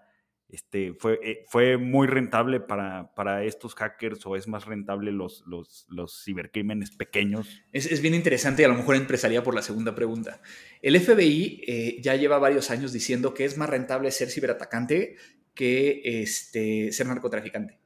este, 0.49 0.95
fue, 0.95 1.19
eh, 1.23 1.45
fue 1.49 1.79
muy 1.79 2.07
rentable 2.07 2.61
para, 2.61 3.13
para, 3.15 3.45
estos 3.45 3.75
hackers 3.75 4.25
o 4.27 4.37
es 4.37 4.47
más 4.47 4.67
rentable 4.67 5.11
los, 5.11 5.43
los, 5.47 5.87
los 5.89 6.23
cibercrímenes 6.25 6.91
pequeños? 6.93 7.63
Es, 7.73 7.87
es, 7.87 8.01
bien 8.01 8.15
interesante 8.15 8.63
y 8.63 8.65
a 8.65 8.69
lo 8.69 8.75
mejor 8.75 8.95
empezaría 8.95 9.43
por 9.43 9.55
la 9.55 9.63
segunda 9.63 9.95
pregunta. 9.95 10.41
El 10.81 11.01
FBI 11.01 11.65
eh, 11.67 11.97
ya 12.01 12.15
lleva 12.15 12.39
varios 12.39 12.71
años 12.71 12.93
diciendo 12.93 13.35
que 13.35 13.45
es 13.45 13.57
más 13.57 13.69
rentable 13.69 14.11
ser 14.11 14.31
ciberatacante 14.31 15.17
que 15.55 16.03
este, 16.05 16.93
ser 16.93 17.07
narcotraficante. 17.07 17.79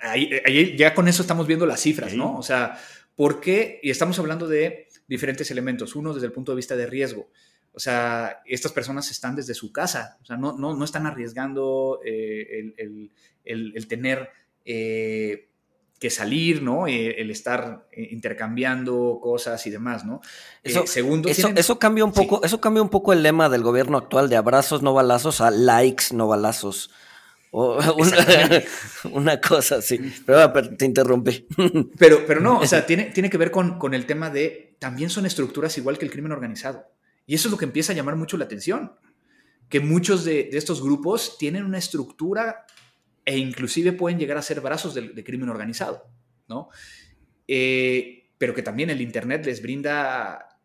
Ahí, 0.00 0.30
ahí, 0.46 0.76
ya 0.76 0.94
con 0.94 1.08
eso 1.08 1.20
estamos 1.20 1.46
viendo 1.46 1.66
las 1.66 1.80
cifras, 1.80 2.14
¿no? 2.14 2.36
O 2.38 2.42
sea, 2.42 2.78
¿Por 3.20 3.38
qué? 3.38 3.78
Y 3.82 3.90
estamos 3.90 4.18
hablando 4.18 4.48
de 4.48 4.88
diferentes 5.06 5.50
elementos. 5.50 5.94
Uno, 5.94 6.14
desde 6.14 6.24
el 6.24 6.32
punto 6.32 6.52
de 6.52 6.56
vista 6.56 6.74
de 6.74 6.86
riesgo. 6.86 7.28
O 7.74 7.78
sea, 7.78 8.40
estas 8.46 8.72
personas 8.72 9.10
están 9.10 9.36
desde 9.36 9.52
su 9.52 9.72
casa, 9.72 10.16
o 10.22 10.24
sea, 10.24 10.38
no, 10.38 10.56
no, 10.56 10.74
no 10.74 10.84
están 10.86 11.04
arriesgando 11.04 12.00
eh, 12.02 12.72
el, 13.44 13.88
tener 13.88 14.30
eh, 14.64 15.50
que 15.98 16.08
salir, 16.08 16.62
¿no? 16.62 16.86
Eh, 16.86 17.20
el 17.20 17.30
estar 17.30 17.86
intercambiando 17.94 19.20
cosas 19.22 19.66
y 19.66 19.70
demás, 19.70 20.06
¿no? 20.06 20.22
Eso, 20.62 20.86
segundo, 20.86 21.28
eso, 21.28 21.78
cambia 21.78 22.06
un 22.06 22.12
poco, 22.12 22.42
eso 22.42 22.58
cambia 22.58 22.82
un 22.82 22.88
poco 22.88 23.12
el 23.12 23.22
lema 23.22 23.50
del 23.50 23.62
gobierno 23.62 23.98
actual 23.98 24.30
de 24.30 24.36
abrazos 24.36 24.80
no 24.80 24.94
balazos 24.94 25.42
a 25.42 25.50
likes 25.50 26.14
no 26.14 26.26
balazos. 26.26 26.90
O 27.50 27.78
una, 29.12 29.40
cosa 29.40 29.76
así. 29.76 29.98
Pero, 30.24 30.52
te 30.76 30.84
interrumpí. 30.84 31.46
Pero, 31.98 32.24
pero 32.26 32.40
no, 32.40 32.60
o 32.60 32.66
sea, 32.66 32.86
tiene, 32.86 33.06
tiene 33.06 33.28
que 33.28 33.38
ver 33.38 33.50
con, 33.50 33.78
con 33.78 33.94
el 33.94 34.06
tema 34.06 34.30
de 34.30 34.76
también 34.78 35.10
son 35.10 35.26
estructuras 35.26 35.76
igual 35.78 35.98
que 35.98 36.04
el 36.04 36.10
crimen 36.10 36.32
organizado. 36.32 36.86
Y 37.26 37.34
eso 37.34 37.48
es 37.48 37.52
lo 37.52 37.58
que 37.58 37.64
empieza 37.64 37.92
a 37.92 37.96
llamar 37.96 38.16
mucho 38.16 38.36
la 38.36 38.44
atención. 38.44 38.92
Que 39.68 39.80
muchos 39.80 40.24
de, 40.24 40.48
de 40.50 40.58
estos 40.58 40.82
grupos 40.82 41.36
tienen 41.38 41.64
una 41.64 41.78
estructura 41.78 42.66
e 43.24 43.38
inclusive 43.38 43.92
pueden 43.92 44.18
llegar 44.18 44.36
a 44.36 44.42
ser 44.42 44.60
brazos 44.60 44.94
de, 44.94 45.24
crimen 45.24 45.48
organizado, 45.48 46.10
¿no? 46.48 46.68
Eh, 47.46 48.30
pero 48.38 48.54
que 48.54 48.62
también 48.62 48.90
el 48.90 49.00
Internet 49.00 49.44
les 49.46 49.62
brinda 49.62 50.58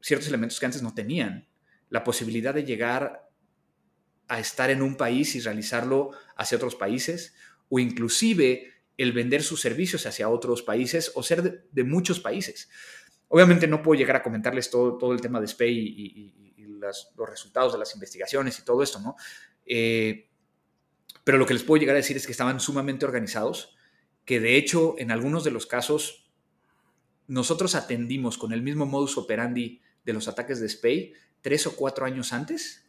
ciertos 0.00 0.28
elementos 0.28 0.58
que 0.58 0.66
antes 0.66 0.82
no 0.82 0.94
tenían. 0.94 1.46
La 1.90 2.02
posibilidad 2.02 2.54
de 2.54 2.64
llegar 2.64 3.30
a 4.28 4.40
estar 4.40 4.70
en 4.70 4.82
un 4.82 4.96
país 4.96 5.34
y 5.34 5.40
realizarlo 5.40 6.12
hacia 6.36 6.56
otros 6.56 6.74
países, 6.74 7.34
o 7.68 7.78
inclusive 7.78 8.72
el 8.96 9.12
vender 9.12 9.42
sus 9.42 9.60
servicios 9.60 10.06
hacia 10.06 10.28
otros 10.28 10.62
países 10.62 11.12
o 11.14 11.22
ser 11.22 11.66
de, 11.70 11.84
muchos 11.84 12.20
países. 12.20 12.68
Obviamente 13.28 13.66
no 13.66 13.82
puedo 13.82 13.98
llegar 13.98 14.16
a 14.16 14.22
comentarles 14.22 14.70
todo, 14.70 14.98
todo 14.98 15.12
el 15.12 15.20
tema 15.20 15.40
de 15.40 15.48
SPAY 15.48 15.78
y, 15.78 16.34
los 16.82 17.30
resultados 17.30 17.72
de 17.72 17.78
las 17.78 17.94
investigaciones 17.94 18.58
y 18.58 18.64
todo 18.64 18.82
esto, 18.82 18.98
¿no? 18.98 19.14
Eh, 19.64 20.28
pero 21.22 21.38
lo 21.38 21.46
que 21.46 21.54
les 21.54 21.62
puedo 21.62 21.80
llegar 21.80 21.94
a 21.94 21.98
decir 21.98 22.16
es 22.16 22.26
que 22.26 22.32
estaban 22.32 22.58
sumamente 22.58 23.04
organizados, 23.04 23.76
que 24.24 24.40
de 24.40 24.56
hecho 24.56 24.96
en 24.98 25.12
algunos 25.12 25.44
de 25.44 25.52
los 25.52 25.66
casos 25.66 26.28
nosotros 27.28 27.76
atendimos 27.76 28.36
con 28.36 28.52
el 28.52 28.62
mismo 28.62 28.84
modus 28.84 29.16
operandi 29.16 29.80
de 30.04 30.12
los 30.12 30.26
ataques 30.26 30.60
de 30.60 30.68
SPAY 30.68 31.12
tres 31.40 31.66
o 31.66 31.76
cuatro 31.76 32.04
años 32.04 32.32
antes 32.32 32.81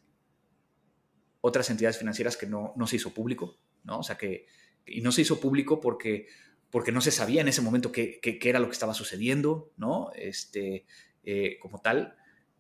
otras 1.46 1.70
entidades 1.70 1.98
financieras 1.98 2.38
que 2.38 2.48
no, 2.48 2.72
no 2.78 2.88
se 2.88 2.96
hizo 2.96 3.14
público, 3.14 3.58
¿no? 3.84 4.00
O 4.00 4.04
sea, 4.04 4.18
que, 4.18 4.46
y 4.86 5.02
no 5.02 5.12
se 5.12 5.24
hizo 5.24 5.42
público 5.42 5.82
porque, 5.82 6.28
porque 6.70 6.94
no 6.94 7.02
se 7.02 7.12
sabía 7.12 7.42
en 7.42 7.50
ese 7.50 7.62
momento 7.62 7.92
qué, 7.92 8.22
qué, 8.22 8.40
era 8.50 8.60
lo 8.60 8.68
que 8.68 8.72
estaba 8.72 8.94
sucediendo, 8.94 9.74
¿no? 9.76 10.10
Este, 10.16 10.86
eh, 11.22 11.58
como 11.60 11.82
tal, 11.82 12.16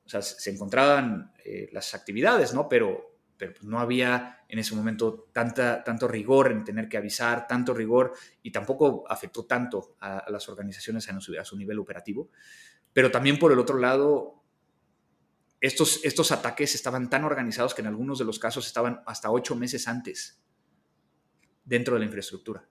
o 0.06 0.10
sea, 0.10 0.22
se 0.22 0.52
encontraban 0.52 1.32
eh, 1.46 1.69
las 1.72 1.93
actividades, 1.93 2.54
¿no? 2.54 2.67
Pero, 2.67 3.19
pero 3.38 3.54
pues 3.54 3.63
no 3.63 3.80
había 3.80 4.43
en 4.50 4.60
ese 4.60 4.76
momento 4.76 5.30
tanta, 5.32 5.82
tanto 5.86 6.10
rigor 6.10 6.52
en 6.52 6.65
tener 6.65 6.89
que 6.89 6.98
avisar, 6.98 7.48
tanto 7.48 7.74
rigor, 7.74 8.12
y 8.41 8.52
tampoco 8.52 9.06
afectó 9.08 9.46
tanto 9.46 9.96
a, 10.02 10.30
las 10.30 10.50
organizaciones 10.50 11.08
a 11.08 11.15
a 11.15 11.46
su 11.46 11.58
nivel 11.58 11.80
operativo. 11.80 12.32
Pero 12.91 13.12
también 13.12 13.39
por 13.39 13.54
el 13.54 13.60
otro 13.60 13.78
lado, 13.78 14.42
estos, 15.63 16.02
estos 16.04 16.34
ataques 16.34 16.76
estaban 16.76 17.10
tan 17.10 17.23
organizados 17.23 17.73
que 17.73 17.80
en 17.80 17.88
algunos 17.88 18.19
de 18.19 18.26
los 18.26 18.38
casos 18.38 18.67
estaban 18.67 19.02
hasta 19.06 19.32
ocho 19.32 19.56
meses 19.56 19.88
antes 19.88 20.44
dentro 21.63 21.94
de 21.94 22.02
la 22.02 22.06
infraestructura. 22.06 22.67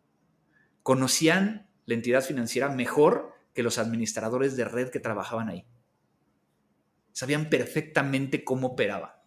Conocían 0.82 1.70
la 1.86 1.94
entidad 1.94 2.22
financiera 2.22 2.68
mejor 2.68 3.32
que 3.54 3.62
los 3.62 3.78
administradores 3.78 4.58
de 4.58 4.66
red 4.66 4.90
que 4.90 5.00
trabajaban 5.00 5.48
ahí. 5.48 5.66
Sabían 7.12 7.48
perfectamente 7.48 8.44
cómo 8.44 8.68
operaba. 8.68 9.24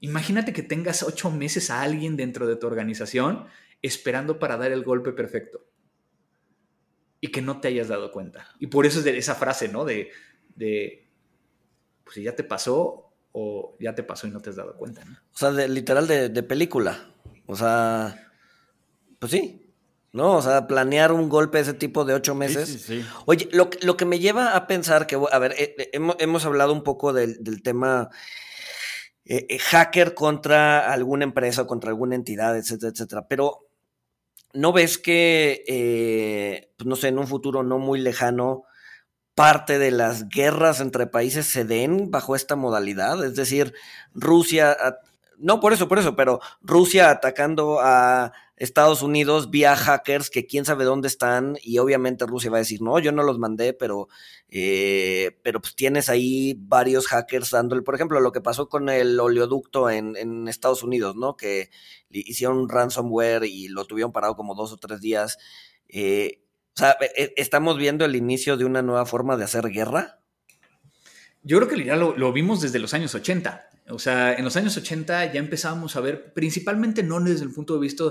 Imagínate 0.00 0.52
que 0.52 0.64
tengas 0.64 1.04
ocho 1.04 1.30
meses 1.30 1.70
a 1.70 1.82
alguien 1.82 2.16
dentro 2.16 2.48
de 2.48 2.56
tu 2.56 2.66
organización 2.66 3.46
esperando 3.80 4.40
para 4.40 4.56
dar 4.56 4.72
el 4.72 4.82
golpe 4.82 5.12
perfecto 5.12 5.68
y 7.20 7.28
que 7.28 7.42
no 7.42 7.60
te 7.60 7.68
hayas 7.68 7.86
dado 7.86 8.10
cuenta. 8.10 8.48
Y 8.58 8.66
por 8.66 8.86
eso 8.86 8.98
es 8.98 9.04
de 9.04 9.16
esa 9.16 9.36
frase, 9.36 9.68
¿no? 9.68 9.84
De, 9.84 10.10
de 10.56 11.03
pues 12.04 12.14
si 12.14 12.22
ya 12.22 12.36
te 12.36 12.44
pasó 12.44 13.04
o 13.32 13.76
ya 13.80 13.94
te 13.94 14.04
pasó 14.04 14.28
y 14.28 14.30
no 14.30 14.40
te 14.40 14.50
has 14.50 14.56
dado 14.56 14.76
cuenta. 14.76 15.04
¿no? 15.04 15.12
O 15.12 15.36
sea, 15.36 15.50
literal 15.50 16.06
de, 16.06 16.42
película. 16.44 17.10
O 17.46 17.56
sea, 17.56 18.30
pues 19.18 19.32
sí. 19.32 19.60
¿No? 20.12 20.36
O 20.36 20.42
sea, 20.42 20.68
planear 20.68 21.10
un 21.10 21.28
golpe 21.28 21.58
de 21.58 21.62
ese 21.62 21.74
tipo 21.74 22.04
de 22.04 22.14
ocho 22.14 22.36
meses. 22.36 22.68
Sí, 22.68 22.78
sí, 22.78 23.04
Oye, 23.26 23.48
lo, 23.50 23.68
lo, 23.82 23.96
que 23.96 24.04
me 24.04 24.20
lleva 24.20 24.54
a 24.54 24.68
pensar 24.68 25.08
que, 25.08 25.16
a 25.16 25.38
ver, 25.40 25.56
eh, 25.58 25.74
eh, 25.76 25.90
hemos, 25.92 26.44
hablado 26.44 26.72
un 26.72 26.84
poco 26.84 27.12
del, 27.12 27.62
tema 27.64 28.10
eh, 29.24 29.58
hacker 29.58 30.14
contra 30.14 30.92
alguna 30.92 31.24
empresa, 31.24 31.66
contra 31.66 31.90
alguna 31.90 32.14
entidad, 32.14 32.56
etcétera, 32.56 32.92
etcétera. 32.92 33.26
Pero 33.26 33.66
¿no 34.52 34.72
ves 34.72 34.98
que, 34.98 36.70
pues 36.76 36.86
no 36.86 36.94
sé, 36.94 37.08
en 37.08 37.18
un 37.18 37.26
futuro 37.26 37.64
no 37.64 37.80
muy 37.80 37.98
lejano, 37.98 38.66
parte 39.34 39.78
de 39.78 39.90
las 39.90 40.28
guerras 40.28 40.80
entre 40.80 41.06
países 41.06 41.46
se 41.46 41.64
den 41.64 42.10
bajo 42.10 42.36
esta 42.36 42.56
modalidad? 42.56 43.24
Es 43.24 43.34
decir, 43.34 43.74
Rusia, 44.14 44.76
no 45.38 45.60
por 45.60 45.72
eso, 45.72 45.88
por 45.88 45.98
eso, 45.98 46.16
pero 46.16 46.40
Rusia 46.62 47.10
atacando 47.10 47.80
a 47.80 48.32
Estados 48.56 49.02
Unidos 49.02 49.50
vía 49.50 49.74
hackers 49.74 50.30
que 50.30 50.46
quién 50.46 50.64
sabe 50.64 50.84
dónde 50.84 51.08
están 51.08 51.58
y 51.62 51.78
obviamente 51.78 52.24
Rusia 52.26 52.50
va 52.50 52.58
a 52.58 52.60
decir, 52.60 52.80
no, 52.82 52.98
yo 53.00 53.10
no 53.10 53.24
los 53.24 53.38
mandé, 53.38 53.72
pero, 53.72 54.08
eh, 54.48 55.36
pero 55.42 55.60
pues 55.60 55.74
tienes 55.74 56.08
ahí 56.08 56.54
varios 56.56 57.08
hackers 57.08 57.50
dándole, 57.50 57.82
por 57.82 57.96
ejemplo, 57.96 58.20
lo 58.20 58.30
que 58.30 58.40
pasó 58.40 58.68
con 58.68 58.88
el 58.88 59.18
oleoducto 59.18 59.90
en, 59.90 60.16
en 60.16 60.46
Estados 60.46 60.84
Unidos, 60.84 61.16
¿no? 61.16 61.36
Que 61.36 61.70
hicieron 62.10 62.68
ransomware 62.68 63.44
y 63.44 63.68
lo 63.68 63.86
tuvieron 63.86 64.12
parado 64.12 64.36
como 64.36 64.54
dos 64.54 64.72
o 64.72 64.76
tres 64.76 65.00
días. 65.00 65.36
Eh, 65.88 66.43
o 66.76 66.78
sea, 66.78 66.96
e, 67.00 67.22
e, 67.22 67.34
¿estamos 67.36 67.78
viendo 67.78 68.04
el 68.04 68.16
inicio 68.16 68.56
de 68.56 68.64
una 68.64 68.82
nueva 68.82 69.06
forma 69.06 69.36
de 69.36 69.44
hacer 69.44 69.68
guerra? 69.70 70.20
Yo 71.42 71.58
creo 71.58 71.68
que 71.68 71.84
ya 71.84 71.94
lo, 71.94 72.32
vimos 72.32 72.60
desde 72.62 72.78
los 72.78 72.94
años 72.94 73.14
80. 73.14 73.68
O 73.90 73.98
sea, 73.98 74.34
en 74.34 74.44
los 74.44 74.56
años 74.56 74.76
80 74.76 75.32
ya 75.32 75.38
empezábamos 75.38 75.94
a 75.94 76.00
ver, 76.00 76.32
principalmente 76.32 77.02
no 77.02 77.20
desde 77.20 77.44
el 77.44 77.52
punto 77.52 77.74
de 77.74 77.80
vista 77.80 78.04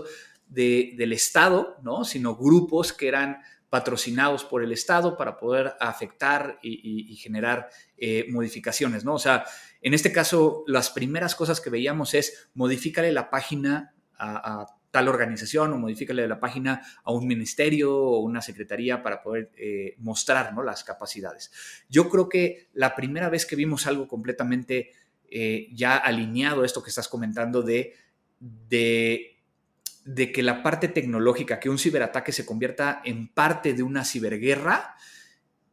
del 0.48 1.14
Estado, 1.14 1.78
¿no? 1.82 2.06
sino 2.06 2.36
grupos 2.36 2.94
que 2.94 3.08
eran 3.08 3.38
patrocinados 3.72 4.44
por 4.44 4.64
el 4.64 4.72
Estado 4.72 5.18
para 5.18 5.40
poder 5.40 5.74
afectar 5.80 6.60
y, 6.62 7.16
generar 7.16 7.70
eh, 7.98 8.28
modificaciones, 8.30 9.04
¿no? 9.04 9.16
O 9.16 9.20
sea, 9.20 9.46
en 9.82 9.96
este 9.96 10.12
caso, 10.12 10.64
las 10.68 10.92
primeras 10.92 11.34
cosas 11.34 11.60
que 11.60 11.72
veíamos 11.72 12.14
es 12.14 12.50
modifícale 12.54 13.12
la 13.12 13.32
página 13.32 13.96
a, 14.16 14.68
tal 14.94 15.08
organización 15.08 15.74
o 15.74 15.80
modifícale 15.80 16.28
la 16.28 16.40
página 16.40 16.84
a 17.04 17.12
un 17.12 17.26
ministerio 17.26 17.98
o 17.98 18.20
una 18.20 18.44
secretaría 18.44 19.02
para 19.02 19.24
poder 19.24 19.50
eh, 19.58 19.96
mostrar 19.98 20.54
¿no? 20.54 20.62
las 20.62 20.84
capacidades. 20.84 21.52
Yo 21.90 22.10
creo 22.10 22.30
que 22.30 22.70
la 22.74 22.96
primera 22.96 23.28
vez 23.28 23.48
que 23.48 23.56
vimos 23.56 23.88
algo 23.88 24.08
completamente 24.08 24.92
eh, 25.32 25.68
ya 25.74 25.98
alineado 25.98 26.62
a 26.62 26.66
esto 26.68 26.84
que 26.84 26.92
estás 26.92 27.08
comentando 27.08 27.64
de, 27.64 27.96
de 28.40 30.32
que 30.32 30.44
la 30.44 30.62
parte 30.62 30.90
tecnológica, 30.90 31.60
que 31.60 31.72
un 31.72 31.80
ciberataque 31.80 32.32
se 32.32 32.46
convierta 32.46 33.02
en 33.04 33.30
parte 33.30 33.74
de 33.74 33.82
una 33.82 34.06
ciberguerra, 34.06 34.96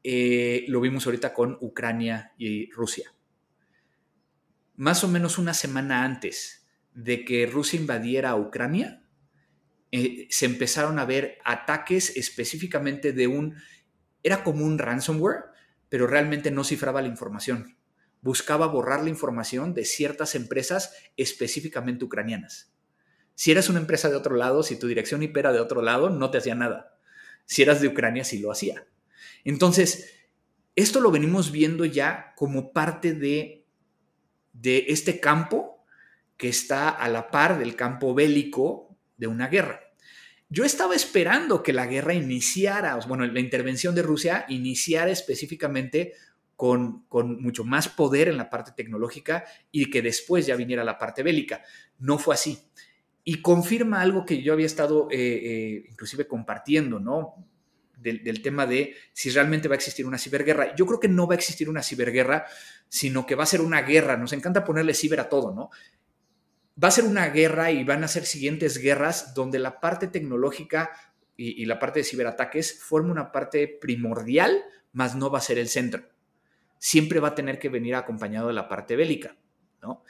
eh, 0.03 0.65
lo 0.69 0.81
vimos 0.81 1.05
ahorita 1.05 1.35
con 1.35 1.59
Ucrania 1.61 2.33
y 2.39 2.71
Rusia. 2.71 3.13
Más 4.77 5.05
o 5.05 5.09
menos 5.09 5.37
una 5.37 5.53
semana 5.53 6.05
antes 6.05 6.67
de 6.95 7.23
que 7.23 7.45
Rusia 7.45 7.79
invadiera 7.79 8.35
Ucrania, 8.35 9.00
eh, 9.93 10.29
se 10.31 10.47
empezaron 10.47 10.99
a 10.99 11.05
ver 11.05 11.39
ataques 11.45 12.17
específicamente 12.17 13.13
de 13.13 13.27
un, 13.27 13.57
era 14.23 14.45
como 14.45 14.65
un 14.65 14.79
ransomware, 14.79 15.45
pero 15.89 16.07
realmente 16.07 16.51
no 16.51 16.65
cifraba 16.65 17.03
la 17.03 17.09
información. 17.09 17.77
Buscaba 18.23 18.67
borrar 18.67 19.03
la 19.03 19.09
información 19.09 19.75
de 19.75 19.85
ciertas 19.85 20.35
empresas 20.35 20.95
específicamente 21.17 22.05
ucranianas. 22.05 22.73
Si 23.35 23.51
eras 23.51 23.69
una 23.69 23.81
empresa 23.81 24.11
de 24.11 24.17
otro 24.17 24.37
lado, 24.37 24.63
si 24.63 24.79
tu 24.79 24.87
dirección 24.87 25.23
IP 25.23 25.37
era 25.39 25.53
de 25.53 25.61
otro 25.61 25.83
lado, 25.83 26.11
no 26.11 26.31
te 26.31 26.39
hacía 26.39 26.55
nada. 26.55 26.99
Si 27.47 27.63
eras 27.63 27.81
de 27.81 27.89
Ucrania, 27.89 28.23
sí 28.23 28.39
lo 28.39 28.53
hacía. 28.53 28.87
Entonces, 29.45 30.15
esto 30.77 31.01
lo 31.01 31.11
venimos 31.11 31.51
viendo 31.51 31.85
ya 31.85 32.35
como 32.37 32.73
parte 32.73 33.15
de, 33.15 33.67
de 34.53 34.85
este 34.89 35.21
campo 35.21 35.85
que 36.37 36.49
está 36.49 36.91
a 36.91 37.09
la 37.09 37.31
par 37.31 37.59
del 37.59 37.77
campo 37.77 38.15
bélico 38.15 38.90
de 39.21 39.29
una 39.29 39.47
guerra. 39.47 39.81
Yo 40.49 40.65
estaba 40.65 40.97
esperando 40.97 41.63
que 41.63 41.73
la 41.73 41.87
guerra 41.87 42.15
iniciara, 42.15 42.97
bueno, 43.07 43.25
la 43.25 43.39
intervención 43.39 43.95
de 43.95 44.03
Rusia 44.03 44.47
iniciara 44.49 45.13
específicamente 45.13 46.15
con, 46.57 47.05
con, 47.05 47.41
mucho 47.41 47.63
más 47.63 47.89
poder 47.89 48.27
en 48.27 48.37
la 48.37 48.51
parte 48.51 48.73
tecnológica 48.77 49.45
y 49.71 49.89
que 49.89 50.03
después 50.03 50.47
ya 50.47 50.57
viniera 50.57 50.83
la 50.83 50.99
parte 50.99 51.23
bélica. 51.23 51.63
No 52.01 52.19
fue 52.19 52.35
así 52.35 52.59
y 53.25 53.43
confirma 53.43 54.01
algo 54.01 54.25
que 54.25 54.43
yo 54.43 54.53
había 54.53 54.67
estado 54.67 55.09
eh, 55.11 55.17
eh, 55.19 55.85
inclusive 55.91 56.27
compartiendo, 56.27 56.99
¿no? 56.99 57.47
Del, 57.97 58.41
tema 58.41 58.67
de 58.67 58.95
si 59.13 59.29
realmente 59.29 59.69
va 59.69 59.75
a 59.75 59.77
existir 59.77 60.07
una 60.07 60.17
ciberguerra. 60.17 60.75
Yo 60.75 60.87
creo 60.87 60.99
que 60.99 61.09
no 61.09 61.27
va 61.27 61.35
a 61.35 61.37
existir 61.37 61.69
una 61.69 61.83
ciberguerra, 61.83 62.47
sino 62.89 63.27
que 63.27 63.35
va 63.35 63.43
a 63.43 63.47
ser 63.47 63.61
una 63.61 63.83
guerra. 63.83 64.17
Nos 64.17 64.33
encanta 64.33 64.65
ponerle 64.65 64.95
ciber 64.95 65.21
a 65.21 65.29
todo, 65.29 65.55
¿no? 65.55 65.69
Va 66.83 66.89
a 66.89 66.93
ser 66.93 67.05
una 67.05 67.29
guerra 67.29 67.71
y 67.71 67.85
van 67.85 68.05
a 68.05 68.09
ser 68.09 68.25
siguientes 68.25 68.79
guerras 68.79 69.35
donde 69.35 69.59
la 69.59 69.81
parte 69.81 70.07
tecnológica 70.07 70.91
y, 71.37 71.65
la 71.65 71.79
parte 71.79 72.01
de 72.01 72.05
ciberataques 72.05 72.83
forma 72.83 73.13
una 73.13 73.33
parte 73.33 73.67
primordial, 73.67 74.63
más 74.93 75.17
no 75.17 75.31
va 75.31 75.39
a 75.39 75.43
ser 75.43 75.59
el 75.59 75.69
centro. 75.69 76.03
Siempre 76.79 77.19
va 77.19 77.29
a 77.29 77.35
tener 77.35 77.59
que 77.59 77.71
venir 77.71 77.95
acompañado 77.95 78.49
de 78.49 78.55
la 78.55 78.69
parte 78.69 78.95
bélica, 78.95 79.37
¿no? 79.81 80.05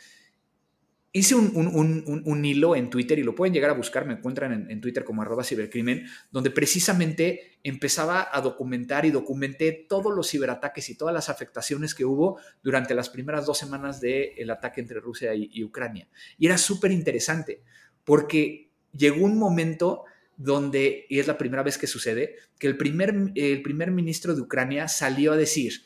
Hice 1.13 1.35
un, 1.35 2.45
hilo 2.45 2.77
en 2.77 2.89
Twitter 2.89 3.19
y 3.19 3.25
lo 3.25 3.35
pueden 3.35 3.53
llegar 3.53 3.71
a 3.71 3.75
buscar, 3.75 4.07
me 4.07 4.15
encuentran 4.15 4.71
en, 4.71 4.81
Twitter 4.81 5.03
como 5.03 5.23
arroba 5.23 5.43
cibercrimen, 5.43 6.07
donde 6.31 6.51
precisamente 6.51 7.59
empezaba 7.65 8.29
a 8.31 8.41
documentar 8.41 9.05
y 9.05 9.11
documenté 9.11 9.87
todos 9.89 10.15
los 10.15 10.31
ciberataques 10.31 10.89
y 10.89 10.97
todas 10.97 11.13
las 11.13 11.29
afectaciones 11.29 11.95
que 11.95 12.05
hubo 12.05 12.39
durante 12.63 12.95
las 12.95 13.09
primeras 13.09 13.45
dos 13.45 13.59
semanas 13.59 14.01
del 14.01 14.51
ataque 14.51 14.81
entre 14.81 15.01
Rusia 15.01 15.35
y, 15.35 15.65
Ucrania. 15.65 16.09
Y 16.39 16.47
era 16.47 16.57
súper 16.57 16.93
interesante 16.93 17.63
porque 18.05 18.71
llegó 18.93 19.25
un 19.25 19.37
momento 19.37 20.05
donde, 20.37 21.07
y 21.09 21.19
es 21.19 21.27
la 21.27 21.37
primera 21.37 21.63
vez 21.63 21.77
que 21.77 21.87
sucede, 21.87 22.37
que 22.59 22.69
el 22.69 22.77
primer, 22.77 23.33
el 23.35 23.63
primer 23.63 23.91
ministro 23.91 24.35
de 24.35 24.43
Ucrania 24.43 24.87
salió 24.87 25.33
a 25.33 25.37
decir, 25.37 25.83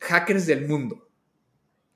hackers 0.00 0.46
del 0.46 0.66
mundo 0.66 1.08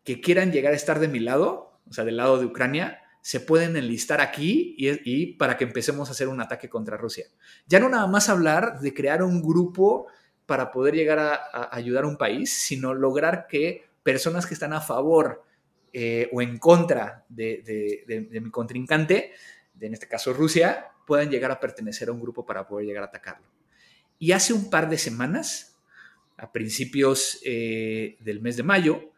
que 0.05 0.21
quieran 0.21 0.53
llegar 0.53 0.75
a 0.75 0.77
estar 0.77 1.01
de 1.01 1.09
mi 1.09 1.19
lado, 1.19 1.74
o 1.89 1.93
sea, 1.93 2.05
del 2.05 2.17
lado 2.17 2.39
de 2.39 2.47
Ucrania, 2.47 3.01
se 3.25 3.41
pueden 3.41 3.75
enlistar 3.77 4.21
aquí 4.21 4.77
y, 4.77 5.33
para 5.37 5.57
que 5.57 5.65
empecemos 5.65 6.09
a 6.09 6.13
hacer 6.13 6.29
un 6.29 6.43
ataque 6.43 6.69
contra 6.69 6.99
Rusia. 6.99 7.25
Ya 7.67 7.81
no 7.81 7.89
nada 7.89 8.07
más 8.07 8.29
hablar 8.29 8.81
de 8.81 8.93
crear 8.93 9.23
un 9.23 9.41
grupo 9.41 10.09
para 10.45 10.71
poder 10.71 10.95
llegar 10.95 11.19
a, 11.19 11.75
ayudar 11.75 12.05
a 12.05 12.09
un 12.09 12.19
país, 12.19 12.53
sino 12.53 12.93
lograr 12.93 13.47
que 13.47 13.87
personas 14.03 14.45
que 14.45 14.53
están 14.53 14.75
a 14.75 14.83
favor 14.83 15.43
eh, 15.95 16.29
o 16.35 16.43
en 16.43 16.59
contra 16.59 17.25
de, 17.31 18.05
mi 18.31 18.51
contrincante, 18.51 19.33
en 19.81 19.95
este 19.95 20.07
caso 20.07 20.35
Rusia, 20.35 20.89
puedan 21.07 21.31
llegar 21.31 21.51
a 21.51 21.61
pertenecer 21.61 22.11
a 22.11 22.13
un 22.13 22.21
grupo 22.21 22.45
para 22.45 22.69
poder 22.69 22.85
llegar 22.85 23.05
a 23.05 23.07
atacarlo. 23.07 23.47
Y 24.19 24.33
hace 24.33 24.53
un 24.53 24.69
par 24.69 24.91
de 24.91 24.99
semanas, 24.99 25.79
a 26.37 26.53
principios 26.53 27.41
eh, 27.43 28.19
del 28.21 28.43
mes 28.43 28.59
de 28.59 28.65
mayo, 28.65 29.14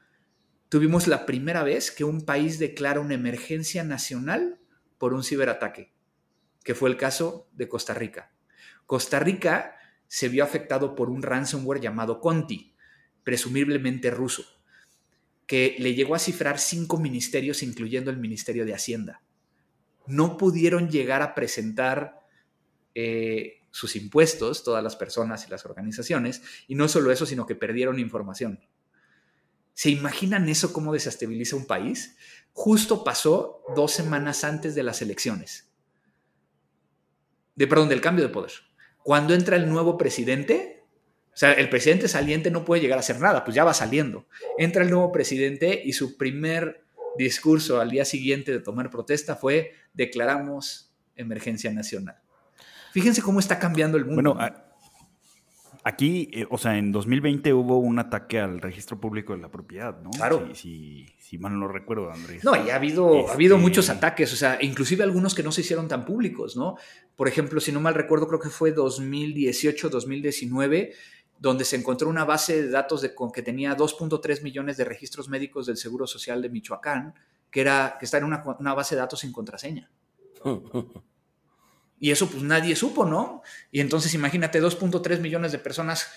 tuvimos 0.69 1.07
la 1.07 1.27
primera 1.27 1.63
vez 1.63 1.91
que 1.91 2.05
un 2.05 2.23
país 2.23 2.59
declara 2.59 3.01
una 3.01 3.15
emergencia 3.15 3.85
nacional 3.85 4.61
por 4.99 5.15
un 5.15 5.23
ciberataque, 5.23 5.93
que 6.65 6.75
fue 6.75 6.91
el 6.91 6.97
caso 6.97 7.49
de 7.53 7.69
Costa 7.69 7.95
Rica. 7.95 8.33
Costa 8.87 9.19
Rica 9.21 9.77
se 10.09 10.29
vio 10.29 10.45
afectado 10.45 10.95
por 10.95 11.11
un 11.11 11.23
ransomware 11.23 11.81
llamado 11.81 12.21
Conti, 12.21 12.75
presumiblemente 13.25 14.11
ruso, 14.11 14.45
que 15.47 15.77
le 15.79 15.95
llegó 15.95 16.15
a 16.15 16.21
cifrar 16.21 16.59
cinco 16.59 16.99
ministerios, 16.99 17.63
incluyendo 17.63 18.11
el 18.11 18.19
Ministerio 18.19 18.65
de 18.65 18.75
Hacienda. 18.75 19.23
No 20.07 20.37
pudieron 20.37 20.89
llegar 20.89 21.23
a 21.23 21.35
presentar 21.35 22.21
eh, 22.95 23.61
sus 23.71 23.97
impuestos, 23.97 24.65
todas 24.65 24.83
las 24.83 24.97
personas 24.97 25.47
y 25.47 25.51
las 25.51 25.65
organizaciones, 25.67 26.43
y 26.69 26.77
no 26.77 26.89
solo 26.89 27.11
eso, 27.11 27.27
sino 27.27 27.47
que 27.47 27.55
perdieron 27.55 27.99
información. 27.99 28.61
¿Se 29.77 29.91
imaginan 29.91 30.49
eso 30.49 30.73
cómo 30.73 30.95
desestabiliza 30.95 31.55
un 31.55 31.67
país? 31.67 32.17
Justo 32.55 33.05
pasó 33.05 33.63
dos 33.77 33.93
semanas 33.93 34.43
antes 34.43 34.75
de 34.75 34.83
las 34.83 35.03
elecciones. 35.03 35.69
De, 37.57 37.67
perdón, 37.67 37.91
del 37.91 38.01
cambio 38.01 38.25
de 38.25 38.33
poder. 38.33 38.53
Cuando 39.03 39.35
entra 39.35 39.57
el 39.57 39.69
nuevo 39.69 39.99
presidente, 39.99 40.83
o 41.27 41.37
sea, 41.37 41.53
el 41.53 41.69
presidente 41.69 42.09
saliente 42.09 42.51
no 42.51 42.65
puede 42.65 42.81
llegar 42.81 42.97
a 42.97 43.01
hacer 43.01 43.21
nada, 43.21 43.45
pues 43.45 43.55
ya 43.55 43.65
va 43.65 43.75
saliendo. 43.75 44.27
Entra 44.57 44.83
el 44.83 44.89
nuevo 44.89 45.13
presidente 45.13 45.83
y 45.85 45.93
su 45.93 46.17
primer 46.17 46.87
discurso 47.19 47.79
al 47.79 47.91
día 47.91 48.07
siguiente 48.07 48.53
de 48.53 48.61
tomar 48.61 48.89
protesta 48.89 49.37
fue 49.37 49.75
declaramos 49.93 50.91
emergencia 51.17 51.71
nacional. 51.71 52.17
Fíjense 52.93 53.21
cómo 53.21 53.41
está 53.41 53.59
cambiando 53.59 53.99
el 53.99 54.07
mundo. 54.07 54.37
Bueno, 54.37 54.66
Aquí, 55.89 56.29
eh, 56.33 56.49
o 56.51 56.59
sea, 56.59 56.77
en 56.79 56.91
2020 56.91 57.55
hubo 57.55 57.79
un 57.79 58.01
ataque 58.01 58.41
al 58.41 58.61
registro 58.61 59.01
público 59.01 59.35
de 59.35 59.39
la 59.39 59.53
propiedad, 59.53 59.97
¿no? 60.03 60.11
Claro. 60.11 60.53
Si, 60.53 61.07
mal 61.39 61.57
no 61.61 61.69
recuerdo, 61.69 62.11
Andrés. 62.11 62.43
No, 62.43 62.57
y 62.57 62.71
ha 62.71 62.75
habido, 62.75 63.29
ha 63.29 63.35
habido 63.35 63.55
este 63.55 63.63
muchos 63.63 63.89
ataques, 63.89 64.33
o 64.33 64.37
sea, 64.37 64.59
inclusive 64.61 65.05
algunos 65.05 65.33
que 65.33 65.45
no 65.45 65.53
se 65.53 65.61
hicieron 65.61 65.87
tan 65.87 66.05
públicos, 66.05 66.57
¿no? 66.57 66.75
Por 67.15 67.29
ejemplo, 67.29 67.61
si 67.61 67.71
no 67.71 67.79
mal 67.79 67.95
recuerdo, 67.95 68.27
creo 68.27 68.41
que 68.41 68.49
fue 68.49 68.73
2018, 68.73 69.89
2019, 69.89 70.93
donde 71.39 71.65
se 71.65 71.77
encontró 71.77 72.09
una 72.09 72.25
base 72.25 72.63
de 72.63 72.69
datos 72.69 73.01
de, 73.01 73.15
con 73.15 73.31
que 73.31 73.43
tenía 73.43 73.77
2.3 73.77 74.43
millones 74.43 74.77
de 74.79 74.87
registros 74.87 75.29
médicos 75.29 75.67
del 75.67 75.77
Seguro 75.77 76.09
Social 76.09 76.43
de 76.43 76.49
Michoacán, 76.49 77.15
que, 77.49 77.61
era, 77.61 77.95
que 78.01 78.07
está 78.07 78.19
en 78.19 78.25
una, 78.25 78.43
una 78.59 78.75
base 78.75 78.97
de 78.97 79.03
datos 79.03 79.21
sin 79.21 79.31
contraseña. 79.31 79.89
Y 81.99 82.11
eso 82.11 82.29
pues 82.29 82.43
nadie 82.43 82.77
supo, 82.77 83.05
¿no? 83.05 83.43
Y 83.71 83.81
entonces 83.81 84.15
imagínate 84.15 84.61
2.3 84.61 85.21
millones 85.21 85.53
de 85.53 85.59
personas 85.59 86.09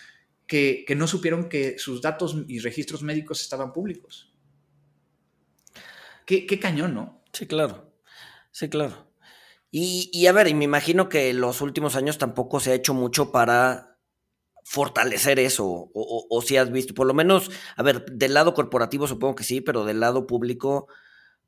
que, 0.46 0.86
no 0.96 1.08
supieron 1.08 1.48
que 1.48 1.78
sus 1.78 2.02
datos 2.02 2.36
y 2.48 2.60
registros 2.60 3.04
médicos 3.04 3.42
estaban 3.42 3.72
públicos. 3.72 4.34
Qué, 6.26 6.46
qué 6.46 6.60
cañón, 6.60 6.94
¿no? 6.94 7.24
Sí, 7.32 7.48
claro. 7.48 7.94
Sí, 8.52 8.68
claro. 8.68 9.08
Y, 9.72 10.10
y, 10.12 10.26
a 10.28 10.32
ver, 10.32 10.48
y 10.48 10.56
me 10.56 10.66
imagino 10.66 11.08
que 11.08 11.34
los 11.34 11.62
últimos 11.62 11.96
años 11.96 12.18
tampoco 12.18 12.60
se 12.60 12.72
ha 12.72 12.76
hecho 12.76 12.94
mucho 12.94 13.32
para 13.32 13.90
fortalecer 14.70 15.40
eso, 15.40 15.90
o, 15.94 16.42
si 16.46 16.56
has 16.56 16.72
visto, 16.72 16.94
por 16.94 17.08
lo 17.08 17.16
menos, 17.16 17.50
a 17.76 17.82
ver, 17.82 18.06
del 18.06 18.36
lado 18.36 18.54
corporativo 18.54 19.08
supongo 19.08 19.34
que 19.34 19.44
sí, 19.44 19.62
pero 19.62 19.84
del 19.84 20.00
lado 20.00 20.28
público, 20.28 20.88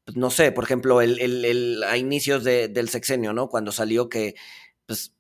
pues 0.06 0.18
no 0.18 0.32
sé, 0.32 0.52
por 0.52 0.64
ejemplo, 0.64 1.02
el, 1.02 1.20
el, 1.20 1.84
a 1.84 1.98
inicios 1.98 2.44
del 2.44 2.90
sexenio, 2.90 3.34
¿no? 3.34 3.50
Cuando 3.50 3.72
salió 3.72 4.10
que, 4.10 4.36
pues, 4.86 5.16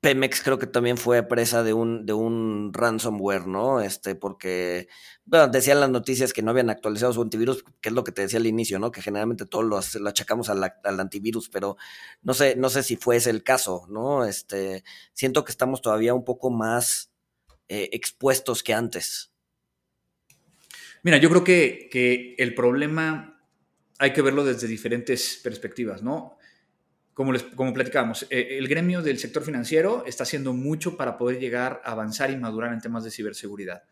Pemex 0.00 0.42
creo 0.42 0.58
que 0.58 0.66
también 0.66 0.96
fue 0.96 1.22
presa 1.22 1.62
de 1.62 1.74
un, 1.74 2.06
de 2.06 2.14
un 2.14 2.72
ransomware, 2.72 3.46
¿no? 3.46 3.80
Este, 3.82 4.14
porque, 4.14 4.88
bueno, 5.26 5.48
decían 5.48 5.80
las 5.80 5.90
noticias 5.90 6.32
que 6.32 6.42
no 6.42 6.52
habían 6.52 6.70
actualizado 6.70 7.12
su 7.12 7.22
antivirus, 7.22 7.64
que 7.82 7.90
es 7.90 7.94
lo 7.94 8.04
que 8.04 8.12
te 8.12 8.22
decía 8.22 8.38
al 8.38 8.46
inicio, 8.46 8.78
¿no? 8.78 8.92
Que 8.92 9.02
generalmente 9.02 9.46
todos 9.46 9.94
lo, 10.00 10.08
achacamos 10.08 10.48
al, 10.48 10.62
al, 10.64 11.00
antivirus, 11.00 11.50
pero 11.50 11.76
no 12.22 12.32
sé, 12.34 12.56
no 12.56 12.70
sé 12.70 12.82
si 12.82 12.96
fue 12.96 13.16
ese 13.16 13.30
el 13.30 13.42
caso, 13.44 13.86
¿no? 13.90 14.24
Este, 14.24 14.84
siento 15.12 15.44
que 15.44 15.52
estamos 15.52 15.82
todavía 15.82 16.14
un 16.14 16.24
poco 16.24 16.50
más 16.50 17.10
eh, 17.70 17.88
expuestos 17.92 18.64
que 18.64 18.74
antes? 18.74 19.32
Mira, 21.04 21.18
yo 21.18 21.30
creo 21.30 21.44
que, 21.44 22.34
el 22.36 22.52
problema 22.56 23.39
hay 24.00 24.14
que 24.14 24.22
verlo 24.22 24.44
desde 24.44 24.66
diferentes 24.66 25.38
perspectivas, 25.44 26.02
¿no? 26.02 26.38
Como, 27.12 27.34
les, 27.34 27.42
como 27.42 27.74
platicábamos, 27.74 28.26
eh, 28.30 28.56
el 28.56 28.66
gremio 28.66 29.02
del 29.02 29.18
sector 29.18 29.42
financiero 29.42 30.04
está 30.06 30.22
haciendo 30.22 30.54
mucho 30.54 30.96
para 30.96 31.18
poder 31.18 31.38
llegar 31.38 31.82
a 31.84 31.92
avanzar 31.92 32.30
y 32.30 32.36
madurar 32.38 32.72
en 32.72 32.80
temas 32.80 33.04
de 33.04 33.10
ciberseguridad. 33.10 33.82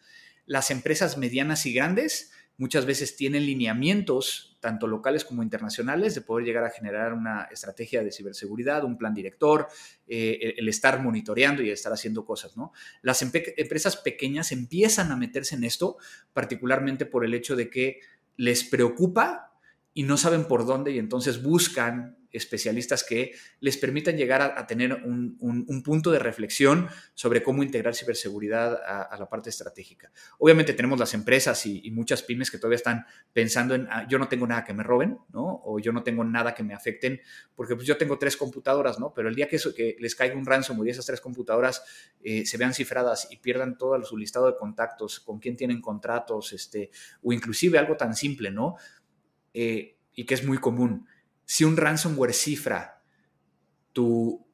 Las 0.47 0.71
empresas 0.71 1.19
medianas 1.19 1.67
y 1.67 1.75
grandes 1.75 2.33
muchas 2.57 2.87
veces 2.87 3.17
tienen 3.17 3.45
lineamientos, 3.45 4.57
tanto 4.61 4.87
locales 4.87 5.27
como 5.27 5.43
internacionales, 5.43 6.15
de 6.15 6.23
poder 6.23 6.47
llegar 6.47 6.65
a 6.65 6.71
generar 6.71 7.13
una 7.13 7.43
estrategia 7.53 8.03
de 8.03 8.11
ciberseguridad, 8.11 8.85
un 8.85 8.97
plan 8.97 9.13
director, 9.13 9.69
eh, 10.07 10.55
el 10.57 10.71
estar 10.71 11.03
monitoreando 11.03 11.63
y 11.63 11.69
estar 11.69 11.93
haciendo 11.93 12.25
cosas, 12.25 12.57
¿no? 12.57 12.73
Las 13.03 13.21
empresas 13.21 13.99
pequeñas 13.99 14.53
empiezan 14.53 15.13
a 15.13 15.17
meterse 15.17 15.55
en 15.55 15.65
esto, 15.65 15.99
particularmente 16.33 17.05
por 17.05 17.27
el 17.27 17.35
hecho 17.35 17.57
de 17.57 17.69
que 17.69 18.01
les 18.39 18.65
preocupa 18.65 19.48
y 19.99 20.05
no 20.05 20.17
saben 20.17 20.45
por 20.45 20.65
dónde 20.65 20.93
y 20.93 21.01
entonces 21.01 21.43
buscan 21.43 22.17
especialistas 22.31 23.03
que 23.03 23.33
les 23.59 23.77
permitan 23.79 24.17
llegar 24.17 24.43
a, 24.43 24.67
tener 24.67 24.93
un, 24.93 25.83
punto 25.85 26.13
de 26.13 26.21
reflexión 26.21 26.89
sobre 27.15 27.43
cómo 27.43 27.65
integrar 27.65 27.97
ciberseguridad 27.97 28.75
a, 28.75 29.17
la 29.19 29.29
parte 29.29 29.51
estratégica. 29.51 30.13
Obviamente 30.39 30.73
tenemos 30.75 31.01
las 31.01 31.15
empresas 31.15 31.67
y, 31.67 31.91
muchas 31.91 32.23
pymes 32.23 32.51
que 32.51 32.59
todavía 32.59 32.77
están 32.77 33.07
pensando 33.33 33.75
en 33.75 33.89
ah, 33.91 34.07
yo 34.09 34.19
no 34.19 34.29
tengo 34.29 34.47
nada 34.47 34.63
que 34.63 34.73
me 34.73 34.85
roben, 34.85 35.19
¿no? 35.33 35.63
O 35.65 35.81
yo 35.81 35.91
no 35.91 36.05
tengo 36.05 36.23
nada 36.23 36.55
que 36.55 36.63
me 36.63 36.75
afecten, 36.75 37.21
porque 37.57 37.75
pues 37.75 37.87
yo 37.87 37.97
tengo 37.97 38.19
tres 38.19 38.37
computadoras, 38.37 39.01
¿no? 39.01 39.13
Pero 39.15 39.29
el 39.29 39.35
día 39.35 39.49
que, 39.49 39.57
eso, 39.57 39.75
que 39.75 39.97
les 39.99 40.15
caiga 40.15 40.37
un 40.37 40.47
ransomware 40.47 40.89
y 40.89 40.91
esas 40.93 41.07
tres 41.07 41.21
computadoras 41.21 41.83
eh, 42.23 42.47
se 42.47 42.57
vean 42.57 42.73
cifradas 42.73 43.27
y 43.33 43.39
pierdan 43.39 43.77
todo 43.77 44.01
su 44.05 44.17
listado 44.17 44.47
de 44.47 44.57
contactos, 44.57 45.19
con 45.19 45.41
quién 45.41 45.57
tienen 45.57 45.81
contratos, 45.81 46.53
este, 46.53 46.91
o 47.23 47.33
inclusive 47.33 47.79
algo 47.79 47.97
tan 47.97 48.15
simple, 48.15 48.53
¿no? 48.53 48.77
Eh, 49.55 49.97
y 50.15 50.25
que 50.25 50.35
es 50.35 50.45
muy 50.45 50.59
común 50.59 51.07
si 51.49 51.65
un 51.65 51.79
ransomware 51.79 52.35
cifra 52.35 53.03
tu, 53.95 54.47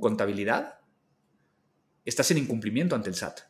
contabilidad, 0.00 0.80
estás 2.04 2.32
en 2.32 2.38
incumplimiento 2.38 2.96
ante 2.96 3.08
el 3.08 3.14
SAT. 3.14 3.42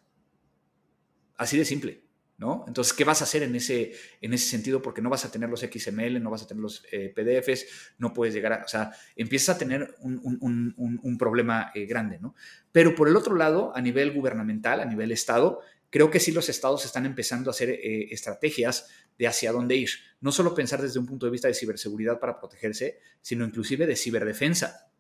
Así 1.39 1.57
de 1.57 1.65
simple, 1.65 2.05
¿no? 2.37 2.67
Entonces, 2.69 2.93
¿qué 2.93 3.05
vas 3.05 3.23
a 3.23 3.25
hacer 3.25 3.43
en 3.43 3.55
ese, 3.57 3.93
en 4.21 4.35
ese 4.35 4.51
sentido? 4.51 4.83
Porque 4.83 5.01
no 5.01 5.09
vas 5.09 5.25
a 5.25 5.31
tener 5.33 5.49
los 5.49 5.61
XML, 5.61 6.23
no 6.23 6.31
vas 6.31 6.43
a 6.43 6.47
tener 6.47 6.61
los 6.61 6.85
eh, 6.93 7.11
PDFs, 7.17 7.95
no 7.97 8.13
puedes 8.13 8.35
llegar 8.35 8.53
a, 8.53 8.65
o 8.65 8.69
sea, 8.69 8.93
empiezas 9.17 9.57
a 9.57 9.59
tener 9.59 9.95
un, 10.01 11.17
problema 11.19 11.73
eh, 11.75 11.87
grande, 11.87 12.19
¿no? 12.19 12.35
Pero 12.71 12.95
por 12.95 13.09
el 13.09 13.17
otro 13.17 13.35
lado, 13.35 13.75
a 13.75 13.81
nivel 13.81 14.13
gubernamental, 14.13 14.81
a 14.81 14.85
nivel 14.85 15.11
Estado, 15.11 15.63
creo 15.91 16.11
que 16.11 16.21
sí 16.21 16.33
los 16.33 16.49
estados 16.49 16.85
están 16.85 17.05
empezando 17.05 17.51
a 17.51 17.53
hacer 17.53 17.71
eh, 17.71 18.09
estrategias 18.13 18.89
de 19.19 19.27
hacia 19.27 19.53
dónde 19.53 19.77
ir. 19.77 19.91
No 20.21 20.33
solo 20.33 20.55
pensar 20.55 20.81
desde 20.81 21.01
un 21.01 21.07
punto 21.07 21.27
de 21.27 21.33
vista 21.33 21.49
de 21.49 21.55
ciberseguridad 21.55 22.19
para 22.19 22.39
protegerse, 22.39 23.01
sino 23.21 23.45
inclusive 23.45 23.87
de 23.87 23.97
ciberdefensa, 23.97 24.91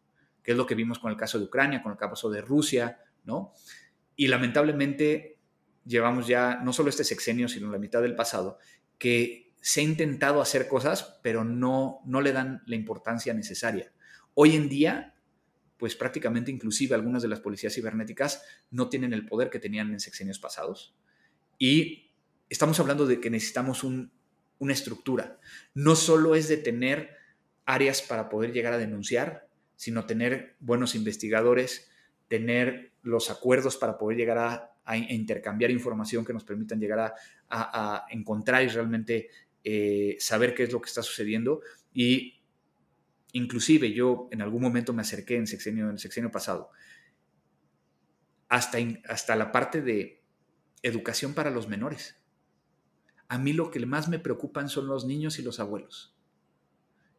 que 0.43 0.51
es 0.53 0.57
lo 0.57 0.66
que 0.66 0.74
vimos 0.74 0.99
con 0.99 1.11
el 1.11 1.16
caso 1.16 1.38
de 1.38 1.45
Ucrania, 1.45 1.82
con 1.82 1.93
el 1.93 1.99
caso 1.99 2.28
de 2.28 2.41
Rusia, 2.41 2.99
¿no? 3.24 3.55
Y 4.16 4.26
lamentablemente 4.26 5.38
llevamos 5.86 6.26
ya 6.26 6.57
no 6.57 6.72
solo 6.72 6.91
este 6.91 7.05
sexenio, 7.05 7.49
sino 7.49 7.70
la 7.70 7.78
mitad 7.78 8.03
del 8.03 8.16
pasado, 8.16 8.59
que 8.99 9.53
se 9.61 9.80
ha 9.80 9.84
intentado 9.84 10.41
hacer 10.41 10.68
cosas, 10.68 11.20
pero 11.22 11.45
no, 11.45 12.01
no 12.05 12.20
le 12.20 12.32
dan 12.32 12.62
la 12.66 12.76
importancia 12.76 13.32
necesaria. 13.32 13.93
Hoy 14.34 14.57
en 14.57 14.68
día 14.68 15.14
pues 15.81 15.97
prácticamente 15.97 16.53
inclusive 16.53 16.95
algunas 16.95 17.22
de 17.22 17.28
las 17.28 17.41
policías 17.41 17.74
cibernéticas 17.74 18.45
no 18.70 18.91
tienen 18.91 19.14
el 19.14 19.26
poder 19.26 19.49
que 19.49 19.59
tenían 19.59 19.91
en 19.91 19.99
sexenios 19.99 20.39
pasados. 20.39 20.95
Y 21.59 22.12
estamos 22.51 22.78
hablando 22.78 23.07
de 23.07 23.18
que 23.18 23.31
necesitamos 23.31 23.83
una 23.83 24.72
estructura. 24.72 25.41
No 25.74 25.97
solo 25.97 26.35
es 26.35 26.49
de 26.49 26.59
tener 26.59 27.16
áreas 27.64 28.03
para 28.03 28.28
poder 28.28 28.53
llegar 28.53 28.74
a 28.74 28.78
denunciar, 28.78 29.49
sino 29.76 30.05
tener 30.05 30.57
buenos 30.61 30.95
investigadores, 30.95 31.91
tener 32.28 32.93
los 33.03 33.31
acuerdos 33.31 33.76
para 33.78 33.97
poder 33.97 34.18
llegar 34.18 34.39
a, 34.39 34.66
intercambiar 35.09 35.70
información 35.70 36.24
que 36.24 36.33
nos 36.33 36.43
permitan 36.43 36.81
llegar 36.81 37.14
a, 37.49 38.07
encontrar 38.11 38.64
y 38.64 38.68
realmente 38.68 39.31
eh, 39.62 40.16
saber 40.18 40.53
qué 40.53 40.64
es 40.64 40.72
lo 40.72 40.81
que 40.81 40.89
está 40.89 41.03
sucediendo 41.03 41.61
y 41.95 42.39
Inclusive 43.33 43.93
yo 43.93 44.28
en 44.31 44.43
algún 44.43 44.62
momento 44.62 44.93
me 44.93 45.03
acerqué 45.03 45.37
en, 45.37 45.47
sexenio, 45.47 45.85
en 45.85 45.93
el 45.93 45.99
sexenio 45.99 46.31
pasado 46.31 46.70
hasta, 48.49 48.78
hasta 49.09 49.37
la 49.37 49.53
parte 49.53 49.81
de 49.81 50.22
educación 50.83 51.35
para 51.35 51.51
los 51.51 51.68
menores. 51.68 52.20
A 53.28 53.39
mí 53.39 53.53
lo 53.53 53.70
que 53.70 53.85
más 53.87 54.09
me 54.09 54.18
preocupan 54.18 54.68
son 54.68 54.89
los 54.89 55.07
niños 55.07 55.39
y 55.39 55.43
los 55.43 55.61
abuelos. 55.61 56.16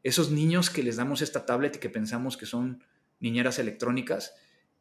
Esos 0.04 0.30
niños 0.30 0.70
que 0.70 0.84
les 0.84 0.98
damos 0.98 1.22
esta 1.22 1.46
tablet 1.46 1.78
y 1.78 1.80
que 1.80 1.90
pensamos 1.90 2.36
que 2.36 2.46
son 2.46 2.84
niñeras 3.20 3.60
electrónicas 3.60 4.34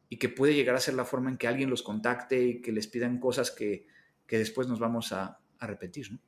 y 0.09 0.17
que 0.17 0.27
puede 0.27 0.53
llegar 0.53 0.75
a 0.75 0.81
ser 0.81 0.95
la 0.95 1.05
forma 1.05 1.29
en 1.29 1.37
que 1.37 1.47
alguien 1.47 1.69
los 1.69 1.83
contacte 1.83 2.43
y 2.43 2.61
que 2.61 2.73
les 2.73 2.87
pidan 2.87 3.19
cosas 3.19 3.49
que, 3.51 3.87
después 4.27 4.67
nos 4.67 4.79
vamos 4.79 5.13
a, 5.13 5.39
a 5.59 5.67
repetir. 5.67 6.11
¿no? 6.11 6.19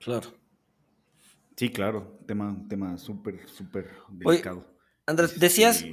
Claro. 0.00 0.47
Sí, 1.58 1.70
claro, 1.70 2.20
tema, 2.24 2.56
tema 2.68 2.96
súper, 2.98 3.48
súper 3.48 3.90
delicado. 4.10 4.64
Andrés, 5.06 5.32
este, 5.32 5.40
decías, 5.40 5.84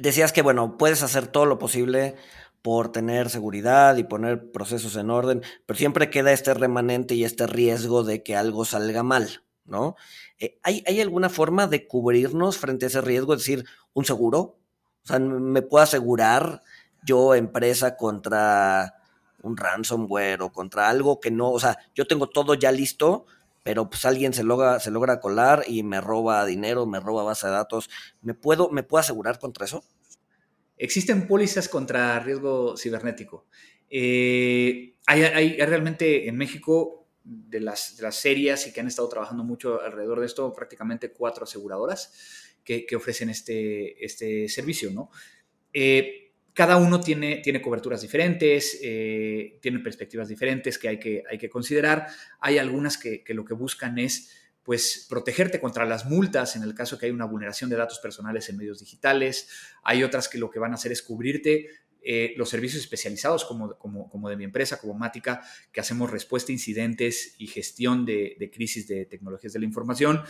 decías 0.00 0.32
que, 0.32 0.40
bueno, 0.40 0.78
puedes 0.78 1.02
hacer 1.02 1.26
todo 1.26 1.44
lo 1.44 1.58
posible 1.58 2.14
por 2.62 2.90
tener 2.90 3.28
seguridad 3.28 3.94
y 3.98 4.04
poner 4.04 4.52
procesos 4.52 4.96
en 4.96 5.10
orden, 5.10 5.42
pero 5.66 5.76
siempre 5.76 6.08
queda 6.08 6.32
este 6.32 6.54
remanente 6.54 7.14
y 7.14 7.24
este 7.24 7.46
riesgo 7.46 8.04
de 8.04 8.22
que 8.22 8.36
algo 8.36 8.64
salga 8.64 9.02
mal, 9.02 9.44
¿no? 9.66 9.96
Eh, 10.38 10.58
¿hay, 10.62 10.82
¿Hay 10.86 10.98
alguna 11.02 11.28
forma 11.28 11.66
de 11.66 11.86
cubrirnos 11.86 12.56
frente 12.56 12.86
a 12.86 12.88
ese 12.88 13.02
riesgo? 13.02 13.34
Es 13.34 13.40
decir, 13.40 13.66
un 13.92 14.06
seguro. 14.06 14.38
O 15.02 15.06
sea, 15.06 15.18
¿me 15.18 15.60
puedo 15.60 15.84
asegurar 15.84 16.62
yo, 17.04 17.34
empresa, 17.34 17.98
contra 17.98 18.94
un 19.42 19.58
ransomware 19.58 20.40
o 20.40 20.52
contra 20.52 20.88
algo 20.88 21.20
que 21.20 21.30
no, 21.30 21.50
o 21.50 21.60
sea, 21.60 21.76
yo 21.94 22.06
tengo 22.06 22.30
todo 22.30 22.54
ya 22.54 22.72
listo, 22.72 23.26
pero 23.64 23.88
pues 23.88 24.04
alguien 24.04 24.34
se 24.34 24.44
logra, 24.44 24.78
se 24.78 24.90
logra 24.90 25.20
colar 25.20 25.64
y 25.66 25.82
me 25.82 26.00
roba 26.00 26.44
dinero, 26.44 26.86
me 26.86 27.00
roba 27.00 27.24
base 27.24 27.46
de 27.46 27.54
datos. 27.54 27.90
¿Me 28.20 28.34
puedo, 28.34 28.70
¿Me 28.70 28.82
puedo 28.82 29.00
asegurar 29.00 29.38
contra 29.38 29.64
eso? 29.64 29.82
Existen 30.76 31.26
pólizas 31.26 31.68
contra 31.68 32.20
riesgo 32.20 32.76
cibernético. 32.76 33.46
Eh, 33.88 34.96
hay, 35.06 35.56
realmente 35.56 36.28
en 36.28 36.36
México 36.36 37.08
de 37.24 37.60
las, 37.60 37.96
de 37.96 38.02
las 38.02 38.16
series 38.16 38.66
y 38.66 38.72
que 38.72 38.80
han 38.80 38.86
estado 38.86 39.08
trabajando 39.08 39.44
mucho 39.44 39.80
alrededor 39.80 40.20
de 40.20 40.26
esto, 40.26 40.52
prácticamente 40.52 41.10
cuatro 41.12 41.44
aseguradoras 41.44 42.12
que, 42.62 42.86
ofrecen 42.94 43.30
este, 43.30 44.04
este 44.04 44.46
servicio, 44.50 44.90
¿no? 44.90 45.10
Eh, 45.72 46.23
cada 46.54 46.76
uno 46.76 47.00
tiene, 47.00 47.38
tiene 47.38 47.60
coberturas 47.60 48.00
diferentes, 48.00 48.78
eh, 48.80 49.58
tiene 49.60 49.80
perspectivas 49.80 50.28
diferentes 50.28 50.78
que 50.78 50.88
hay 50.88 50.98
que, 51.00 51.24
hay 51.28 51.36
que 51.36 51.50
considerar. 51.50 52.06
Hay 52.38 52.58
algunas 52.58 52.96
que, 52.96 53.24
lo 53.30 53.44
que 53.44 53.54
buscan 53.54 53.98
es 53.98 54.30
pues 54.62 55.06
protegerte 55.10 55.60
contra 55.60 55.84
las 55.84 56.06
multas 56.06 56.56
en 56.56 56.62
el 56.62 56.74
caso 56.74 56.96
que 56.96 57.06
hay 57.06 57.12
una 57.12 57.26
vulneración 57.26 57.68
de 57.68 57.76
datos 57.76 57.98
personales 57.98 58.48
en 58.48 58.56
medios 58.56 58.78
digitales. 58.78 59.48
Hay 59.82 60.04
otras 60.04 60.28
que 60.28 60.38
lo 60.38 60.48
que 60.48 60.60
van 60.60 60.70
a 60.70 60.76
hacer 60.76 60.92
es 60.92 61.02
cubrirte 61.02 61.68
eh, 62.00 62.34
los 62.36 62.50
servicios 62.50 62.82
especializados 62.82 63.44
como, 63.44 63.76
como, 63.76 64.28
de 64.28 64.36
mi 64.36 64.44
empresa, 64.44 64.78
como 64.78 64.94
Mática, 64.94 65.42
que 65.72 65.80
hacemos 65.80 66.10
respuesta 66.10 66.52
a 66.52 66.54
incidentes 66.54 67.34
y 67.36 67.48
gestión 67.48 68.06
de, 68.06 68.36
de 68.38 68.50
crisis 68.50 68.86
de 68.86 69.06
tecnologías 69.06 69.52
de 69.54 69.58
la 69.58 69.64
información 69.64 70.22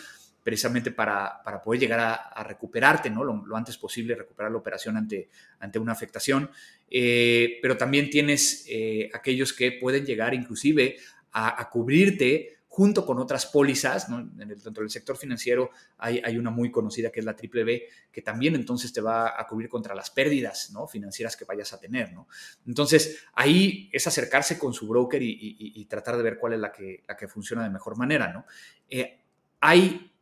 precisamente 0.44 0.92
para, 0.92 1.42
poder 1.64 1.80
llegar 1.80 2.00
a, 2.00 2.44
recuperarte, 2.44 3.08
¿no? 3.08 3.24
Lo, 3.24 3.56
antes 3.56 3.78
posible, 3.78 4.14
recuperar 4.14 4.52
la 4.52 4.58
operación 4.58 4.96
ante, 4.98 5.30
ante 5.58 5.78
una 5.78 5.92
afectación. 5.92 6.50
Eh, 6.88 7.58
pero 7.62 7.78
también 7.78 8.10
tienes 8.10 8.66
eh, 8.68 9.10
aquellos 9.14 9.54
que 9.54 9.72
pueden 9.72 10.04
llegar 10.04 10.34
inclusive 10.34 10.98
a, 11.32 11.68
cubrirte 11.70 12.58
junto 12.68 13.06
con 13.06 13.18
otras 13.18 13.46
pólizas, 13.46 14.08
¿no? 14.08 14.20
en 14.20 14.50
el, 14.50 14.60
dentro 14.60 14.82
del 14.82 14.90
sector 14.90 15.16
financiero 15.16 15.70
hay, 15.98 16.20
hay, 16.24 16.36
una 16.36 16.50
muy 16.50 16.70
conocida 16.70 17.10
que 17.10 17.20
es 17.20 17.26
la 17.26 17.34
triple 17.34 17.64
B, 17.64 17.88
que 18.12 18.20
también 18.20 18.54
entonces 18.54 18.92
te 18.92 19.00
va 19.00 19.40
a 19.40 19.46
cubrir 19.46 19.68
contra 19.68 19.94
las 19.94 20.10
pérdidas 20.10 20.70
¿no? 20.72 20.86
financieras 20.86 21.36
que 21.36 21.44
vayas 21.44 21.72
a 21.72 21.80
tener. 21.80 22.12
¿no? 22.12 22.28
Entonces, 22.66 23.24
ahí 23.32 23.88
es 23.92 24.06
acercarse 24.06 24.58
con 24.58 24.74
su 24.74 24.86
broker 24.86 25.22
y, 25.22 25.84
tratar 25.88 26.16
de 26.16 26.22
ver 26.22 26.38
cuál 26.38 26.52
es 26.52 26.60
la 26.60 26.70
que, 26.70 27.02
la 27.08 27.16
que 27.16 27.28
funciona 27.28 27.64
de 27.64 27.70
mejor 27.70 27.96
manera. 27.96 28.32
¿no? 28.32 28.44
Eh, 28.90 29.20
hay 29.60 30.13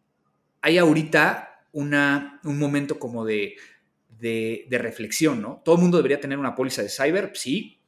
hay 0.63 0.79
ahorita 0.79 1.67
un 1.73 2.59
momento 2.59 2.99
como 2.99 3.25
de, 3.25 3.57
reflexión, 4.71 5.43
¿no? 5.43 5.61
Todo 5.65 5.75
el 5.75 5.81
mundo 5.83 5.97
debería 5.97 6.21
tener 6.21 6.39
una 6.39 6.55
póliza 6.55 6.83
de 6.83 6.89
cyber, 6.89 7.33
sí, 7.35 7.83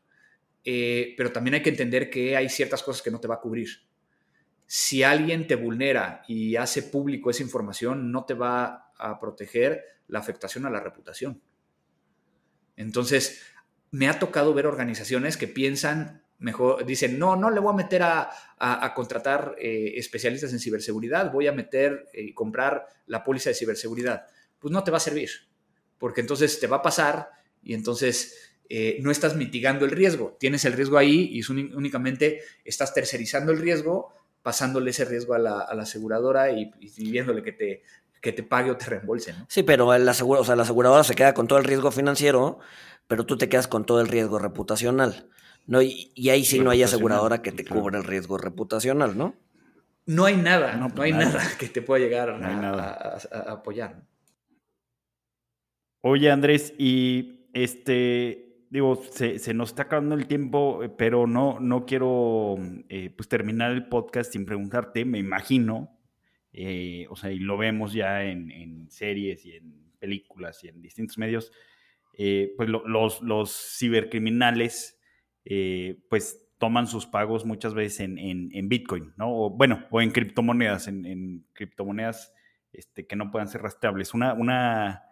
eh, 0.64 1.14
pero 1.16 1.31
también 1.33 1.55
hay 1.55 1.62
que 1.62 1.70
entender 1.70 2.11
que 2.11 2.37
hay 2.37 2.49
ciertas 2.49 2.83
cosas 2.83 3.03
que 3.03 3.11
no 3.11 3.20
te 3.20 3.29
va 3.29 3.37
a 3.37 3.41
cubrir. 3.41 3.68
Si 4.66 5.03
alguien 5.03 5.47
te 5.47 5.55
vulnera 5.55 6.25
y 6.27 6.57
hace 6.57 6.83
público 6.83 7.31
esa 7.31 7.43
información, 7.43 8.11
no 8.11 8.25
te 8.25 8.35
va 8.35 8.91
a 8.99 9.20
proteger 9.20 9.85
la 10.09 10.18
afectación 10.18 10.66
a 10.66 10.70
la 10.70 10.81
reputación. 10.81 11.41
Entonces, 12.77 13.43
me 13.93 14.09
ha 14.09 14.18
tocado 14.18 14.55
ver 14.55 14.66
organizaciones 14.66 15.37
que 15.37 15.47
piensan 15.47 16.24
mejor 16.39 16.85
dicen, 16.85 17.18
no, 17.18 17.37
no 17.37 17.51
le 17.51 17.61
voy 17.61 17.72
a 17.72 17.76
meter 17.76 18.03
a, 18.03 18.30
contratar 18.95 19.57
eh, 19.59 19.95
especialistas 19.97 20.53
en 20.53 20.61
ciberseguridad, 20.61 21.30
voy 21.30 21.47
a 21.47 21.53
meter 21.53 22.07
y 22.14 22.30
eh, 22.30 22.35
comprar 22.35 22.87
la 23.07 23.22
póliza 23.22 23.51
de 23.51 23.55
ciberseguridad. 23.55 24.26
Pues 24.59 24.72
no 24.72 24.82
te 24.82 24.91
va 24.91 24.97
a 24.97 25.01
servir, 25.01 25.30
porque 25.99 26.20
entonces 26.20 26.59
te 26.59 26.66
va 26.66 26.78
a 26.78 26.82
pasar 26.82 27.28
y 27.62 27.74
entonces 27.74 28.55
eh, 28.68 28.99
no 29.01 29.11
estás 29.11 29.37
mitigando 29.37 29.85
el 29.85 29.91
riesgo. 29.91 30.37
Tienes 30.39 30.64
el 30.64 30.72
riesgo 30.72 30.97
ahí 30.97 31.30
y 31.32 31.43
únicamente 31.51 32.41
estás 32.64 32.95
tercerizando 32.95 33.53
el 33.53 33.59
riesgo, 33.59 34.14
pasándole 34.43 34.91
ese 34.91 35.05
riesgo 35.05 35.35
a 35.35 35.39
la, 35.39 35.61
aseguradora 35.61 36.51
y, 36.51 36.70
viéndole 36.97 37.43
que 37.43 37.53
te, 37.53 37.82
que 38.20 38.32
te 38.32 38.43
pague 38.43 38.70
o 38.70 38.76
te 38.76 38.87
reembolse. 38.87 39.35
Sí, 39.49 39.62
pero 39.62 39.97
la 39.99 40.11
aseguradora 40.12 41.05
se 41.05 41.14
queda 41.14 41.35
con 41.35 41.47
todo 41.47 41.59
el 41.59 41.64
riesgo 41.64 41.91
financiero, 41.91 42.59
pero 43.07 43.26
tú 43.26 43.37
te 43.37 43.49
quedas 43.49 43.68
con 43.68 43.85
todo 43.85 44.01
el 44.01 44.09
riesgo 44.09 44.39
reputacional. 44.39 45.28
No, 45.67 45.81
y, 45.81 46.12
ahí 46.29 46.45
sí 46.45 46.61
no 46.61 46.71
hay 46.71 46.83
aseguradora 46.83 47.41
que 47.41 47.53
te 47.53 47.65
cubra 47.65 47.99
el 47.99 48.05
riesgo 48.05 48.37
reputacional, 48.37 49.17
¿no? 49.17 49.35
No 50.07 50.27
hay 50.27 50.37
nada, 50.37 50.77
no, 50.77 50.93
hay 51.03 51.12
nada. 51.12 51.43
que 51.59 51.69
te 51.69 51.81
pueda 51.81 52.05
llegar 52.05 52.31
a, 52.31 53.19
apoyar. 53.53 54.03
Oye, 56.03 56.31
Andrés, 56.31 56.75
y 56.77 57.49
este, 57.55 58.67
digo, 58.69 59.03
se, 59.11 59.55
nos 59.55 59.71
está 59.71 59.85
acabando 59.85 60.15
el 60.15 60.27
tiempo, 60.27 60.81
pero 60.99 61.27
no, 61.27 61.59
no 61.61 61.87
quiero 61.87 62.57
eh, 62.91 63.09
pues 63.17 63.31
terminar 63.31 63.73
el 63.73 63.89
podcast 63.89 64.33
sin 64.33 64.45
preguntarte, 64.45 65.07
me 65.07 65.19
imagino, 65.19 65.99
eh, 66.53 67.07
o 67.09 67.17
sea, 67.17 67.33
y 67.33 67.39
lo 67.39 67.57
vemos 67.57 67.95
ya 67.95 68.23
en, 68.23 68.91
series 68.91 69.47
y 69.47 69.53
en 69.53 69.95
películas 69.99 70.62
y 70.62 70.69
en 70.69 70.83
distintos 70.83 71.17
medios, 71.17 71.51
eh, 72.19 72.53
pues 72.59 72.69
los, 72.69 73.23
los 73.23 73.77
cibercriminales 73.79 75.01
eh, 75.45 75.99
pues 76.09 76.45
toman 76.59 76.86
sus 76.86 77.07
pagos 77.07 77.45
muchas 77.45 77.74
veces 77.74 78.01
en, 78.01 78.68
Bitcoin, 78.68 79.12
¿no? 79.16 79.30
O, 79.30 79.51
bueno, 79.51 79.84
o 79.90 80.01
en 80.01 80.11
criptomonedas, 80.11 80.88
en, 80.88 81.45
criptomonedas 81.53 82.32
este, 82.72 83.07
que 83.07 83.16
no 83.16 83.30
puedan 83.30 83.49
ser 83.49 83.62
rastreables. 83.62 84.14
Una, 84.14 84.32
una, 84.32 85.03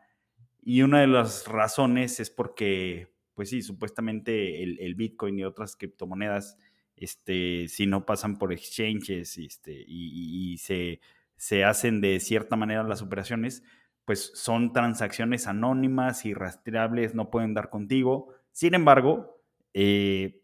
y 0.62 0.82
una 0.82 1.00
de 1.00 1.08
las 1.08 1.46
razones 1.46 2.20
es 2.20 2.30
porque, 2.30 3.12
pues 3.34 3.50
sí, 3.50 3.62
supuestamente 3.62 4.62
el, 4.62 4.94
Bitcoin 4.94 5.38
y 5.38 5.44
otras 5.44 5.76
criptomonedas, 5.76 6.56
este, 6.96 7.68
si 7.68 7.86
no 7.86 8.06
pasan 8.06 8.38
por 8.38 8.52
exchanges 8.52 9.36
este, 9.36 9.84
y, 9.86 10.56
se, 10.58 11.00
se 11.36 11.64
hacen 11.64 12.00
de 12.00 12.20
cierta 12.20 12.56
manera 12.56 12.84
las 12.84 13.02
operaciones, 13.02 13.62
pues 14.04 14.32
son 14.34 14.72
transacciones 14.72 15.46
anónimas 15.46 16.24
y 16.24 16.34
rastreables, 16.34 17.14
no 17.14 17.30
pueden 17.30 17.54
dar 17.54 17.68
contigo. 17.68 18.28
Sin 18.52 18.74
embargo, 18.74 19.41
eh, 19.74 20.40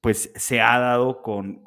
pues 0.00 0.32
se 0.34 0.60
ha 0.60 0.78
dado 0.78 1.22
con, 1.22 1.62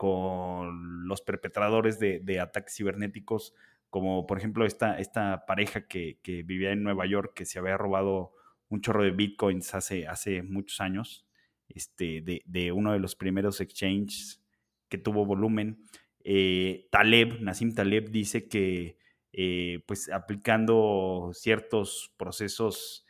los 1.07 1.22
perpetradores 1.22 1.99
de, 1.99 2.39
ataques 2.39 2.76
cibernéticos, 2.76 3.53
como 3.89 4.28
por 4.28 4.38
ejemplo 4.38 4.66
esta, 4.66 4.99
esta 4.99 5.45
pareja 5.45 5.88
que, 5.88 6.20
vivía 6.45 6.72
en 6.72 6.84
Nueva 6.84 7.05
York, 7.05 7.34
que 7.34 7.45
se 7.45 7.59
había 7.59 7.78
robado 7.78 8.34
un 8.68 8.82
chorro 8.82 9.03
de 9.03 9.11
bitcoins 9.11 9.74
hace, 9.74 10.07
hace 10.07 10.43
muchos 10.43 10.82
años, 10.82 11.26
este, 11.70 12.22
de, 12.22 12.72
uno 12.74 12.91
de 12.91 12.99
los 12.99 13.16
primeros 13.16 13.61
exchanges 13.61 14.43
que 14.89 14.97
tuvo 14.97 15.26
volumen. 15.26 15.80
Eh, 16.24 16.88
Taleb, 16.91 17.39
Nassim 17.41 17.74
Taleb, 17.74 18.09
dice 18.09 18.49
que 18.49 18.97
eh, 19.32 19.84
pues 19.88 20.09
aplicando 20.09 21.32
ciertos 21.34 22.13
procesos 22.18 23.03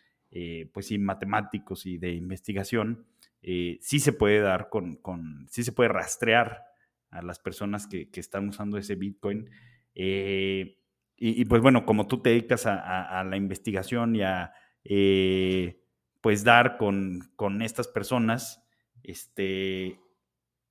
pues 0.74 0.92
matemáticos 1.00 1.86
y 1.86 1.98
de 1.98 2.12
investigación, 2.12 3.06
eh, 3.48 3.78
sí 3.80 4.00
se 4.00 4.12
puede 4.12 4.40
dar 4.40 4.70
con, 4.70 4.96
con, 4.96 5.46
sí 5.52 5.64
se 5.64 5.72
puede 5.72 5.90
rastrear 5.90 6.64
a 7.12 7.22
las 7.22 7.38
personas 7.38 7.86
que, 7.86 8.10
están 8.16 8.50
usando 8.50 8.80
ese 8.80 8.96
Bitcoin. 8.96 9.52
Eh, 9.94 10.80
y, 11.16 11.46
pues 11.46 11.62
bueno, 11.62 11.86
como 11.86 12.08
tú 12.08 12.24
te 12.24 12.32
dedicas 12.32 12.66
a, 12.66 13.24
la 13.24 13.38
investigación 13.38 14.16
y 14.16 14.24
a 14.24 14.52
eh, 14.84 15.80
pues 16.22 16.44
dar 16.44 16.78
con, 16.78 17.22
estas 17.62 17.88
personas, 17.88 18.68
este, 19.04 20.00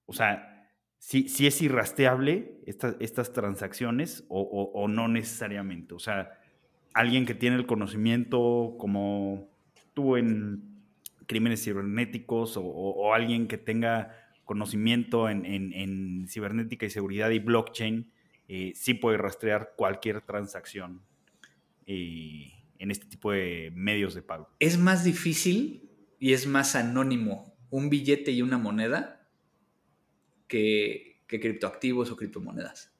o 0.06 0.12
sea, 0.12 0.68
si, 0.98 1.28
si 1.28 1.46
es 1.46 1.62
irrastreable 1.62 2.60
estas 2.66 3.32
transacciones 3.32 4.24
o, 4.28 4.40
o 4.74 4.88
no 4.88 5.06
necesariamente. 5.06 5.94
O 5.94 6.00
sea, 6.00 6.40
alguien 6.92 7.24
que 7.24 7.36
tiene 7.36 7.54
el 7.54 7.66
conocimiento 7.66 8.74
como 8.78 9.48
tú 9.94 10.16
en 10.16 10.73
crímenes 11.26 11.62
cibernéticos 11.62 12.54
o, 12.56 13.14
alguien 13.14 13.48
que 13.48 13.58
tenga 13.58 14.16
conocimiento 14.44 15.28
en, 15.28 16.26
cibernética 16.28 16.86
y 16.86 16.90
seguridad 16.90 17.30
y 17.30 17.38
blockchain, 17.38 18.12
eh, 18.48 18.72
sí 18.74 18.94
puede 18.94 19.16
rastrear 19.16 19.72
cualquier 19.76 20.20
transacción 20.20 21.02
eh, 21.86 22.52
en 22.78 22.90
este 22.90 23.06
tipo 23.06 23.32
de 23.32 23.72
medios 23.74 24.14
de 24.14 24.22
pago. 24.22 24.50
Es 24.60 24.78
más 24.78 25.04
difícil 25.04 25.90
y 26.18 26.32
es 26.32 26.46
más 26.46 26.74
anónimo 26.74 27.56
un 27.70 27.90
billete 27.90 28.30
y 28.30 28.42
una 28.42 28.58
moneda 28.58 29.28
que, 30.46 31.22
criptoactivos 31.26 32.10
o 32.10 32.16
criptomonedas. 32.16 32.92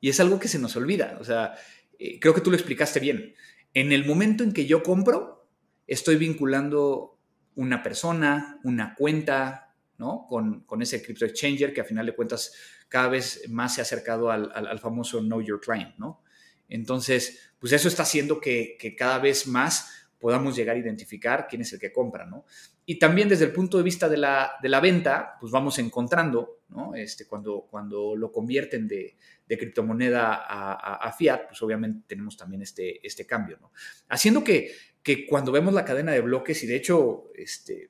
Y 0.00 0.08
es 0.08 0.18
algo 0.18 0.40
que 0.40 0.48
se 0.48 0.58
nos 0.58 0.74
olvida. 0.74 1.16
O 1.20 1.24
sea, 1.24 1.54
eh, 1.98 2.18
creo 2.18 2.34
que 2.34 2.40
tú 2.40 2.50
lo 2.50 2.56
explicaste 2.56 2.98
bien. 2.98 3.34
En 3.74 3.92
el 3.92 4.04
momento 4.04 4.42
en 4.42 4.52
que 4.52 4.66
yo 4.66 4.82
compro, 4.82 5.46
estoy 5.86 6.16
vinculando 6.16 7.17
una 7.58 7.82
persona, 7.82 8.60
una 8.62 8.94
cuenta, 8.94 9.74
¿no? 9.98 10.26
Con, 10.28 10.64
ese 10.80 11.02
crypto 11.02 11.24
exchanger 11.24 11.74
que 11.74 11.80
a 11.80 11.84
final 11.84 12.06
de 12.06 12.14
cuentas 12.14 12.54
cada 12.88 13.08
vez 13.08 13.48
más 13.48 13.74
se 13.74 13.80
ha 13.80 13.82
acercado 13.82 14.30
al, 14.30 14.78
famoso 14.78 15.18
Know 15.18 15.40
Your 15.42 15.60
Client, 15.60 15.96
¿no? 15.98 16.22
Entonces, 16.68 17.50
pues 17.58 17.72
eso 17.72 17.88
está 17.88 18.04
haciendo 18.04 18.40
que, 18.40 18.78
cada 18.96 19.18
vez 19.18 19.48
más 19.48 20.06
podamos 20.20 20.54
llegar 20.54 20.76
a 20.76 20.78
identificar 20.78 21.48
quién 21.48 21.62
es 21.62 21.72
el 21.72 21.80
que 21.80 21.92
compra, 21.92 22.26
¿no? 22.26 22.44
Y 22.86 23.00
también 23.00 23.28
desde 23.28 23.46
el 23.46 23.52
punto 23.52 23.76
de 23.76 23.82
vista 23.82 24.08
de 24.08 24.18
la, 24.18 24.80
venta, 24.80 25.36
pues 25.40 25.50
vamos 25.50 25.80
encontrando, 25.80 26.60
¿no? 26.68 26.94
Este, 26.94 27.26
cuando, 27.26 27.66
cuando 27.68 28.14
lo 28.14 28.30
convierten 28.30 28.86
de, 28.86 29.16
criptomoneda 29.56 30.34
a, 30.34 31.12
fiat, 31.12 31.46
pues 31.46 31.62
obviamente 31.62 32.04
tenemos 32.06 32.36
también 32.36 32.60
este, 32.60 33.06
este 33.06 33.24
cambio, 33.24 33.56
¿no? 33.60 33.72
Haciendo 34.08 34.44
que 34.44 34.72
que 35.08 35.26
cuando 35.26 35.52
vemos 35.52 35.72
la 35.72 35.86
cadena 35.86 36.12
de 36.12 36.20
bloques, 36.20 36.62
y 36.64 36.66
de 36.66 36.76
hecho, 36.76 37.30
este, 37.34 37.88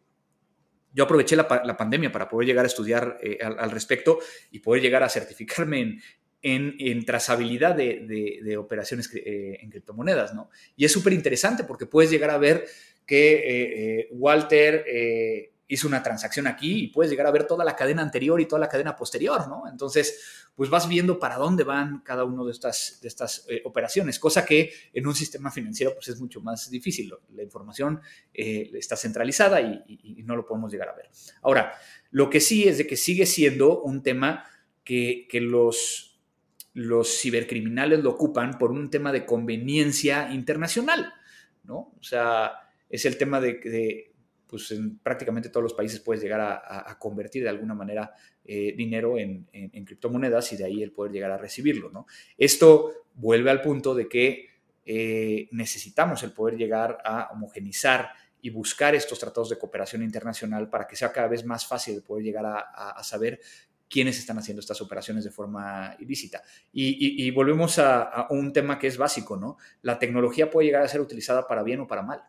yo 0.93 1.03
aproveché 1.03 1.35
la, 1.35 1.49
pandemia 1.49 2.13
para 2.13 2.29
poder 2.29 2.47
llegar 2.47 2.65
a 2.65 2.69
estudiar 2.69 3.19
eh, 3.21 3.39
al, 3.43 3.73
respecto 3.73 4.21
y 4.53 4.61
poder 4.61 4.83
llegar 4.83 5.03
a 5.03 5.09
certificarme 5.09 5.99
en, 6.43 6.77
en, 6.79 7.05
trazabilidad 7.05 7.75
de, 7.75 8.57
operaciones 8.57 9.13
eh, 9.15 9.59
en 9.61 9.69
criptomonedas, 9.69 10.33
¿no? 10.33 10.51
Y 10.77 10.85
es 10.85 10.93
súper 10.93 11.13
interesante 11.13 11.65
porque 11.65 11.87
puedes 11.87 12.09
llegar 12.09 12.31
a 12.31 12.39
ver 12.39 12.67
que 13.05 13.99
eh, 14.01 14.09
Walter 14.13 14.85
hizo 15.69 15.87
una 15.87 16.03
transacción 16.03 16.47
aquí 16.47 16.85
y 16.85 16.87
puedes 16.89 17.11
llegar 17.11 17.27
a 17.27 17.31
ver 17.31 17.47
toda 17.47 17.65
la 17.65 17.77
cadena 17.77 18.03
anterior 18.03 18.41
y 18.41 18.47
toda 18.47 18.59
la 18.59 18.69
cadena 18.69 18.97
posterior, 18.97 19.47
¿no? 19.49 19.69
Entonces, 19.71 20.49
pues 20.57 20.71
vas 20.71 20.89
viendo 20.89 21.19
para 21.19 21.37
dónde 21.37 21.63
van 21.63 22.01
cada 22.01 22.25
una 22.25 22.43
de 22.43 22.51
estas, 22.51 22.99
de 23.03 23.09
estas 23.09 23.47
eh, 23.49 23.61
operaciones, 23.65 24.19
cosa 24.19 24.45
que 24.45 24.73
en 24.93 25.07
un 25.07 25.15
sistema 25.15 25.51
financiero 25.53 25.95
pues 25.95 26.09
es 26.09 26.19
mucho 26.19 26.41
más 26.41 26.71
difícil. 26.71 27.13
La 27.35 27.43
información 27.43 28.01
eh, 28.33 28.71
está 28.75 28.97
centralizada 28.97 29.61
y, 29.61 30.25
no 30.25 30.37
lo 30.37 30.45
podemos 30.45 30.73
llegar 30.73 30.89
a 30.89 30.95
ver. 30.95 31.09
Ahora, 31.43 31.75
lo 32.11 32.29
que 32.29 32.41
sí 32.41 32.67
es 32.67 32.79
de 32.79 32.87
que 32.87 32.97
sigue 32.97 33.25
siendo 33.25 33.81
un 33.83 34.03
tema 34.03 34.45
que, 34.85 35.29
los, 35.33 36.19
los 36.75 37.21
cibercriminales 37.21 38.01
lo 38.01 38.11
ocupan 38.11 38.59
por 38.59 38.73
un 38.73 38.91
tema 38.91 39.13
de 39.13 39.25
conveniencia 39.25 40.33
internacional, 40.33 41.13
¿no? 41.65 41.95
O 41.99 42.03
sea, 42.03 42.53
es 42.91 43.05
el 43.05 43.17
tema 43.17 43.41
de 43.41 43.61
que 43.61 44.08
pues 44.49 44.71
en 44.71 44.99
prácticamente 44.99 45.51
todos 45.51 45.63
los 45.63 45.75
países 45.75 46.01
puedes 46.01 46.23
llegar 46.23 46.41
a, 46.41 46.99
convertir 46.99 47.43
de 47.43 47.51
alguna 47.51 47.75
manera 47.75 48.13
eh, 48.45 48.75
dinero 48.77 49.19
en, 49.19 49.47
criptomonedas 49.85 50.53
y 50.53 50.57
de 50.57 50.65
ahí 50.65 50.83
el 50.83 50.93
poder 50.93 51.13
llegar 51.13 51.31
a 51.31 51.37
recibirlo, 51.37 51.91
¿no? 51.91 52.07
Esto 52.37 53.05
vuelve 53.15 53.51
al 53.51 53.61
punto 53.61 53.95
de 53.95 54.09
que 54.09 54.47
eh, 54.85 55.49
necesitamos 55.53 56.23
el 56.23 56.33
poder 56.33 56.57
llegar 56.57 56.99
a 57.05 57.29
homogenizar 57.33 58.11
y 58.41 58.51
buscar 58.51 58.95
estos 58.95 59.19
tratados 59.19 59.51
de 59.51 59.59
cooperación 59.59 60.03
internacional 60.03 60.71
para 60.71 60.87
que 60.87 60.97
sea 60.97 61.13
cada 61.13 61.29
vez 61.29 61.45
más 61.45 61.67
fácil 61.67 61.97
de 61.97 62.03
poder 62.03 62.25
llegar 62.25 62.47
a, 62.47 63.03
saber 63.03 63.41
quiénes 63.89 64.19
están 64.19 64.39
haciendo 64.39 64.61
estas 64.61 64.81
operaciones 64.81 65.25
de 65.25 65.31
forma 65.31 65.97
ilícita. 65.99 66.43
Y, 66.73 67.31
volvemos 67.33 67.79
a, 67.79 68.29
un 68.31 68.53
tema 68.53 68.79
que 68.79 68.87
es 68.87 68.97
básico, 68.97 69.37
¿no? 69.37 69.57
La 69.83 69.99
tecnología 69.99 70.51
puede 70.51 70.67
llegar 70.67 70.83
a 70.83 70.89
ser 70.89 71.01
utilizada 71.01 71.47
para 71.47 71.63
bien 71.63 71.81
o 71.81 71.87
para 71.87 72.03
mal. 72.03 72.23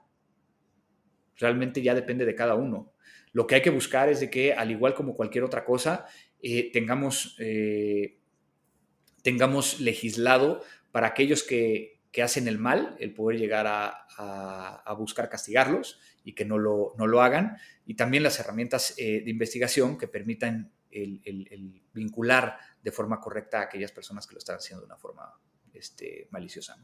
Realmente 1.39 1.81
ya 1.81 1.95
depende 1.95 2.25
de 2.25 2.35
cada 2.35 2.55
uno. 2.55 2.93
Lo 3.31 3.47
que 3.47 3.55
hay 3.55 3.61
que 3.61 3.69
buscar 3.69 4.09
es 4.09 4.19
de 4.19 4.29
que, 4.29 4.53
al 4.53 4.71
igual 4.71 4.93
como 4.93 5.15
cualquier 5.15 5.43
otra 5.43 5.63
cosa, 5.65 6.05
eh, 6.41 6.71
tengamos, 6.71 7.35
eh, 7.39 8.19
tengamos 9.23 9.79
legislado 9.79 10.61
para 10.91 11.07
aquellos 11.07 11.43
que, 11.43 11.99
que 12.11 12.23
hacen 12.23 12.47
el 12.47 12.57
mal, 12.57 12.95
el 12.99 13.13
poder 13.13 13.39
llegar 13.39 13.65
a, 13.67 14.05
buscar 14.97 15.29
castigarlos 15.29 15.99
y 16.25 16.33
que 16.33 16.43
no 16.43 16.57
lo, 16.57 16.93
no 16.97 17.07
lo, 17.07 17.21
hagan, 17.21 17.57
y 17.85 17.93
también 17.93 18.21
las 18.21 18.37
herramientas 18.39 18.93
eh, 18.97 19.21
de 19.23 19.31
investigación 19.31 19.97
que 19.97 20.09
permitan 20.09 20.73
el, 20.91 21.81
vincular 21.93 22.57
de 22.81 22.91
forma 22.91 23.21
correcta 23.21 23.59
a 23.59 23.63
aquellas 23.63 23.91
personas 23.91 24.27
que 24.27 24.33
lo 24.33 24.39
están 24.39 24.57
haciendo 24.57 24.81
de 24.81 24.87
una 24.87 24.97
forma 24.97 25.39
este, 25.73 26.27
maliciosa. 26.31 26.77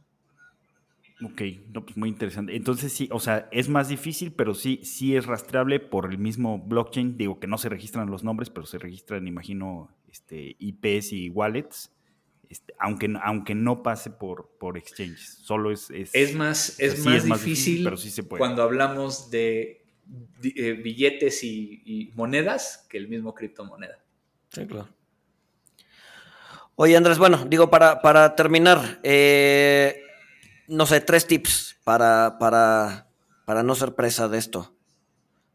Ok, 1.24 1.42
pues 1.74 1.96
muy 1.96 2.10
interesante. 2.10 2.56
Entonces 2.56 2.92
sí, 2.92 3.08
o 3.12 3.20
sea, 3.20 3.48
es 3.52 3.70
más 3.70 3.88
difícil, 3.88 4.34
pero 4.34 4.54
sí, 4.54 4.82
sí 4.84 5.16
es 5.16 5.26
rastreable 5.26 5.80
por 5.80 6.12
el 6.12 6.18
mismo 6.18 6.60
blockchain. 6.60 7.18
Digo 7.18 7.40
que 7.40 7.48
no 7.48 7.58
se 7.58 7.70
registran 7.70 8.12
los 8.12 8.24
nombres, 8.24 8.50
pero 8.50 8.66
se 8.66 8.80
registran, 8.80 9.28
imagino, 9.28 9.96
este, 10.12 10.58
IPs 10.60 11.14
y 11.14 11.30
wallets. 11.30 11.94
Este, 12.50 12.74
aunque, 12.80 13.14
aunque 13.24 13.56
no 13.56 13.82
pase 13.82 14.10
por, 14.10 14.58
por 14.60 14.78
exchanges. 14.78 15.40
Solo 15.42 15.72
es. 15.72 15.90
Es, 15.90 16.36
más, 16.36 16.80
es, 16.80 17.04
más, 17.06 17.24
difícil, 17.24 17.84
pero 17.84 17.98
sí 17.98 18.10
se 18.10 18.24
puede. 18.24 18.40
cuando 18.40 18.62
hablamos 18.62 19.32
de 19.32 19.86
eh, 20.44 20.74
billetes 20.74 21.44
y, 21.44 22.12
monedas 22.16 22.86
que 22.90 22.98
el 22.98 23.08
mismo 23.08 23.34
criptomoneda. 23.34 24.04
Sí, 24.50 24.66
claro. 24.68 24.90
Oye, 26.76 26.98
Andrés, 26.98 27.18
bueno, 27.18 27.46
digo, 27.48 27.70
para, 27.70 28.02
para 28.02 28.36
terminar, 28.36 29.00
eh, 29.02 30.05
no 30.68 30.86
sé, 30.86 31.02
tres 31.02 31.28
tips 31.28 31.78
para, 31.84 32.38
para, 32.40 33.08
para 33.46 33.64
no 33.64 33.76
ser 33.76 33.94
presa 33.96 34.28
de 34.28 34.38
esto. 34.38 34.76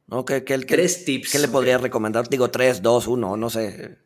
¿No? 0.06 0.24
¿Qué, 0.24 0.40
tres 0.40 1.04
tips. 1.04 1.32
¿Qué 1.32 1.38
le 1.38 1.48
podría 1.48 1.78
recomendar? 1.78 2.28
Digo, 2.28 2.50
tres, 2.50 2.82
dos, 2.82 3.06
uno, 3.06 3.36
no 3.36 3.48
sé. 3.48 3.98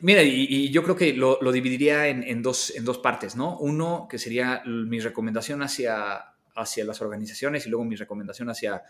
Mira, 0.00 0.22
y, 0.22 0.70
yo 0.70 0.82
creo 0.82 0.96
que 0.96 1.14
lo, 1.14 1.38
dividiría 1.50 2.08
en, 2.08 2.42
dos, 2.42 2.74
en 2.76 2.84
dos 2.84 2.98
partes, 2.98 3.36
¿no? 3.36 3.58
Uno, 3.58 4.06
que 4.10 4.18
sería 4.18 4.62
mi 4.66 5.00
recomendación 5.00 5.62
hacia, 5.62 6.34
hacia 6.54 6.84
las 6.84 7.00
organizaciones 7.00 7.66
y 7.66 7.70
luego 7.70 7.86
mi 7.86 7.96
recomendación 7.96 8.50
hacia, 8.50 8.82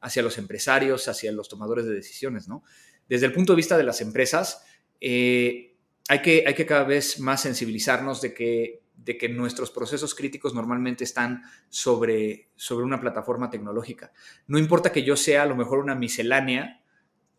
hacia 0.00 0.22
los 0.22 0.38
empresarios, 0.38 1.08
hacia 1.08 1.32
los 1.32 1.48
tomadores 1.48 1.84
de 1.84 1.94
decisiones, 1.94 2.48
¿no? 2.48 2.62
Desde 3.06 3.26
el 3.26 3.32
punto 3.32 3.52
de 3.52 3.56
vista 3.58 3.76
de 3.76 3.84
las 3.84 4.00
empresas, 4.00 4.64
eh, 5.00 5.76
hay, 6.08 6.22
que, 6.22 6.44
hay 6.46 6.54
que 6.54 6.64
cada 6.64 6.84
vez 6.84 7.20
más 7.20 7.42
sensibilizarnos 7.42 8.22
de 8.22 8.32
que, 8.32 8.83
de 9.04 9.18
que 9.18 9.28
nuestros 9.28 9.70
procesos 9.70 10.14
críticos 10.14 10.54
normalmente 10.54 11.04
están 11.04 11.42
sobre, 11.68 12.48
sobre 12.56 12.84
una 12.84 13.00
plataforma 13.00 13.50
tecnológica. 13.50 14.12
No 14.46 14.58
importa 14.58 14.92
que 14.92 15.02
yo 15.02 15.16
sea 15.16 15.42
a 15.42 15.46
lo 15.46 15.56
mejor 15.56 15.78
una 15.78 15.94
miscelánea, 15.94 16.82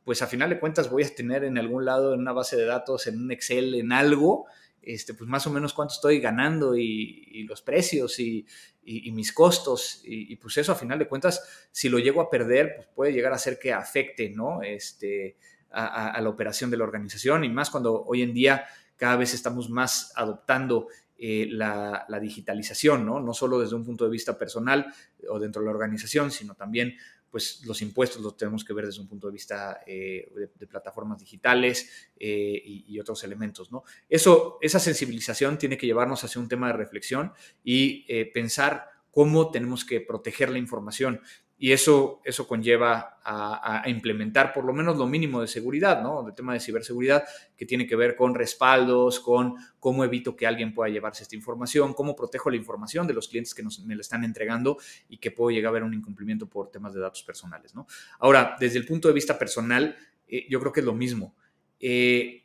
pues 0.04 0.22
a 0.22 0.28
final 0.28 0.52
de 0.52 0.60
cuentas 0.60 0.90
voy 0.90 1.04
a 1.04 1.16
tener 1.16 1.44
en 1.44 1.58
algún 1.58 1.86
lado, 1.86 2.14
en 2.14 2.20
una 2.20 2.34
base 2.34 2.56
de 2.56 2.66
datos, 2.66 3.08
en 3.08 3.20
un 3.20 3.32
Excel, 3.32 3.74
en 3.74 3.92
algo, 3.92 4.46
este, 4.86 5.16
pues 5.16 5.28
más 5.28 5.48
o 5.48 5.50
menos 5.50 5.74
cuánto 5.74 5.96
estoy 5.96 6.20
ganando 6.20 6.78
y, 6.78 7.44
los 7.48 7.64
precios 7.64 8.20
y, 8.20 8.46
mis 8.84 9.34
costos. 9.34 10.02
Y, 10.04 10.36
pues 10.36 10.58
eso 10.58 10.72
a 10.72 10.76
final 10.76 11.00
de 11.00 11.08
cuentas, 11.08 11.68
si 11.72 11.90
lo 11.90 11.98
llego 11.98 12.22
a 12.22 12.30
perder, 12.30 12.74
pues 12.76 12.88
puede 12.94 13.12
llegar 13.12 13.34
a 13.34 13.40
ser 13.40 13.58
que 13.58 13.74
afecte, 13.74 14.30
¿no? 14.30 14.62
Este, 14.62 15.38
a, 15.72 16.22
la 16.22 16.30
operación 16.30 16.70
de 16.70 16.78
la 16.78 16.84
organización 16.84 17.44
y 17.44 17.50
más 17.50 17.70
cuando 17.70 18.04
hoy 18.06 18.22
en 18.22 18.34
día 18.34 18.66
cada 18.96 19.18
vez 19.18 19.34
estamos 19.34 19.70
más 19.70 20.14
adoptando 20.16 20.88
eh, 21.18 21.48
la, 21.50 22.06
digitalización, 22.22 23.06
¿no? 23.06 23.20
No 23.20 23.34
solo 23.34 23.60
desde 23.60 23.76
un 23.76 23.86
punto 23.86 24.06
de 24.06 24.12
vista 24.12 24.38
personal 24.38 24.86
o 25.30 25.40
dentro 25.40 25.62
de 25.62 25.68
la 25.68 25.72
organización, 25.72 26.32
sino 26.32 26.56
también 26.56 26.96
pues 27.36 27.66
los 27.66 27.82
impuestos 27.82 28.22
los 28.22 28.38
tenemos 28.38 28.64
que 28.64 28.72
ver 28.72 28.86
desde 28.86 29.02
un 29.02 29.10
punto 29.10 29.28
de 29.28 29.34
vista 29.34 29.82
eh, 29.86 30.32
de, 30.58 30.68
plataformas 30.68 31.20
digitales 31.20 32.10
eh, 32.18 32.62
y, 32.64 32.98
otros 32.98 33.26
elementos, 33.26 33.74
¿no? 33.74 33.84
Eso, 34.08 34.58
esa 34.62 34.80
sensibilización 34.80 35.58
tiene 35.58 35.78
que 35.78 35.86
llevarnos 35.86 36.24
hacia 36.24 36.40
un 36.40 36.48
tema 36.48 36.68
de 36.68 36.74
reflexión 36.78 37.34
y 37.62 38.06
eh, 38.08 38.32
pensar 38.34 38.88
cómo 39.12 39.52
tenemos 39.52 39.84
que 39.84 40.00
proteger 40.00 40.50
la 40.50 40.60
información 40.60 41.20
y 41.58 41.72
eso, 41.72 42.22
eso 42.26 42.48
conlleva 42.48 43.18
a, 43.24 43.84
implementar 43.88 44.52
por 44.52 44.66
lo 44.66 44.74
menos 44.74 44.98
lo 44.98 45.08
mínimo 45.08 45.40
de 45.40 45.48
seguridad, 45.48 46.04
¿no? 46.04 46.28
El 46.28 46.36
tema 46.36 46.54
de 46.54 46.60
ciberseguridad 46.60 47.24
que 47.56 47.66
tiene 47.66 47.88
que 47.88 47.96
ver 47.96 48.16
con 48.16 48.36
respaldos, 48.36 49.22
con 49.22 49.56
cómo 49.80 50.04
evito 50.04 50.36
que 50.36 50.46
alguien 50.46 50.74
pueda 50.74 50.90
llevarse 50.90 51.24
esta 51.24 51.36
información, 51.36 51.94
cómo 51.94 52.16
protejo 52.16 52.50
la 52.50 52.58
información 52.58 53.08
de 53.08 53.14
los 53.14 53.30
clientes 53.30 53.56
que 53.56 53.64
me 53.86 53.96
la 53.96 54.02
están 54.02 54.26
entregando 54.26 54.78
y 55.08 55.18
que 55.18 55.32
puedo 55.32 55.50
llegar 55.50 55.70
a 55.70 55.74
ver 55.74 55.84
un 55.84 55.94
incumplimiento 55.94 56.48
por 56.48 56.72
temas 56.72 56.94
de 56.94 57.00
datos 57.00 57.24
personales, 57.24 57.74
¿no? 57.74 57.88
Ahora, 58.20 58.58
desde 58.60 58.78
el 58.78 58.86
punto 58.86 59.08
de 59.08 59.14
vista 59.14 59.40
personal, 59.40 59.96
eh, 60.28 60.46
yo 60.50 60.60
creo 60.60 60.74
que 60.74 60.82
es 60.82 60.86
lo 60.86 60.94
mismo. 60.94 61.36
Eh, 61.80 62.44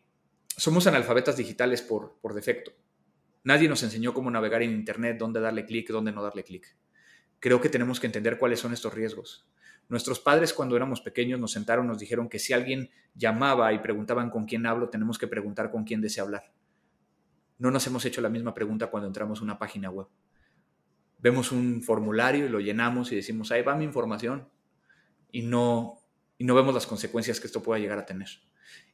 somos 0.57 0.87
analfabetas 0.87 1.37
digitales 1.37 1.83
por, 1.83 2.17
por 2.21 2.33
defecto. 2.33 2.73
Nadie 3.43 3.69
nos 3.69 3.83
enseñó 3.83 4.15
cómo 4.15 4.31
navegar 4.31 4.63
en 4.63 4.71
Internet, 4.71 5.19
dónde 5.19 5.41
darle 5.41 5.65
clic, 5.67 5.89
dónde 5.91 6.13
no 6.13 6.23
darle 6.23 6.45
clic 6.45 6.77
creo 7.41 7.61
que 7.61 7.69
tenemos 7.69 7.99
que 7.99 8.07
entender 8.07 8.39
cuáles 8.39 8.61
son 8.61 8.73
estos 8.73 8.95
riesgos. 8.95 9.49
Nuestros 9.89 10.21
padres 10.21 10.53
cuando 10.53 10.77
éramos 10.77 11.01
pequeños 11.01 11.41
nos 11.41 11.53
sentaron, 11.53 11.89
nos 11.89 11.99
dijeron 11.99 12.29
que 12.29 12.39
si 12.39 12.53
alguien 12.53 12.91
llamaba 13.15 13.73
y 13.73 13.81
preguntaban 13.81 14.31
con 14.31 14.45
quién 14.45 14.67
hablo, 14.67 14.89
tenemos 14.89 15.19
que 15.19 15.27
preguntar 15.27 15.71
con 15.71 15.83
quién 15.83 16.01
desea 16.01 16.23
hablar. 16.23 16.53
No 17.59 17.71
nos 17.71 17.87
hemos 17.87 18.05
hecho 18.05 18.21
la 18.21 18.29
misma 18.29 18.55
pregunta 18.55 18.87
cuando 18.87 19.09
entramos 19.09 19.41
a 19.41 19.45
una 19.45 19.59
página 19.59 19.91
web. 19.91 20.07
Vemos 21.19 21.51
un 21.51 21.83
formulario 21.83 22.47
y 22.47 22.49
lo 22.49 22.61
llenamos 22.61 23.11
y 23.13 23.17
decimos, 23.17 23.51
ahí 23.51 23.63
va 23.63 23.75
mi 23.75 23.85
información. 23.85 24.49
Y 25.33 25.43
no, 25.43 25.99
y 26.39 26.45
no 26.45 26.55
vemos 26.55 26.73
las 26.73 26.87
consecuencias 26.87 27.41
que 27.41 27.47
esto 27.47 27.63
pueda 27.63 27.81
llegar 27.81 27.99
a 27.99 28.07
tener. 28.07 28.29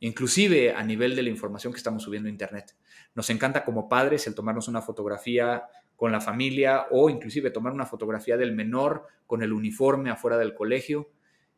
Inclusive 0.01 0.75
a 0.75 0.83
nivel 0.83 1.15
de 1.15 1.23
la 1.23 1.29
información 1.29 1.73
que 1.73 1.77
estamos 1.77 2.03
subiendo 2.03 2.29
a 2.29 2.33
Internet. 2.33 2.75
Nos 3.15 3.31
encanta 3.31 3.65
como 3.65 3.89
padres 3.89 4.27
el 4.27 4.35
tomarnos 4.35 4.67
una 4.67 4.83
fotografía 4.83 5.65
con 5.97 6.13
la 6.13 6.21
familia 6.21 6.87
o 6.91 7.11
inclusive 7.11 7.51
tomar 7.51 7.73
una 7.73 7.87
fotografía 7.87 8.37
del 8.37 8.53
menor 8.53 9.07
con 9.27 9.43
el 9.43 9.53
uniforme 9.53 10.11
afuera 10.11 10.39
del 10.39 10.55
colegio 10.55 11.11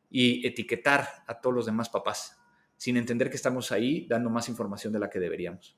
y 0.09 0.47
etiquetar 0.47 1.09
a 1.27 1.41
todos 1.41 1.55
los 1.55 1.67
demás 1.67 1.89
papás, 1.91 2.41
sin 2.77 2.97
entender 2.97 3.29
que 3.29 3.37
estamos 3.37 3.73
ahí 3.73 4.07
dando 4.09 4.31
más 4.31 4.49
información 4.49 4.93
de 4.93 5.01
la 5.01 5.11
que 5.11 5.19
deberíamos. 5.19 5.77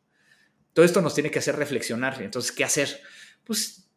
Todo 0.73 0.85
esto 0.85 1.01
nos 1.01 1.15
tiene 1.15 1.31
que 1.31 1.41
hacer 1.41 1.57
reflexionar. 1.57 2.23
Entonces, 2.23 2.53
¿qué 2.53 2.63
hacer? 2.63 3.01
Pues 3.45 3.91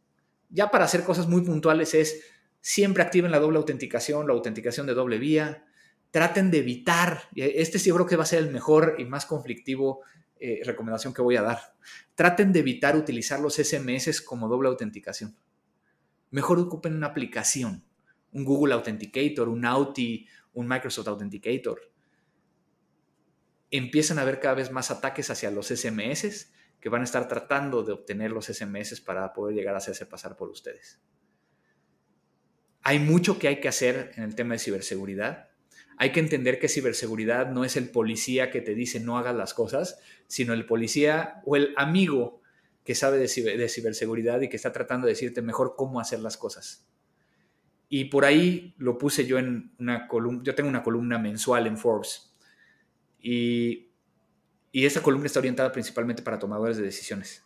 ya 0.50 0.72
para 0.72 0.86
hacer 0.86 1.04
cosas 1.04 1.28
muy 1.28 1.42
puntuales 1.42 1.94
es 1.94 2.24
siempre 2.62 3.04
activen 3.04 3.32
la 3.32 3.40
doble 3.40 3.58
autenticación, 3.58 4.26
la 4.28 4.34
autenticación 4.34 4.88
de 4.88 4.94
doble 4.94 5.20
vía. 5.20 5.66
Traten 6.10 6.52
de 6.52 6.60
evitar, 6.60 7.24
este 7.36 7.80
sí 7.80 7.92
creo 7.92 8.06
que 8.06 8.16
va 8.16 8.24
a 8.24 8.28
ser 8.28 8.40
el 8.40 8.52
mejor 8.52 8.96
y 9.00 9.06
más 9.06 9.26
conflictivo 9.26 10.02
eh, 10.46 10.60
recomendación 10.66 11.14
que 11.14 11.22
voy 11.22 11.38
a 11.38 11.42
dar. 11.42 11.74
Traten 12.16 12.52
de 12.52 12.60
evitar 12.60 12.98
utilizar 12.98 13.40
los 13.40 13.56
SMS 13.56 14.20
como 14.20 14.50
doble 14.50 14.68
autenticación. 14.68 15.38
Mejor 16.32 16.60
ocupen 16.60 16.98
una 16.98 17.08
aplicación, 17.08 17.86
un 18.34 18.44
Google 18.44 18.74
Authenticator, 18.74 19.48
un 19.48 19.64
Auti, 19.64 20.28
un 20.52 20.68
Microsoft 20.68 21.08
Authenticator. 21.08 21.80
Empiezan 23.72 24.20
a 24.20 24.24
haber 24.24 24.42
cada 24.42 24.56
vez 24.56 24.70
más 24.70 24.92
ataques 24.92 25.30
hacia 25.30 25.50
los 25.50 25.68
SMS 25.68 26.52
que 26.82 26.90
van 26.90 27.00
a 27.00 27.06
estar 27.06 27.30
tratando 27.30 27.82
de 27.82 27.94
obtener 27.94 28.32
los 28.32 28.48
SMS 28.48 29.00
para 29.00 29.32
poder 29.32 29.56
llegar 29.56 29.76
a 29.76 29.78
hacerse 29.78 30.06
pasar 30.06 30.36
por 30.36 30.50
ustedes. 30.50 31.00
Hay 32.82 33.00
mucho 33.00 33.40
que 33.40 33.48
hay 33.48 33.62
que 33.62 33.70
hacer 33.70 34.12
en 34.18 34.24
el 34.24 34.36
tema 34.36 34.56
de 34.56 34.60
ciberseguridad 34.60 35.53
hay 35.98 36.12
que 36.12 36.20
entender 36.20 36.60
que 36.60 36.68
ciberseguridad 36.68 37.52
no 37.52 37.66
es 37.66 37.78
el 37.78 37.90
policía 37.90 38.50
que 38.50 38.62
te 38.62 38.76
dice 38.76 39.00
no 39.00 39.18
hagas 39.18 39.36
las 39.36 39.54
cosas, 39.54 40.00
sino 40.28 40.54
el 40.54 40.66
policía 40.66 41.42
o 41.46 41.56
el 41.56 41.74
amigo 41.78 42.42
que 42.84 42.96
sabe 42.96 43.18
de, 43.18 43.70
ciberseguridad 43.70 44.42
y 44.42 44.50
que 44.50 44.58
está 44.58 44.72
tratando 44.72 45.08
de 45.08 45.14
decirte 45.14 45.42
mejor 45.42 45.76
cómo 45.78 46.00
hacer 46.00 46.20
las 46.20 46.38
cosas. 46.38 46.86
Y 47.88 48.06
por 48.06 48.26
ahí 48.26 48.74
lo 48.78 48.98
puse 48.98 49.26
yo 49.26 49.38
en 49.38 49.74
una 49.80 50.08
columna, 50.08 50.42
yo 50.44 50.56
tengo 50.56 50.70
una 50.70 50.84
columna 50.84 51.18
mensual 51.20 51.68
en 51.68 51.78
Forbes. 51.78 52.36
Y, 53.20 53.92
Y 54.72 54.86
esta 54.86 55.02
columna 55.02 55.28
está 55.28 55.40
orientada 55.40 55.72
principalmente 55.72 56.24
para 56.24 56.40
tomadores 56.40 56.78
de 56.78 56.84
decisiones. 56.84 57.44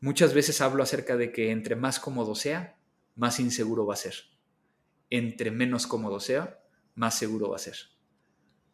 Muchas 0.00 0.34
veces 0.34 0.60
hablo 0.60 0.82
acerca 0.82 1.16
de 1.16 1.32
que 1.32 1.50
entre 1.50 1.74
más 1.74 1.98
cómodo 1.98 2.34
sea, 2.34 2.78
más 3.16 3.40
inseguro 3.40 3.86
va 3.86 3.94
a 3.94 3.96
ser. 3.96 4.14
Entre 5.08 5.50
menos 5.50 5.86
cómodo 5.86 6.20
sea, 6.20 6.59
más 7.00 7.14
seguro 7.14 7.48
va 7.48 7.56
a 7.56 7.58
ser. 7.58 7.76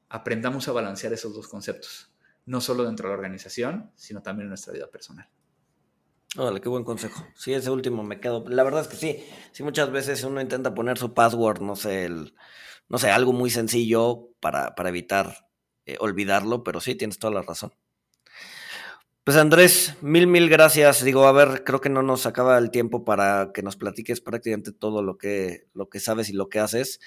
Aprendamos 0.09 0.67
a 0.67 0.73
balancear 0.73 1.13
esos 1.13 1.33
dos 1.33 1.47
conceptos, 1.47 2.13
no 2.45 2.61
solo 2.61 2.83
dentro 2.83 3.09
de 3.09 3.13
la 3.13 3.19
organización, 3.19 3.93
sino 3.95 4.21
también 4.21 4.47
en 4.47 4.49
nuestra 4.49 4.73
vida 4.73 4.91
personal. 4.91 5.29
Órale, 6.37 6.61
qué 6.61 6.69
buen 6.69 6.83
consejo. 6.83 7.25
Sí, 7.37 7.55
ese 7.55 7.71
último 7.71 8.03
me 8.03 8.19
quedo. 8.19 8.45
La 8.49 8.65
verdad 8.65 8.83
es 8.83 8.89
que 8.89 8.97
sí. 8.97 9.25
Sí, 9.53 9.63
muchas 9.63 9.93
veces 9.93 10.25
uno 10.25 10.41
intenta 10.41 10.75
poner 10.75 10.99
su 10.99 11.15
password, 11.15 11.61
no 11.61 11.77
sé, 11.77 12.05
el, 12.05 12.35
no 12.89 12.99
sé, 12.99 13.11
algo 13.11 13.33
muy 13.33 13.49
sencillo 13.49 14.31
para, 14.41 14.75
para 14.75 14.89
evitar 14.89 15.49
eh, 15.87 15.97
olvidarlo, 16.01 16.65
pero 16.65 16.81
sí, 16.81 16.97
tienes 16.97 17.21
toda 17.21 17.33
la 17.33 17.43
razón. 17.43 17.73
Pues 19.23 19.37
Andrés, 19.37 19.95
mil, 20.03 20.27
mil 20.27 20.49
gracias. 20.49 21.05
Digo, 21.05 21.27
a 21.27 21.33
ver, 21.33 21.63
creo 21.63 21.81
que 21.81 21.91
no 21.91 22.03
nos 22.03 22.27
acaba 22.27 22.59
el 22.59 22.73
tiempo 22.73 23.05
para 23.05 23.53
que 23.55 23.63
nos 23.63 23.77
platiques 23.77 24.21
prácticamente 24.21 24.73
todo 24.73 25.03
lo 25.03 25.17
que, 25.17 25.69
lo 25.75 25.89
que 25.89 26.01
sabes 26.01 26.29
y 26.29 26.33
lo 26.33 26.49
que 26.49 26.59
haces. 26.59 26.99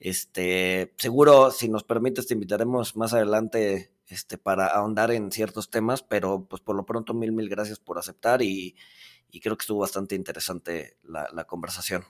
Este, 0.00 0.92
seguro, 0.96 1.50
si 1.50 1.68
nos 1.68 1.84
permites, 1.84 2.26
te 2.26 2.34
invitaremos 2.34 2.96
más 2.96 3.12
adelante 3.12 3.92
este, 4.08 4.38
para 4.38 4.66
ahondar 4.66 5.12
en 5.12 5.30
ciertos 5.30 5.70
temas, 5.70 6.02
pero 6.02 6.46
pues 6.48 6.60
por 6.62 6.74
lo 6.74 6.84
pronto, 6.84 7.14
mil, 7.14 7.32
mil 7.32 7.48
gracias 7.48 7.78
por 7.78 7.98
aceptar 7.98 8.42
y, 8.42 8.74
creo 9.40 9.56
que 9.56 9.62
estuvo 9.62 9.80
bastante 9.80 10.16
interesante 10.16 10.96
la 11.04 11.44
conversación. 11.44 12.04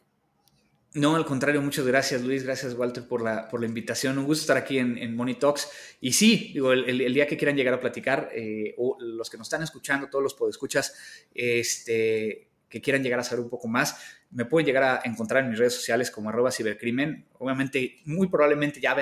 No, 0.92 1.14
al 1.14 1.24
contrario, 1.24 1.62
muchas 1.62 1.86
gracias 1.86 2.22
Luis, 2.22 2.42
gracias 2.42 2.74
Walter 2.74 3.06
por 3.06 3.22
la, 3.22 3.48
por 3.48 3.60
la 3.60 3.66
invitación. 3.66 4.18
Un 4.18 4.24
gusto 4.24 4.40
estar 4.40 4.56
aquí 4.56 4.78
en, 4.78 4.98
en 4.98 5.14
Money 5.14 5.36
Talks. 5.36 5.70
Y 6.00 6.12
sí, 6.12 6.50
digo, 6.52 6.72
el, 6.72 7.14
día 7.14 7.28
que 7.28 7.36
quieran 7.36 7.56
llegar 7.56 7.74
a 7.74 7.80
platicar, 7.80 8.28
eh, 8.34 8.74
o 8.76 8.96
los 9.00 9.30
que 9.30 9.38
nos 9.38 9.46
están 9.46 9.62
escuchando, 9.62 10.08
todos 10.08 10.24
los 10.24 10.34
podescuchas, 10.34 10.92
este, 11.32 12.48
que 12.68 12.80
quieran 12.80 13.04
llegar 13.04 13.20
a 13.20 13.22
saber 13.22 13.44
un 13.44 13.50
poco 13.50 13.68
más, 13.68 13.96
me 14.30 14.44
pueden 14.44 14.66
llegar 14.66 14.82
a 14.82 15.00
encontrar 15.04 15.42
en 15.42 15.50
mis 15.50 15.58
redes 15.58 15.74
sociales 15.74 16.10
como 16.10 16.28
arroba 16.28 16.52
cibercrimen. 16.52 17.26
Obviamente, 17.38 18.00
muy 18.04 18.28
probablemente 18.28 18.80
ya 18.80 18.92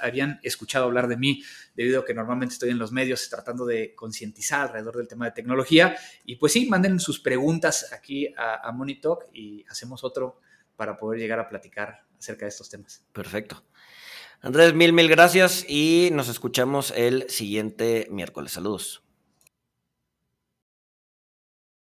habían 0.00 0.38
escuchado 0.42 0.84
hablar 0.84 1.08
de 1.08 1.16
mí 1.16 1.42
debido 1.74 2.00
a 2.00 2.04
que 2.04 2.14
normalmente 2.14 2.52
estoy 2.52 2.70
en 2.70 2.78
los 2.78 2.92
medios 2.92 3.28
tratando 3.28 3.66
de 3.66 3.94
concientizar 3.94 4.68
alrededor 4.68 4.96
del 4.96 5.08
tema 5.08 5.24
de 5.24 5.32
tecnología. 5.32 5.96
Y 6.24 6.36
pues 6.36 6.52
sí, 6.52 6.66
manden 6.66 7.00
sus 7.00 7.20
preguntas 7.20 7.92
aquí 7.92 8.32
a, 8.36 8.68
a 8.68 8.72
Money 8.72 9.00
Talk 9.00 9.24
y 9.32 9.64
hacemos 9.68 10.04
otro 10.04 10.40
para 10.76 10.96
poder 10.96 11.18
llegar 11.18 11.40
a 11.40 11.48
platicar 11.48 12.02
acerca 12.18 12.44
de 12.44 12.50
estos 12.50 12.68
temas. 12.70 13.04
Perfecto. 13.12 13.64
Andrés, 14.40 14.74
mil, 14.74 14.92
mil 14.92 15.08
gracias 15.08 15.64
y 15.68 16.10
nos 16.12 16.28
escuchamos 16.28 16.92
el 16.94 17.28
siguiente 17.30 18.06
miércoles. 18.10 18.52
Saludos. 18.52 19.05